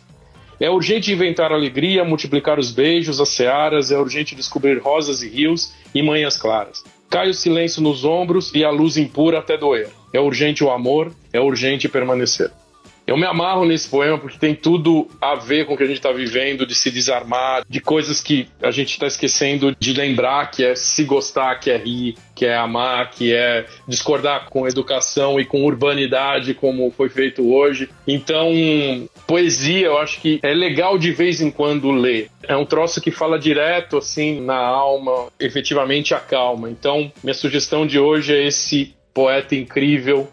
É 0.58 0.70
urgente 0.70 1.12
inventar 1.12 1.52
alegria, 1.52 2.02
multiplicar 2.02 2.58
os 2.58 2.70
beijos, 2.70 3.20
as 3.20 3.28
searas, 3.28 3.90
é 3.90 3.98
urgente 3.98 4.34
descobrir 4.34 4.78
rosas 4.78 5.22
e 5.22 5.28
rios 5.28 5.74
e 5.94 6.02
manhãs 6.02 6.38
claras. 6.38 6.82
Cai 7.10 7.28
o 7.28 7.34
silêncio 7.34 7.82
nos 7.82 8.06
ombros 8.06 8.54
e 8.54 8.64
a 8.64 8.70
luz 8.70 8.96
impura 8.96 9.40
até 9.40 9.58
doer. 9.58 9.90
É 10.14 10.18
urgente 10.18 10.64
o 10.64 10.70
amor, 10.70 11.12
é 11.30 11.38
urgente 11.38 11.90
permanecer. 11.90 12.50
Eu 13.10 13.16
me 13.16 13.26
amarro 13.26 13.64
nesse 13.64 13.88
poema 13.88 14.16
porque 14.16 14.38
tem 14.38 14.54
tudo 14.54 15.08
a 15.20 15.34
ver 15.34 15.66
com 15.66 15.74
o 15.74 15.76
que 15.76 15.82
a 15.82 15.86
gente 15.86 15.96
está 15.96 16.12
vivendo, 16.12 16.64
de 16.64 16.76
se 16.76 16.92
desarmar, 16.92 17.64
de 17.68 17.80
coisas 17.80 18.22
que 18.22 18.46
a 18.62 18.70
gente 18.70 18.92
está 18.92 19.08
esquecendo 19.08 19.74
de 19.76 19.92
lembrar, 19.92 20.48
que 20.52 20.64
é 20.64 20.76
se 20.76 21.02
gostar, 21.02 21.56
que 21.56 21.72
é 21.72 21.76
rir, 21.76 22.14
que 22.36 22.46
é 22.46 22.56
amar, 22.56 23.10
que 23.10 23.34
é 23.34 23.66
discordar 23.88 24.48
com 24.48 24.64
educação 24.64 25.40
e 25.40 25.44
com 25.44 25.64
urbanidade, 25.64 26.54
como 26.54 26.88
foi 26.92 27.08
feito 27.08 27.52
hoje. 27.52 27.90
Então, 28.06 28.48
poesia, 29.26 29.86
eu 29.86 29.98
acho 29.98 30.20
que 30.20 30.38
é 30.40 30.54
legal 30.54 30.96
de 30.96 31.10
vez 31.10 31.40
em 31.40 31.50
quando 31.50 31.90
ler. 31.90 32.30
É 32.44 32.56
um 32.56 32.64
troço 32.64 33.00
que 33.00 33.10
fala 33.10 33.40
direto, 33.40 33.98
assim, 33.98 34.40
na 34.40 34.56
alma, 34.56 35.26
efetivamente 35.40 36.14
acalma. 36.14 36.70
Então, 36.70 37.10
minha 37.24 37.34
sugestão 37.34 37.84
de 37.84 37.98
hoje 37.98 38.32
é 38.32 38.46
esse 38.46 38.94
poeta 39.12 39.56
incrível 39.56 40.28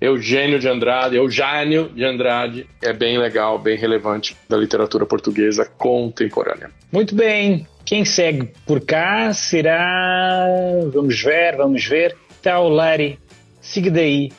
Eugênio 0.00 0.58
de 0.58 0.68
Andrade, 0.68 1.16
Eugênio 1.16 1.88
de 1.88 2.04
Andrade, 2.04 2.66
é 2.82 2.92
bem 2.92 3.18
legal, 3.18 3.58
bem 3.58 3.76
relevante 3.76 4.36
da 4.48 4.56
literatura 4.56 5.06
portuguesa 5.06 5.64
contemporânea. 5.64 6.70
Muito 6.92 7.14
bem. 7.14 7.66
Quem 7.84 8.04
segue 8.04 8.50
por 8.66 8.80
cá 8.80 9.32
será. 9.32 10.46
Vamos 10.92 11.20
ver, 11.22 11.56
vamos 11.56 11.84
ver. 11.84 12.16
Taulari 12.42 13.18
Sigdei 13.60 14.32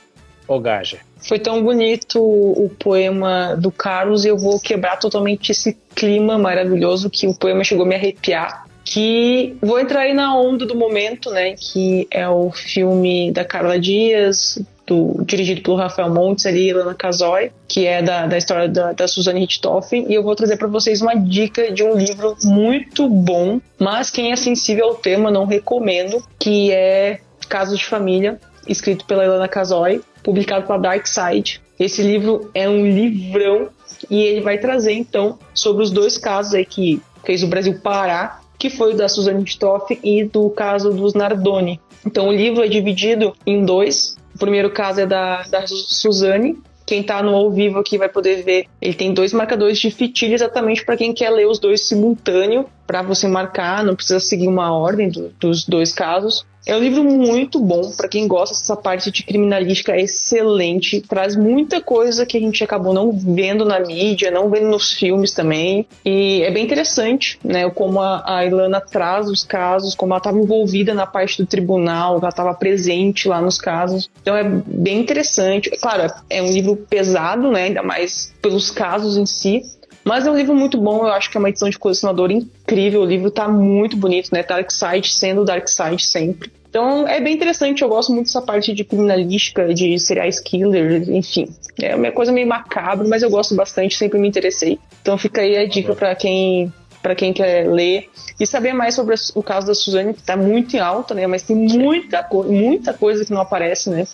Ogaja. 0.48 1.00
Foi 1.28 1.40
tão 1.40 1.64
bonito 1.64 2.20
o 2.22 2.70
poema 2.78 3.56
do 3.56 3.72
Carlos 3.72 4.26
e 4.26 4.28
eu 4.28 4.38
vou 4.38 4.60
quebrar 4.60 4.98
totalmente 4.98 5.52
esse 5.52 5.76
clima 5.96 6.38
maravilhoso 6.38 7.10
que 7.10 7.26
o 7.28 7.34
poema 7.34 7.64
chegou 7.64 7.86
a 7.86 7.88
me 7.88 7.96
arrepiar. 7.96 8.66
Que 8.84 9.58
vou 9.60 9.80
entrar 9.80 10.02
aí 10.02 10.14
na 10.14 10.38
onda 10.38 10.64
do 10.64 10.76
momento, 10.76 11.32
né? 11.32 11.56
Que 11.58 12.08
é 12.12 12.30
o 12.30 12.52
filme 12.52 13.32
da 13.32 13.44
Carla 13.44 13.80
Dias, 13.80 14.60
do, 14.86 15.24
dirigido 15.26 15.62
pelo 15.62 15.76
Rafael 15.76 16.14
Montes 16.14 16.46
ali, 16.46 16.72
Lana 16.72 16.94
Casoy, 16.94 17.52
que 17.68 17.86
é 17.86 18.02
da, 18.02 18.28
da 18.28 18.38
história 18.38 18.68
da, 18.68 18.94
da 18.94 19.08
Suzanne 19.08 19.42
Richthofen, 19.42 20.06
e 20.10 20.14
eu 20.14 20.24
vou 20.24 20.36
trazer 20.36 20.58
para 20.58 20.68
vocês 20.68 21.02
uma 21.02 21.16
dica 21.16 21.72
de 21.72 21.84
um 21.84 21.96
livro 21.96 22.36
muito 22.44 23.10
bom, 23.10 23.60
mas 23.80 24.10
quem 24.10 24.32
é 24.32 24.36
sensível 24.36 24.86
ao 24.86 24.96
tema 24.96 25.32
não 25.32 25.46
recomendo, 25.46 26.24
que 26.40 26.72
é 26.72 27.20
Casos 27.50 27.80
de 27.80 27.86
Família, 27.86 28.40
escrito 28.68 29.06
pela 29.06 29.24
Ilana 29.24 29.48
Casoy, 29.48 30.02
publicado 30.24 30.66
pela 30.66 30.80
Dark 30.80 31.06
Side. 31.08 31.62
Esse 31.80 32.02
livro 32.02 32.50
é 32.54 32.68
um 32.70 32.86
livrão 32.86 33.70
e 34.10 34.22
ele 34.22 34.42
vai 34.42 34.58
trazer 34.58 34.94
então 34.94 35.38
sobre 35.54 35.84
os 35.84 35.92
dois 35.92 36.18
casos 36.18 36.54
aí 36.54 36.66
que 36.66 37.02
fez 37.24 37.44
o 37.44 37.48
Brasil 37.48 37.80
parar, 37.82 38.42
que 38.58 38.70
foi 38.70 38.94
o 38.94 38.98
da 38.98 39.10
Suzanne 39.10 39.42
Richthofen 39.42 40.00
e 40.04 40.24
do 40.24 40.50
caso 40.50 40.92
dos 40.92 41.14
Nardoni. 41.14 41.80
Então 42.06 42.30
o 42.30 42.32
livro 42.32 42.64
é 42.64 42.68
dividido 42.68 43.34
em 43.46 43.66
dois. 43.66 44.16
O 44.36 44.38
primeiro 44.38 44.70
caso 44.70 45.00
é 45.00 45.06
da, 45.06 45.44
da 45.44 45.66
Suzane, 45.66 46.60
Quem 46.86 47.02
tá 47.02 47.24
no 47.24 47.34
ao 47.34 47.50
vivo 47.50 47.80
aqui 47.80 47.98
vai 47.98 48.10
poder 48.10 48.44
ver. 48.44 48.68
Ele 48.82 48.94
tem 48.94 49.14
dois 49.14 49.34
marcadores 49.34 49.80
de 49.80 49.90
fitilha 49.90 50.36
exatamente 50.36 50.86
para 50.86 50.98
quem 50.98 51.14
quer 51.14 51.30
ler 51.32 51.48
os 51.48 51.58
dois 51.58 51.88
simultâneo, 51.88 52.66
para 52.86 53.02
você 53.02 53.28
marcar, 53.28 53.84
não 53.84 53.96
precisa 53.96 54.20
seguir 54.20 54.48
uma 54.48 54.72
ordem 54.72 55.10
do, 55.10 55.30
dos 55.40 55.66
dois 55.66 55.92
casos. 55.92 56.46
É 56.66 56.76
um 56.76 56.80
livro 56.80 57.04
muito 57.04 57.60
bom 57.60 57.92
para 57.92 58.08
quem 58.08 58.28
gosta 58.28 58.56
dessa 58.56 58.76
parte 58.76 59.12
de 59.12 59.24
criminalística, 59.24 59.92
é 59.92 60.02
excelente, 60.02 61.00
traz 61.00 61.36
muita 61.36 61.80
coisa 61.80 62.26
que 62.26 62.38
a 62.38 62.40
gente 62.40 62.64
acabou 62.64 62.92
não 62.92 63.12
vendo 63.12 63.64
na 63.64 63.80
mídia, 63.80 64.32
não 64.32 64.50
vendo 64.50 64.68
nos 64.68 64.92
filmes 64.92 65.32
também, 65.32 65.86
e 66.04 66.42
é 66.42 66.50
bem 66.50 66.64
interessante, 66.64 67.40
né, 67.44 67.70
como 67.70 68.02
a, 68.02 68.44
Ilana 68.46 68.82
traz 68.82 69.30
os 69.30 69.44
casos, 69.44 69.94
como 69.94 70.14
ela 70.14 70.18
estava 70.18 70.40
envolvida 70.40 70.94
na 70.94 71.06
parte 71.06 71.38
do 71.38 71.48
tribunal, 71.48 72.18
ela 72.18 72.30
estava 72.30 72.54
presente 72.54 73.28
lá 73.28 73.40
nos 73.40 73.60
casos, 73.60 74.10
então 74.22 74.36
é 74.36 74.44
bem 74.44 75.00
interessante. 75.00 75.70
Claro, 75.80 76.12
é 76.30 76.42
um 76.42 76.52
livro 76.52 76.76
pesado, 76.76 77.52
né, 77.52 77.66
ainda 77.66 77.84
mais 77.84 78.34
pelos 78.42 78.72
casos 78.72 79.18
em 79.18 79.26
si, 79.26 79.62
mas 80.06 80.28
é 80.28 80.32
um 80.32 80.38
livro 80.38 80.54
muito 80.54 80.78
bom, 80.78 81.00
eu 81.00 81.14
acho 81.14 81.32
que 81.32 81.36
é 81.36 81.40
uma 81.40 81.50
edição 81.50 81.68
de 81.68 81.80
colecionador 81.80 82.30
incrível. 82.30 83.02
O 83.02 83.06
livro 83.06 83.32
tá 83.32 83.48
muito 83.48 83.98
bonito, 83.98 84.30
né? 84.32 84.44
Dark 84.44 84.70
Side 84.70 85.12
sendo 85.12 85.44
Dark 85.44 85.68
Side 85.68 86.06
sempre. 86.06 86.52
Então 86.70 87.08
é 87.08 87.20
bem 87.20 87.34
interessante, 87.34 87.82
eu 87.82 87.90
gosto 87.90 88.14
muito 88.14 88.28
dessa 88.28 88.42
parte 88.42 88.74
de 88.74 88.84
criminalística, 88.84 89.74
de 89.74 89.98
serial 89.98 90.30
killer, 90.44 91.10
enfim. 91.10 91.48
É 91.82 91.96
uma 91.96 92.12
coisa 92.12 92.32
meio 92.32 92.46
macabra, 92.46 93.08
mas 93.08 93.24
eu 93.24 93.30
gosto 93.32 93.56
bastante, 93.56 93.96
sempre 93.96 94.20
me 94.20 94.28
interessei. 94.28 94.78
Então 95.02 95.18
fica 95.18 95.42
aí 95.42 95.58
a 95.58 95.66
dica 95.66 95.96
para 95.96 96.14
quem 96.14 96.72
para 97.02 97.16
quem 97.16 97.32
quer 97.32 97.68
ler 97.68 98.10
e 98.40 98.48
saber 98.48 98.74
mais 98.74 98.96
sobre 98.96 99.16
o 99.36 99.44
caso 99.44 99.68
da 99.68 99.76
Suzane, 99.76 100.14
que 100.14 100.22
está 100.22 100.36
muito 100.36 100.76
em 100.76 100.80
alta, 100.80 101.14
né? 101.14 101.28
Mas 101.28 101.44
tem 101.44 101.56
muita, 101.56 102.28
muita 102.48 102.94
coisa 102.94 103.24
que 103.24 103.32
não 103.32 103.42
aparece, 103.42 103.90
né? 103.90 104.06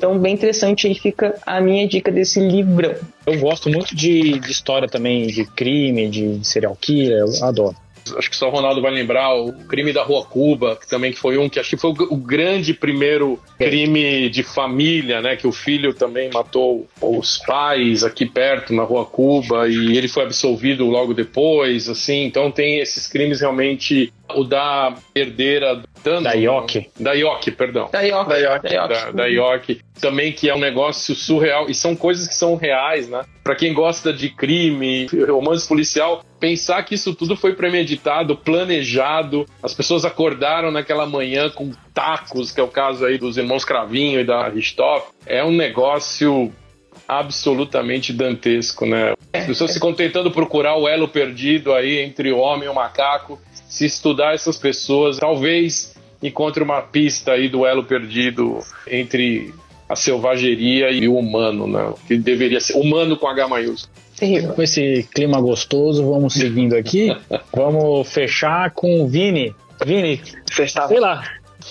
Então, 0.00 0.18
bem 0.18 0.32
interessante 0.32 0.86
aí 0.86 0.94
fica 0.94 1.38
a 1.44 1.60
minha 1.60 1.86
dica 1.86 2.10
desse 2.10 2.40
livrão. 2.40 2.94
Eu 3.26 3.38
gosto 3.38 3.68
muito 3.68 3.94
de, 3.94 4.38
de 4.38 4.50
história 4.50 4.88
também, 4.88 5.26
de 5.26 5.44
crime, 5.44 6.08
de 6.08 6.40
serial 6.42 6.74
killer, 6.74 7.18
eu 7.18 7.44
adoro 7.44 7.76
acho 8.16 8.30
que 8.30 8.36
só 8.36 8.48
o 8.48 8.50
Ronaldo 8.50 8.80
vai 8.80 8.90
lembrar, 8.90 9.34
o 9.34 9.52
crime 9.52 9.92
da 9.92 10.02
Rua 10.02 10.24
Cuba, 10.24 10.76
que 10.76 10.88
também 10.88 11.12
foi 11.12 11.38
um 11.38 11.48
que 11.48 11.60
acho 11.60 11.70
que 11.70 11.76
foi 11.76 11.90
o, 11.90 12.16
grande 12.16 12.74
primeiro 12.74 13.38
crime 13.58 14.28
de 14.28 14.42
família, 14.42 15.20
né? 15.20 15.36
Que 15.36 15.46
o 15.46 15.52
filho 15.52 15.92
também 15.94 16.30
matou 16.32 16.88
os 17.00 17.38
pais 17.38 18.04
aqui 18.04 18.26
perto, 18.26 18.74
na 18.74 18.82
Rua 18.82 19.04
Cuba, 19.04 19.68
e 19.68 19.96
ele 19.96 20.08
foi 20.08 20.24
absolvido 20.24 20.86
logo 20.86 21.14
depois, 21.14 21.88
assim. 21.88 22.24
Então 22.24 22.50
tem 22.50 22.78
esses 22.78 23.06
crimes 23.06 23.40
realmente. 23.40 24.12
O 24.36 24.44
da 24.44 24.94
herdeira 25.14 25.82
Dando, 26.02 26.24
da 26.24 26.32
Yoki. 26.32 26.90
Da 26.98 27.12
Yoki, 27.12 27.50
perdão. 27.50 27.88
Da 27.92 28.00
Yoki. 28.00 28.28
Da 28.28 28.36
Yoki. 28.36 28.74
Da, 28.74 29.10
da 29.10 29.26
Yoki. 29.26 29.80
Também 30.00 30.32
que 30.32 30.48
é 30.48 30.54
um 30.54 30.58
negócio 30.58 31.14
surreal. 31.14 31.68
E 31.68 31.74
são 31.74 31.94
coisas 31.94 32.26
que 32.26 32.34
são 32.34 32.56
reais, 32.56 33.08
né? 33.08 33.22
Pra 33.44 33.54
quem 33.54 33.74
gosta 33.74 34.12
de 34.12 34.30
crime, 34.30 35.06
romance 35.28 35.68
policial, 35.68 36.24
pensar 36.38 36.82
que 36.84 36.94
isso 36.94 37.14
tudo 37.14 37.36
foi 37.36 37.54
premeditado, 37.54 38.36
planejado. 38.36 39.46
As 39.62 39.74
pessoas 39.74 40.04
acordaram 40.04 40.70
naquela 40.70 41.06
manhã 41.06 41.50
com 41.50 41.70
tacos, 41.92 42.50
que 42.50 42.60
é 42.60 42.64
o 42.64 42.68
caso 42.68 43.04
aí 43.04 43.18
dos 43.18 43.36
irmãos 43.36 43.64
Cravinho 43.64 44.20
e 44.20 44.24
da 44.24 44.48
Richthofen. 44.48 45.10
É 45.26 45.44
um 45.44 45.52
negócio 45.52 46.50
absolutamente 47.06 48.12
dantesco, 48.12 48.86
né? 48.86 49.14
As 49.32 49.44
pessoas 49.44 49.74
ficam 49.74 49.92
tentando 49.92 50.30
procurar 50.30 50.76
o 50.76 50.88
elo 50.88 51.08
perdido 51.08 51.74
aí 51.74 51.98
entre 51.98 52.30
o 52.32 52.38
homem 52.38 52.66
e 52.66 52.70
o 52.70 52.74
macaco 52.74 53.38
se 53.70 53.86
estudar 53.86 54.34
essas 54.34 54.58
pessoas, 54.58 55.18
talvez 55.18 55.94
encontre 56.20 56.62
uma 56.62 56.82
pista 56.82 57.32
aí 57.32 57.48
do 57.48 57.64
elo 57.64 57.84
perdido 57.84 58.58
entre 58.86 59.54
a 59.88 59.96
selvageria 59.96 60.90
e 60.90 61.08
o 61.08 61.16
humano, 61.16 61.66
né? 61.66 61.94
Que 62.06 62.18
deveria 62.18 62.60
ser 62.60 62.74
humano 62.74 63.16
com 63.16 63.26
H 63.26 63.48
maiúsculo. 63.48 63.94
Com 64.54 64.62
esse 64.62 65.08
clima 65.14 65.40
gostoso, 65.40 66.04
vamos 66.04 66.34
seguindo 66.34 66.76
aqui. 66.76 67.16
vamos 67.54 68.12
fechar 68.12 68.70
com 68.72 69.02
o 69.02 69.08
Vini. 69.08 69.54
Vini, 69.86 70.20
Fechar. 70.52 70.88
sei 70.88 71.00
lá, 71.00 71.22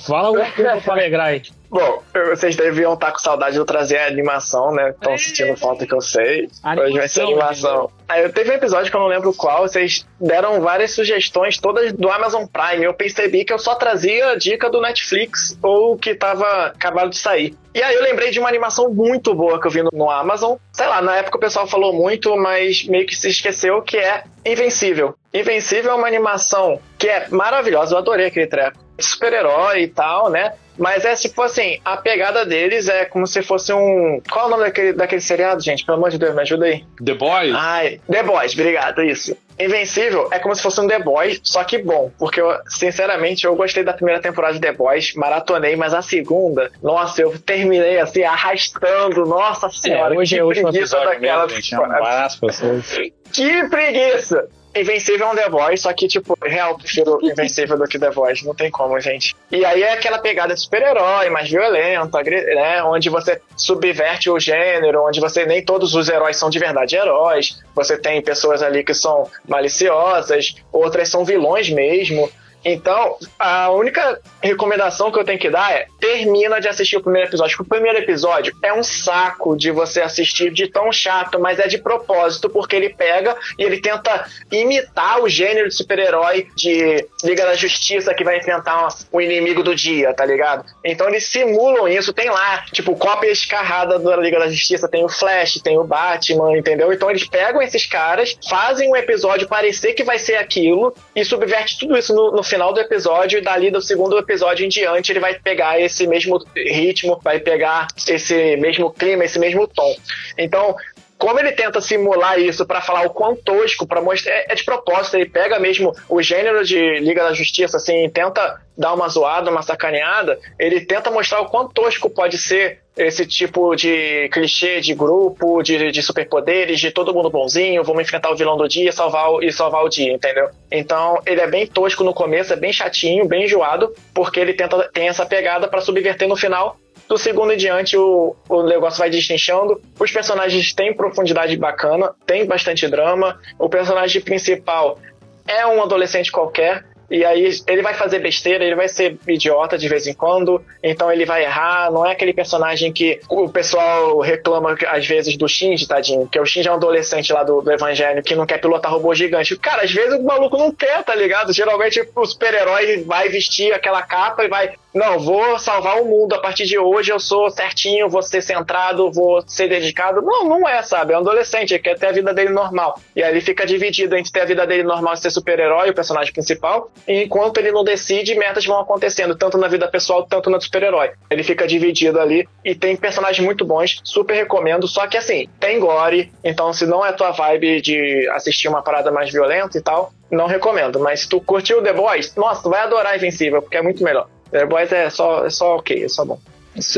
fala 0.08 0.30
alguma 0.30 0.50
coisa 0.52 0.78
pra 0.78 0.94
alegrar 0.94 1.28
aí. 1.28 1.44
Bom, 1.70 2.02
vocês 2.30 2.56
deviam 2.56 2.94
estar 2.94 3.12
com 3.12 3.20
saudade 3.20 3.54
de 3.54 3.60
eu 3.60 3.66
trazer 3.66 3.98
a 4.00 4.08
animação, 4.08 4.72
né? 4.72 4.90
Estão 4.90 5.18
sentindo 5.18 5.56
falta 5.56 5.86
que 5.86 5.94
eu 5.94 6.02
sei. 6.02 6.50
Animação, 6.64 6.86
Hoje 6.86 6.98
vai 6.98 7.08
ser 7.08 7.22
animação. 7.22 7.92
Aí 8.08 8.24
eu 8.24 8.34
teve 8.34 8.50
um 8.50 8.56
episódio 8.56 8.90
que 8.90 8.98
eu 8.98 9.02
não 9.02 9.08
lembro 9.08 9.32
qual, 9.34 9.68
vocês 9.68 10.06
deram 10.20 10.62
várias 10.62 10.92
sugestões, 10.96 11.60
todas 11.60 11.94
do 11.94 12.10
Amazon 12.10 12.46
Prime. 12.46 12.84
Eu 12.84 12.94
percebi 12.94 13.46
que 13.46 13.54
eu 13.54 13.60
só 13.60 13.76
trazia 13.76 14.36
dica 14.36 14.68
do 14.68 14.82
Netflix 14.82 15.58
ou 15.62 15.96
que 15.96 16.16
tava 16.16 16.68
acabado 16.68 17.12
de 17.12 17.18
sair. 17.18 17.56
E 17.76 17.84
aí 17.84 17.94
eu 17.94 18.02
lembrei 18.02 18.32
de 18.32 18.40
uma 18.40 18.50
animação 18.50 18.92
muito 18.92 19.36
boa 19.36 19.62
que 19.62 19.68
eu 19.68 19.72
vi 19.72 19.84
no 19.84 20.10
Amazon. 20.10 20.58
Sei 20.74 20.88
lá, 20.88 21.04
na 21.04 21.18
época 21.18 21.38
o 21.38 21.40
pessoal 21.40 21.68
falou 21.68 21.94
muito, 21.94 22.36
mas 22.36 22.84
meio 22.86 23.06
que 23.06 23.16
se 23.16 23.30
esqueceu 23.30 23.82
que 23.84 23.98
é 23.98 24.24
Invencível. 24.46 25.16
Invencível 25.34 25.92
é 25.92 25.96
uma 25.96 26.08
animação 26.08 26.80
que 26.98 27.08
é 27.08 27.28
maravilhosa, 27.30 27.94
eu 27.94 28.00
adorei 28.00 28.28
aquele 28.28 28.48
treco. 28.48 28.78
Super-herói 29.00 29.84
e 29.84 29.88
tal, 29.88 30.30
né? 30.30 30.54
Mas 30.80 31.04
é 31.04 31.14
tipo 31.16 31.42
assim, 31.42 31.80
a 31.84 31.98
pegada 31.98 32.46
deles 32.46 32.88
é 32.88 33.06
como 33.06 33.28
se 33.28 33.44
fosse 33.44 33.74
um. 33.74 34.22
Qual 34.32 34.46
é 34.46 34.48
o 34.48 34.50
nome 34.50 34.64
daquele, 34.64 34.94
daquele 34.94 35.22
seriado, 35.22 35.62
gente? 35.62 35.86
Pelo 35.86 35.98
amor 35.98 36.10
de 36.10 36.18
Deus, 36.18 36.34
me 36.34 36.42
ajuda 36.42 36.66
aí. 36.66 36.86
The 37.04 37.14
Boys? 37.14 37.54
Ai, 37.54 38.00
The 38.10 38.24
Boys, 38.24 38.54
obrigado, 38.54 39.04
isso. 39.04 39.38
Invencível 39.60 40.30
é 40.32 40.40
como 40.40 40.56
se 40.56 40.62
fosse 40.62 40.80
um 40.80 40.88
The 40.88 41.00
Boys, 41.00 41.42
só 41.44 41.66
que 41.66 41.80
bom. 41.80 42.10
Porque, 42.18 42.40
eu, 42.40 42.58
sinceramente, 42.68 43.46
eu 43.46 43.54
gostei 43.58 43.84
da 43.84 43.92
primeira 43.92 44.22
temporada 44.22 44.54
de 44.54 44.62
The 44.62 44.72
Boys, 44.72 45.14
maratonei, 45.16 45.76
mas 45.76 45.94
a 45.94 46.02
segunda, 46.02 46.72
nossa, 46.82 47.22
eu 47.22 47.38
terminei 47.38 48.00
assim, 48.00 48.24
arrastando. 48.24 49.26
Nossa 49.26 49.68
é, 49.68 49.72
senhora. 49.72 50.16
É, 50.16 50.18
hoje 50.18 50.38
é 50.38 50.44
o 50.44 50.48
último 50.48 50.70
episódio 50.70 51.10
daquela. 51.10 51.46
Mesmo, 51.46 51.62
gente, 51.62 51.76
é 51.76 53.12
que 53.34 53.70
preguiça! 53.70 54.48
Invencível 54.76 55.28
é 55.28 55.32
um 55.32 55.36
The 55.36 55.50
Voice, 55.50 55.84
só 55.84 55.94
que, 55.94 56.08
tipo, 56.08 56.38
real, 56.42 56.78
prefiro 56.78 57.20
Invencível 57.26 57.78
do 57.78 57.88
que 57.88 57.98
The 57.98 58.12
Voice, 58.12 58.46
não 58.46 58.54
tem 58.54 58.70
como, 58.70 59.00
gente. 59.00 59.36
E 59.52 59.66
aí 59.66 59.82
é 59.84 59.94
aquela 59.94 60.20
pegada 60.20 60.54
de 60.54 60.62
super-herói, 60.62 61.30
mais 61.30 61.50
violenta, 61.50 62.22
né? 62.22 62.84
Onde 62.84 63.10
você 63.10 63.42
subverte 63.58 64.30
o 64.30 64.40
gênero, 64.40 65.06
onde 65.06 65.20
você 65.20 65.46
nem 65.46 65.64
todos 65.64 65.96
os 65.96 66.08
heróis 66.08 66.38
são 66.38 66.50
de 66.50 66.60
verdade 66.60 66.96
heróis. 66.96 67.60
Você 67.76 67.98
tem 67.98 68.22
pessoas 68.22 68.62
ali 68.62 68.84
que 68.84 68.94
são 68.94 69.30
maliciosas, 69.48 70.56
outras 70.72 71.10
são 71.10 71.26
vilões 71.26 71.70
mesmo. 71.70 72.30
Então, 72.64 73.18
a 73.38 73.72
única 73.72 74.20
recomendação 74.42 75.12
que 75.12 75.20
eu 75.20 75.24
tenho 75.24 75.40
que 75.40 75.50
dar 75.50 75.72
é 75.72 75.88
termina 76.00 76.60
de 76.60 76.68
assistir 76.68 76.98
o 76.98 77.02
primeiro 77.02 77.30
episódio. 77.30 77.58
Porque 77.58 77.68
o 77.68 77.76
primeiro 77.76 78.00
episódio 78.00 78.56
é 78.62 78.74
um 78.74 78.84
saco 78.84 79.56
de 79.56 79.72
você 79.72 80.02
assistir 80.02 80.52
de 80.52 80.68
tão 80.68 80.92
chato, 80.92 81.40
mas 81.40 81.60
é 81.60 81.68
de 81.68 81.78
propósito, 81.78 82.50
porque 82.50 82.76
ele 82.76 82.90
pega 82.90 83.36
e 83.58 83.64
ele 83.64 83.82
tenta 83.82 84.26
imitar 84.52 85.22
o 85.22 85.30
gênero 85.30 85.70
de 85.70 85.76
super-herói 85.76 86.48
de 86.56 87.06
Liga 87.24 87.46
da 87.46 87.56
Justiça 87.56 88.14
que 88.14 88.24
vai 88.24 88.38
enfrentar 88.38 88.88
o 89.12 89.22
inimigo 89.22 89.64
do 89.64 89.76
dia, 89.76 90.14
tá 90.14 90.26
ligado? 90.26 90.66
Então 90.84 91.08
eles 91.08 91.26
simulam 91.28 91.88
isso, 91.88 92.14
tem 92.14 92.30
lá, 92.30 92.64
tipo, 92.72 92.96
cópia 92.96 93.32
escarrada 93.32 94.00
da 94.00 94.16
Liga 94.18 94.40
da 94.40 94.50
Justiça, 94.50 94.88
tem 94.88 95.04
o 95.04 95.10
Flash, 95.10 95.62
tem 95.62 95.78
o 95.78 95.84
Batman, 95.84 96.58
entendeu? 96.58 96.92
Então 96.92 97.10
eles 97.10 97.28
pegam 97.28 97.62
esses 97.62 97.86
caras, 97.86 98.38
fazem 98.50 98.90
um 98.90 98.96
episódio 98.96 99.48
parecer 99.48 99.94
que 99.94 100.04
vai 100.04 100.20
ser 100.20 100.36
aquilo 100.36 100.94
e 101.16 101.24
subverte 101.24 101.80
tudo 101.80 101.98
isso 101.98 102.14
no, 102.14 102.32
no 102.32 102.44
final 102.50 102.74
do 102.74 102.80
episódio 102.80 103.40
e 103.40 103.42
dali 103.42 103.72
do 103.72 103.82
segundo 103.82 104.18
episódio 104.18 104.66
em 104.66 104.70
diante 104.70 105.12
ele 105.12 105.20
vai 105.20 105.36
pegar 105.36 105.80
esse 105.80 106.08
mesmo 106.08 106.44
ritmo, 106.56 107.20
vai 107.24 107.40
pegar 107.40 107.88
esse 108.08 108.58
mesmo 108.58 108.92
clima, 108.92 109.24
esse 109.24 109.40
mesmo 109.40 109.68
tom. 109.68 109.96
Então, 110.38 110.76
como 111.20 111.38
ele 111.38 111.52
tenta 111.52 111.82
simular 111.82 112.40
isso 112.40 112.66
para 112.66 112.80
falar 112.80 113.06
o 113.06 113.10
quão 113.10 113.36
tosco, 113.36 113.86
para 113.86 114.02
mostrar. 114.02 114.32
É, 114.32 114.46
é, 114.50 114.56
de 114.56 114.64
propósito, 114.64 115.18
ele 115.18 115.30
pega 115.30 115.60
mesmo 115.60 115.94
o 116.08 116.22
gênero 116.22 116.64
de 116.64 117.00
Liga 117.00 117.24
da 117.24 117.34
Justiça, 117.34 117.76
assim, 117.76 118.10
tenta 118.10 118.62
dar 118.78 118.94
uma 118.94 119.10
zoada, 119.10 119.52
uma 119.52 119.62
sacaneada, 119.62 120.40
ele 120.58 120.80
tenta 120.80 121.12
mostrar 121.12 121.42
o 121.42 121.50
quão 121.50 121.68
tosco 121.68 122.10
pode 122.10 122.38
ser 122.38 122.80
esse 122.96 123.26
tipo 123.26 123.76
de 123.76 124.30
clichê 124.30 124.80
de 124.80 124.94
grupo, 124.94 125.62
de, 125.62 125.92
de 125.92 126.02
superpoderes, 126.02 126.80
de 126.80 126.90
todo 126.90 127.14
mundo 127.14 127.30
bonzinho, 127.30 127.84
vamos 127.84 128.04
enfrentar 128.04 128.32
o 128.32 128.36
vilão 128.38 128.56
do 128.56 128.68
dia 128.68 128.92
salvar 128.94 129.30
o, 129.32 129.44
e 129.44 129.52
salvar 129.52 129.84
o 129.84 129.90
dia, 129.90 130.14
entendeu? 130.14 130.50
Então 130.72 131.22
ele 131.26 131.42
é 131.42 131.48
bem 131.48 131.68
tosco 131.68 132.04
no 132.04 132.14
começo, 132.14 132.54
é 132.54 132.56
bem 132.56 132.72
chatinho, 132.72 133.28
bem 133.28 133.44
enjoado, 133.44 133.94
porque 134.14 134.40
ele 134.40 134.54
tenta 134.54 134.90
tem 134.94 135.10
essa 135.10 135.26
pegada 135.26 135.68
para 135.68 135.82
subverter 135.82 136.28
no 136.28 136.38
final 136.38 136.78
do 137.10 137.18
segundo 137.18 137.52
em 137.52 137.58
diante, 137.58 137.98
o, 137.98 138.36
o 138.48 138.62
negócio 138.62 139.00
vai 139.00 139.10
destrinchando. 139.10 139.82
Os 140.00 140.12
personagens 140.12 140.72
têm 140.74 140.94
profundidade 140.94 141.58
bacana, 141.58 142.14
tem 142.24 142.46
bastante 142.46 142.88
drama. 142.88 143.40
O 143.58 143.68
personagem 143.68 144.22
principal 144.22 145.00
é 145.48 145.66
um 145.66 145.82
adolescente 145.82 146.32
qualquer, 146.32 146.86
e 147.10 147.26
aí 147.26 147.50
ele 147.68 147.82
vai 147.82 147.94
fazer 147.94 148.20
besteira, 148.20 148.64
ele 148.64 148.76
vai 148.76 148.88
ser 148.88 149.18
idiota 149.28 149.78
de 149.78 149.88
vez 149.88 150.08
em 150.08 150.14
quando, 150.14 150.64
então 150.84 151.12
ele 151.12 151.26
vai 151.26 151.44
errar. 151.44 151.92
Não 151.92 152.06
é 152.06 152.12
aquele 152.12 152.34
personagem 152.34 152.92
que 152.92 153.20
o 153.30 153.50
pessoal 153.50 154.20
reclama 154.20 154.78
às 154.88 155.08
vezes 155.08 155.36
do 155.38 155.48
Shinji, 155.48 155.88
tadinho, 155.88 156.28
que 156.28 156.40
o 156.40 156.46
Shinji 156.46 156.68
é 156.68 156.72
um 156.72 156.76
adolescente 156.76 157.34
lá 157.34 157.44
do, 157.44 157.62
do 157.62 157.72
Evangelho 157.72 158.24
que 158.24 158.36
não 158.36 158.46
quer 158.46 158.60
pilotar 158.60 158.92
robô 158.92 159.14
gigante. 159.14 159.58
Cara, 159.58 159.84
às 159.84 159.92
vezes 159.92 160.20
o 160.20 160.24
maluco 160.24 160.58
não 160.58 160.72
quer, 160.72 161.04
tá 161.04 161.16
ligado? 161.16 161.52
Geralmente 161.54 162.02
o 162.16 162.26
super-herói 162.26 163.04
vai 163.04 163.30
vestir 163.30 163.74
aquela 163.74 164.02
capa 164.02 164.44
e 164.44 164.48
vai 164.48 164.74
não, 164.94 165.20
vou 165.20 165.60
salvar 165.60 166.02
o 166.02 166.06
mundo 166.06 166.34
a 166.34 166.40
partir 166.40 166.66
de 166.66 166.78
hoje, 166.78 167.12
eu 167.12 167.20
sou 167.20 167.50
certinho, 167.52 168.10
vou 168.10 168.24
ser 168.24 168.42
centrado, 168.42 169.12
vou 169.12 169.42
ser 169.48 169.68
dedicado. 169.68 170.20
Não, 170.22 170.46
não 170.46 170.68
é, 170.68 170.82
sabe? 170.82 171.14
É 171.14 171.18
um 171.18 171.22
adolescente, 171.22 171.76
ele 171.76 171.84
quer 171.84 171.98
ter 171.98 172.08
a 172.08 172.12
vida 172.12 172.34
dele 172.34 172.50
normal. 172.50 173.00
E 173.16 173.22
aí 173.22 173.32
ele 173.32 173.42
fica 173.42 173.68
dividido 173.68 174.16
entre 174.16 174.32
ter 174.32 174.42
a 174.42 174.46
vida 174.46 174.66
dele 174.66 174.84
normal 174.84 175.14
e 175.14 175.18
ser 175.18 175.30
super-herói, 175.30 175.92
o 175.92 175.94
personagem 175.94 176.34
principal, 176.34 176.92
e 177.08 177.24
enquanto 177.24 177.58
ele 177.58 177.72
não 177.72 177.84
decide, 177.84 178.36
metas 178.36 178.66
vão 178.66 178.80
acontecendo, 178.80 179.36
tanto 179.36 179.58
na 179.58 179.68
vida 179.68 179.88
pessoal, 179.88 180.24
tanto 180.24 180.50
na 180.50 180.60
super-herói. 180.60 181.12
Ele 181.30 181.44
fica 181.44 181.68
dividido 181.68 182.20
ali 182.20 182.48
e 182.64 182.76
tem 182.76 182.96
personagens 182.96 183.44
muito 183.44 183.66
bons, 183.66 184.00
super 184.04 184.36
recomendo, 184.36 184.88
só 184.88 185.08
que 185.08 185.18
assim, 185.18 185.48
tem 185.60 185.80
gore, 185.80 186.32
então 186.44 186.72
se 186.74 186.86
não 186.86 187.06
é 187.06 187.12
tua 187.12 187.32
vibe 187.32 187.82
de 187.82 188.28
assistir 188.30 188.68
uma 188.68 188.82
parada 188.82 189.12
mais 189.12 189.32
violenta 189.32 189.78
e 189.78 189.82
tal, 189.82 190.12
não 190.32 190.48
recomendo. 190.48 191.00
Mas 191.00 191.22
se 191.22 191.30
tu 191.30 191.42
curtiu 191.42 191.82
The 191.82 191.94
Boys, 191.94 192.36
nossa, 192.36 192.64
tu 192.64 192.70
vai 192.70 192.82
adorar 192.82 193.16
Invencível, 193.16 193.62
porque 193.62 193.78
é 193.78 193.82
muito 193.82 194.04
melhor. 194.04 194.28
The 194.52 194.66
Boys 194.66 194.92
é 194.92 195.10
só, 195.10 195.46
é 195.46 195.50
só 195.50 195.78
ok, 195.78 196.04
é 196.04 196.08
só 196.08 196.26
bom. 196.26 196.40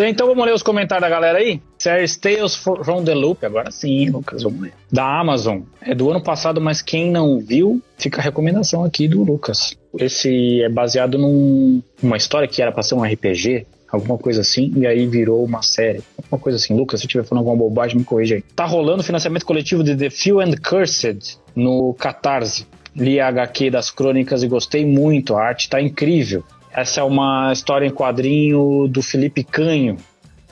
Então 0.07 0.27
vamos 0.27 0.45
ler 0.45 0.53
os 0.53 0.63
comentários 0.63 1.01
da 1.01 1.09
galera 1.09 1.39
aí? 1.39 1.61
Series 1.77 2.17
Tales 2.17 2.55
from 2.55 3.03
the 3.03 3.13
Loop, 3.13 3.45
agora 3.45 3.71
sim, 3.71 4.09
Lucas, 4.09 4.43
vamos 4.43 4.61
ler. 4.61 4.73
Da 4.91 5.19
Amazon. 5.19 5.61
É 5.81 5.95
do 5.95 6.09
ano 6.09 6.21
passado, 6.21 6.61
mas 6.61 6.81
quem 6.81 7.11
não 7.11 7.39
viu, 7.39 7.81
fica 7.97 8.21
a 8.21 8.23
recomendação 8.23 8.83
aqui 8.83 9.07
do 9.07 9.23
Lucas. 9.23 9.75
Esse 9.97 10.61
é 10.61 10.69
baseado 10.69 11.17
num, 11.17 11.81
numa 12.01 12.17
história 12.17 12.47
que 12.47 12.61
era 12.61 12.71
pra 12.71 12.83
ser 12.83 12.95
um 12.95 13.03
RPG, 13.03 13.65
alguma 13.91 14.17
coisa 14.17 14.41
assim, 14.41 14.71
e 14.75 14.87
aí 14.87 15.05
virou 15.05 15.43
uma 15.43 15.61
série. 15.61 16.01
Alguma 16.17 16.39
coisa 16.39 16.57
assim. 16.57 16.75
Lucas, 16.75 16.99
se 16.99 17.05
eu 17.05 17.07
estiver 17.07 17.23
falando 17.23 17.47
alguma 17.47 17.57
bobagem, 17.57 17.97
me 17.97 18.03
corrija 18.03 18.35
aí. 18.35 18.41
Tá 18.55 18.65
rolando 18.65 19.03
financiamento 19.03 19.45
coletivo 19.45 19.83
de 19.83 19.95
The 19.95 20.09
Few 20.09 20.39
and 20.39 20.53
Cursed 20.63 21.37
no 21.55 21.93
Catarse. 21.93 22.65
Li 22.95 23.19
a 23.19 23.27
HQ 23.27 23.69
das 23.69 23.89
crônicas 23.89 24.43
e 24.43 24.47
gostei 24.47 24.85
muito, 24.85 25.35
a 25.35 25.43
arte 25.43 25.69
tá 25.69 25.81
incrível. 25.81 26.43
Essa 26.73 27.01
é 27.01 27.03
uma 27.03 27.51
história 27.51 27.85
em 27.85 27.91
quadrinho 27.91 28.87
do 28.87 29.01
Felipe 29.01 29.43
Canho. 29.43 29.97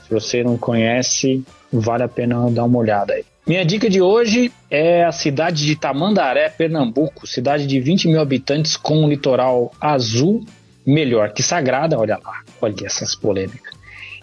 Se 0.06 0.12
você 0.12 0.42
não 0.42 0.58
conhece, 0.58 1.42
vale 1.72 2.02
a 2.02 2.08
pena 2.08 2.50
dar 2.50 2.64
uma 2.64 2.78
olhada 2.78 3.14
aí. 3.14 3.24
Minha 3.46 3.64
dica 3.64 3.88
de 3.88 4.02
hoje 4.02 4.52
é 4.70 5.04
a 5.04 5.12
cidade 5.12 5.64
de 5.64 5.74
Tamandaré, 5.74 6.50
Pernambuco, 6.50 7.26
cidade 7.26 7.66
de 7.66 7.80
20 7.80 8.08
mil 8.08 8.20
habitantes 8.20 8.76
com 8.76 9.02
um 9.02 9.08
litoral 9.08 9.72
azul, 9.80 10.44
melhor 10.86 11.32
que 11.32 11.42
sagrada, 11.42 11.98
olha 11.98 12.18
lá, 12.22 12.42
olha 12.60 12.74
essas 12.84 13.14
polêmicas. 13.14 13.74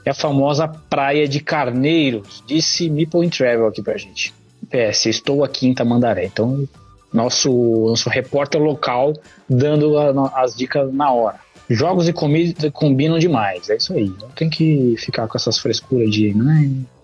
É 0.06 0.12
a 0.12 0.14
famosa 0.14 0.68
Praia 0.68 1.28
de 1.28 1.40
Carneiros, 1.40 2.44
disse 2.48 2.90
Meeple 2.90 3.30
Travel 3.30 3.68
aqui 3.68 3.82
pra 3.82 3.98
gente. 3.98 4.34
PS, 4.70 5.08
estou 5.08 5.44
aqui 5.44 5.68
em 5.68 5.74
Tamandaré, 5.74 6.26
então 6.26 6.66
nosso, 7.12 7.52
nosso 7.88 8.10
repórter 8.10 8.62
local 8.62 9.14
dando 9.50 9.98
a, 9.98 10.42
as 10.42 10.56
dicas 10.56 10.94
na 10.94 11.12
hora. 11.12 11.40
Jogos 11.70 12.08
e 12.08 12.14
comida 12.14 12.72
combinam 12.72 13.20
demais, 13.20 13.70
é 13.70 13.76
isso 13.76 13.94
aí. 13.94 14.10
Não 14.22 14.30
tem 14.30 14.50
que 14.50 14.96
ficar 14.98 15.28
com 15.28 15.38
essas 15.38 15.60
frescuras 15.60 16.10
de 16.10 16.34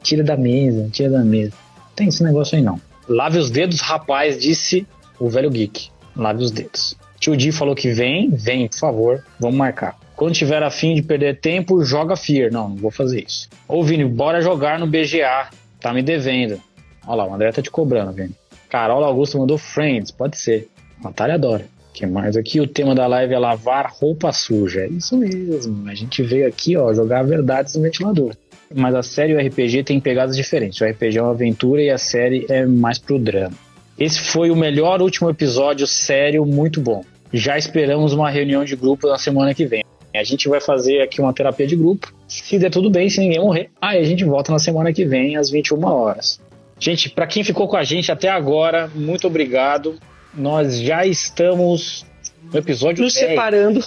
tira 0.02 0.24
da 0.24 0.38
mesa, 0.38 0.88
tira 0.90 1.10
da 1.10 1.24
mesa. 1.24 1.54
Não 1.78 1.96
tem 1.96 2.08
esse 2.08 2.24
negócio 2.24 2.58
aí 2.58 2.64
não. 2.64 2.80
Lave 3.08 3.38
os 3.38 3.52
dedos, 3.52 3.82
rapaz, 3.82 4.40
disse 4.40 4.88
o 5.20 5.30
velho 5.30 5.50
geek. 5.50 5.90
Lave 6.16 6.44
os 6.44 6.52
dedos. 6.52 6.96
Tio 7.20 7.36
Di 7.36 7.52
falou 7.52 7.76
que 7.76 7.92
vem, 7.92 8.30
vem, 8.30 8.68
por 8.70 8.80
favor, 8.80 9.26
vamos 9.38 9.58
marcar. 9.58 9.98
Quando 10.16 10.34
tiver 10.34 10.64
afim 10.64 10.96
de 10.96 11.02
perder 11.02 11.40
tempo, 11.40 11.84
joga 11.84 12.16
Fear. 12.16 12.52
Não, 12.52 12.70
não 12.70 12.76
vou 12.78 12.92
fazer 12.92 13.24
isso. 13.26 13.50
Ô 13.68 13.84
Vini, 13.84 14.06
bora 14.06 14.42
jogar 14.42 14.80
no 14.80 14.88
BGA. 14.88 15.50
Tá 15.80 15.94
me 15.94 16.02
devendo. 16.02 16.62
Olha 17.06 17.24
lá, 17.24 17.28
o 17.28 17.34
André 17.34 17.52
tá 17.52 17.62
te 17.62 17.72
cobrando, 17.72 18.14
Vini. 18.14 18.36
Carol 18.70 19.04
Augusto 19.04 19.38
mandou 19.38 19.58
Friends, 19.58 20.12
pode 20.12 20.38
ser. 20.38 20.70
Natália 21.04 21.36
adora 21.36 21.73
que 21.94 22.06
mais 22.06 22.36
aqui? 22.36 22.60
O 22.60 22.68
tema 22.68 22.96
da 22.96 23.06
live 23.06 23.34
é 23.34 23.40
lavar 23.40 23.92
roupa 23.94 24.32
suja. 24.32 24.88
Isso 24.88 25.16
mesmo. 25.16 25.88
A 25.88 25.94
gente 25.94 26.24
veio 26.24 26.48
aqui, 26.48 26.76
ó, 26.76 26.94
jogar 26.94 27.24
verdades 27.24 27.76
no 27.76 27.84
ventilador. 27.84 28.36
Mas 28.74 28.96
a 28.96 29.04
série 29.04 29.34
e 29.34 29.36
o 29.36 29.48
RPG 29.48 29.84
tem 29.84 30.00
pegadas 30.00 30.36
diferentes. 30.36 30.82
O 30.82 30.86
RPG 30.86 31.20
é 31.20 31.22
uma 31.22 31.32
aventura 31.32 31.82
e 31.82 31.92
a 31.92 31.98
série 31.98 32.46
é 32.50 32.66
mais 32.66 32.98
pro 32.98 33.20
drama. 33.20 33.56
Esse 33.98 34.20
foi 34.20 34.50
o 34.50 34.56
melhor 34.56 35.02
último 35.02 35.30
episódio 35.30 35.86
sério, 35.86 36.44
muito 36.46 36.82
bom. 36.82 37.06
Já 37.32 37.58
esperamos 37.58 38.14
uma 38.14 38.30
reunião 38.30 38.66
de 38.66 38.76
grupo 38.76 39.08
na 39.08 39.20
semana 39.20 39.54
que 39.54 39.66
vem. 39.66 39.84
A 40.16 40.24
gente 40.24 40.50
vai 40.50 40.60
fazer 40.60 41.02
aqui 41.02 41.22
uma 41.22 41.34
terapia 41.34 41.68
de 41.68 41.76
grupo. 41.76 42.12
Se 42.28 42.58
der 42.58 42.70
tudo 42.70 42.90
bem, 42.90 43.10
se 43.10 43.20
ninguém 43.20 43.40
morrer, 43.40 43.70
aí 43.80 44.00
a 44.00 44.04
gente 44.04 44.24
volta 44.24 44.52
na 44.52 44.60
semana 44.60 44.92
que 44.92 45.06
vem, 45.06 45.36
às 45.36 45.50
21 45.50 45.84
horas. 45.86 46.40
Gente, 46.80 47.10
para 47.10 47.28
quem 47.28 47.44
ficou 47.44 47.68
com 47.68 47.78
a 47.78 47.84
gente 47.84 48.12
até 48.12 48.30
agora, 48.30 48.90
muito 48.94 49.26
obrigado 49.28 49.96
nós 50.34 50.80
já 50.80 51.06
estamos 51.06 52.06
no 52.52 52.58
episódio 52.58 53.04
Nos 53.04 53.14
10. 53.14 53.30
separando. 53.30 53.86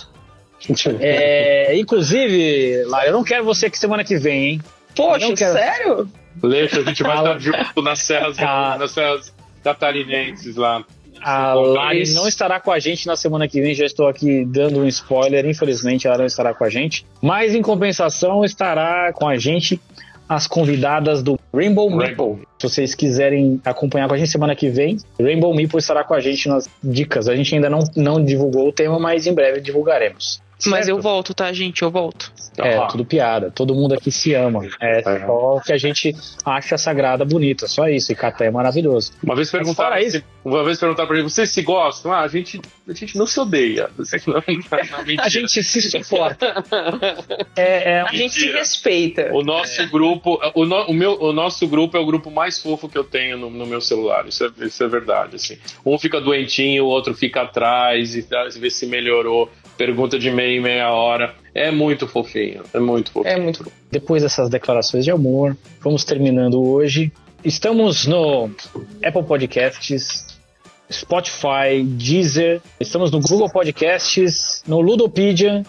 É, 1.00 1.78
inclusive, 1.78 2.84
Lara, 2.84 3.08
eu 3.08 3.12
não 3.12 3.22
quero 3.22 3.44
você 3.44 3.66
aqui 3.66 3.78
semana 3.78 4.02
que 4.02 4.16
vem, 4.16 4.44
hein? 4.44 4.62
Poxa, 4.94 5.34
quero... 5.34 5.52
sério? 5.52 6.08
Leite, 6.42 6.78
a 6.78 6.82
gente 6.82 7.02
vai 7.02 7.16
estar 7.18 7.38
junto 7.38 7.82
nas 7.82 8.00
serras, 8.00 8.38
ah. 8.38 8.76
nas 8.78 8.90
serras 8.90 9.32
catarinenses 9.62 10.56
lá. 10.56 10.84
A 11.22 11.54
Lari 11.54 12.12
não 12.14 12.28
estará 12.28 12.60
com 12.60 12.70
a 12.70 12.78
gente 12.78 13.06
na 13.06 13.16
semana 13.16 13.48
que 13.48 13.60
vem, 13.60 13.74
já 13.74 13.84
estou 13.84 14.06
aqui 14.06 14.44
dando 14.44 14.80
um 14.80 14.86
spoiler. 14.86 15.46
Infelizmente, 15.46 16.06
ela 16.06 16.18
não 16.18 16.26
estará 16.26 16.54
com 16.54 16.64
a 16.64 16.70
gente. 16.70 17.06
Mas, 17.22 17.54
em 17.54 17.62
compensação, 17.62 18.44
estará 18.44 19.12
com 19.12 19.26
a 19.26 19.36
gente 19.36 19.80
as 20.28 20.46
convidadas 20.46 21.22
do 21.22 21.38
Rainbow, 21.54 21.88
Rainbow. 21.88 22.34
Meeple. 22.34 22.48
Se 22.58 22.68
vocês 22.68 22.94
quiserem 22.94 23.60
acompanhar 23.64 24.08
com 24.08 24.14
a 24.14 24.16
gente 24.16 24.30
semana 24.30 24.56
que 24.56 24.68
vem, 24.68 24.96
Rainbow 25.20 25.54
Meeple 25.54 25.78
estará 25.78 26.02
com 26.04 26.14
a 26.14 26.20
gente 26.20 26.48
nas 26.48 26.68
dicas. 26.82 27.28
A 27.28 27.36
gente 27.36 27.54
ainda 27.54 27.70
não, 27.70 27.80
não 27.94 28.24
divulgou 28.24 28.68
o 28.68 28.72
tema, 28.72 28.98
mas 28.98 29.26
em 29.26 29.34
breve 29.34 29.60
divulgaremos. 29.60 30.40
Mas 30.64 30.88
eu 30.88 31.00
volto, 31.00 31.34
tá, 31.34 31.52
gente? 31.52 31.82
Eu 31.82 31.90
volto. 31.90 32.32
É, 32.58 32.86
tudo 32.86 33.04
piada. 33.04 33.50
Todo 33.50 33.74
mundo 33.74 33.94
aqui 33.94 34.10
se 34.10 34.32
ama. 34.32 34.66
É 34.80 35.02
só 35.02 35.60
que 35.60 35.72
a 35.72 35.76
gente 35.76 36.14
acha 36.44 36.76
a 36.76 36.78
sagrada 36.78 37.24
bonita, 37.24 37.68
só 37.68 37.88
isso. 37.88 38.10
E 38.12 38.14
Caté 38.14 38.46
é 38.46 38.50
maravilhoso. 38.50 39.12
Uma 39.22 39.36
vez 39.36 39.50
perguntaram, 39.50 39.98
isso, 39.98 40.22
uma 40.42 40.64
vez 40.64 40.78
perguntaram 40.78 41.06
pra 41.06 41.16
mim, 41.16 41.22
vocês 41.22 41.50
se 41.50 41.60
gostam? 41.60 42.12
Ah, 42.12 42.20
a 42.20 42.28
gente, 42.28 42.60
a 42.88 42.92
gente 42.92 43.18
não 43.18 43.26
se 43.26 43.38
odeia. 43.38 43.90
a 45.20 45.28
gente 45.28 45.62
se 45.62 45.82
suporta. 45.82 46.64
É, 47.56 47.92
é, 47.92 48.00
a 48.02 48.12
gente 48.12 48.34
se 48.34 48.50
respeita. 48.52 49.30
O 49.32 49.42
nosso 49.42 49.80
é. 49.80 49.86
grupo, 49.86 50.38
o, 50.54 50.64
no, 50.64 50.86
o, 50.86 50.92
meu, 50.92 51.18
o 51.20 51.32
nosso 51.32 51.66
grupo 51.66 51.96
é 51.96 52.00
o 52.00 52.04
grupo 52.04 52.30
mais 52.30 52.60
fofo 52.60 52.88
que 52.88 52.98
eu 52.98 53.04
tenho 53.04 53.38
no, 53.38 53.48
no 53.48 53.66
meu 53.66 53.80
celular. 53.80 54.26
Isso 54.28 54.44
é, 54.44 54.66
isso 54.66 54.84
é 54.84 54.88
verdade. 54.88 55.36
Assim. 55.36 55.58
Um 55.84 55.98
fica 55.98 56.20
doentinho, 56.20 56.84
o 56.84 56.88
outro 56.88 57.14
fica 57.14 57.42
atrás 57.42 58.14
e 58.14 58.26
vê 58.58 58.70
se 58.70 58.86
melhorou 58.86 59.50
pergunta 59.76 60.18
de 60.18 60.30
meia 60.30 60.56
e 60.56 60.60
meia 60.60 60.90
hora. 60.90 61.34
É 61.54 61.70
muito 61.70 62.06
fofinho, 62.06 62.62
é 62.72 62.78
muito 62.78 63.10
fofinho. 63.10 63.34
É 63.34 63.40
muito 63.40 63.70
Depois 63.90 64.22
dessas 64.22 64.48
declarações 64.48 65.04
de 65.04 65.10
amor, 65.10 65.56
vamos 65.80 66.04
terminando 66.04 66.62
hoje. 66.62 67.12
Estamos 67.44 68.06
no 68.06 68.50
Apple 69.04 69.22
Podcasts, 69.22 70.26
Spotify, 70.90 71.82
Deezer, 71.84 72.60
estamos 72.80 73.10
no 73.10 73.20
Google 73.20 73.50
Podcasts, 73.50 74.62
no 74.66 74.80
Ludopedia. 74.80 75.62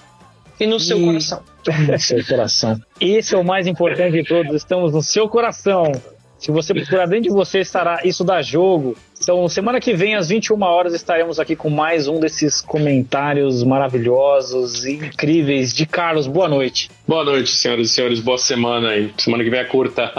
E 0.60 0.66
no 0.66 0.80
seu 0.80 1.00
coração. 1.00 1.44
No 1.88 2.00
seu 2.00 2.26
coração. 2.26 2.80
Esse 3.00 3.36
é 3.36 3.38
o 3.38 3.44
mais 3.44 3.68
importante 3.68 4.14
de 4.14 4.24
todos, 4.24 4.56
estamos 4.56 4.94
no 4.94 5.04
seu 5.04 5.28
coração. 5.28 5.92
Se 6.40 6.52
você 6.52 6.74
procurar 6.74 7.08
dentro 7.08 7.24
de 7.24 7.30
você, 7.30 7.60
estará 7.60 8.00
isso 8.06 8.24
dá 8.24 8.42
jogo. 8.42 8.96
Então, 9.28 9.50
semana 9.50 9.78
que 9.82 9.94
vem, 9.94 10.16
às 10.16 10.30
21 10.30 10.64
horas, 10.64 10.94
estaremos 10.94 11.38
aqui 11.38 11.54
com 11.54 11.70
mais 11.70 12.08
um 12.08 12.18
desses 12.18 12.62
comentários 12.62 13.62
maravilhosos 13.62 14.86
e 14.86 14.94
incríveis 14.94 15.74
de 15.74 15.86
Carlos. 15.86 16.28
Boa 16.28 16.48
noite. 16.48 16.90
Boa 17.06 17.26
noite, 17.26 17.50
senhoras 17.50 17.88
e 17.88 17.90
senhores. 17.90 18.22
Boa 18.22 18.38
semana 18.38 18.92
aí. 18.92 19.12
Semana 19.18 19.44
que 19.44 19.50
vem 19.50 19.60
é 19.60 19.66
curta. 19.66 20.14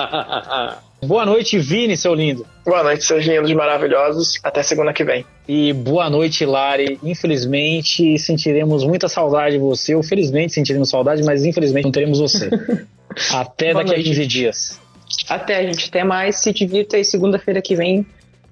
boa 1.02 1.24
noite, 1.24 1.58
Vini, 1.58 1.96
seu 1.96 2.12
lindo. 2.12 2.46
Boa 2.66 2.82
noite, 2.82 3.02
seus 3.02 3.24
lindos 3.24 3.50
maravilhosos. 3.54 4.38
Até 4.42 4.62
segunda 4.62 4.92
que 4.92 5.02
vem. 5.02 5.24
E 5.48 5.72
boa 5.72 6.10
noite, 6.10 6.44
Lari. 6.44 7.00
Infelizmente, 7.02 8.18
sentiremos 8.18 8.84
muita 8.84 9.08
saudade 9.08 9.52
de 9.52 9.58
você. 9.58 9.94
Ou 9.94 10.02
felizmente 10.02 10.52
sentiremos 10.52 10.90
saudade, 10.90 11.22
mas 11.22 11.46
infelizmente 11.46 11.84
não 11.84 11.92
teremos 11.92 12.18
você. 12.18 12.50
Até 13.32 13.72
daqui 13.72 13.94
a 13.94 14.02
15 14.02 14.26
dias. 14.26 14.80
Até, 15.26 15.62
gente. 15.62 15.88
Até 15.88 16.04
mais. 16.04 16.36
Se 16.36 16.52
divirta 16.52 16.98
aí 16.98 17.04
segunda-feira 17.06 17.62
que 17.62 17.74
vem. 17.74 18.04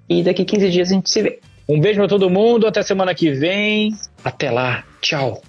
E 0.08 0.22
daqui 0.22 0.44
15 0.44 0.70
dias 0.70 0.90
a 0.90 0.94
gente 0.94 1.10
se 1.10 1.22
vê. 1.22 1.40
Um 1.68 1.80
beijo 1.80 1.98
pra 1.98 2.08
todo 2.08 2.30
mundo. 2.30 2.66
Até 2.66 2.82
semana 2.82 3.14
que 3.14 3.30
vem. 3.30 3.92
Até 4.24 4.50
lá. 4.50 4.84
Tchau. 5.00 5.42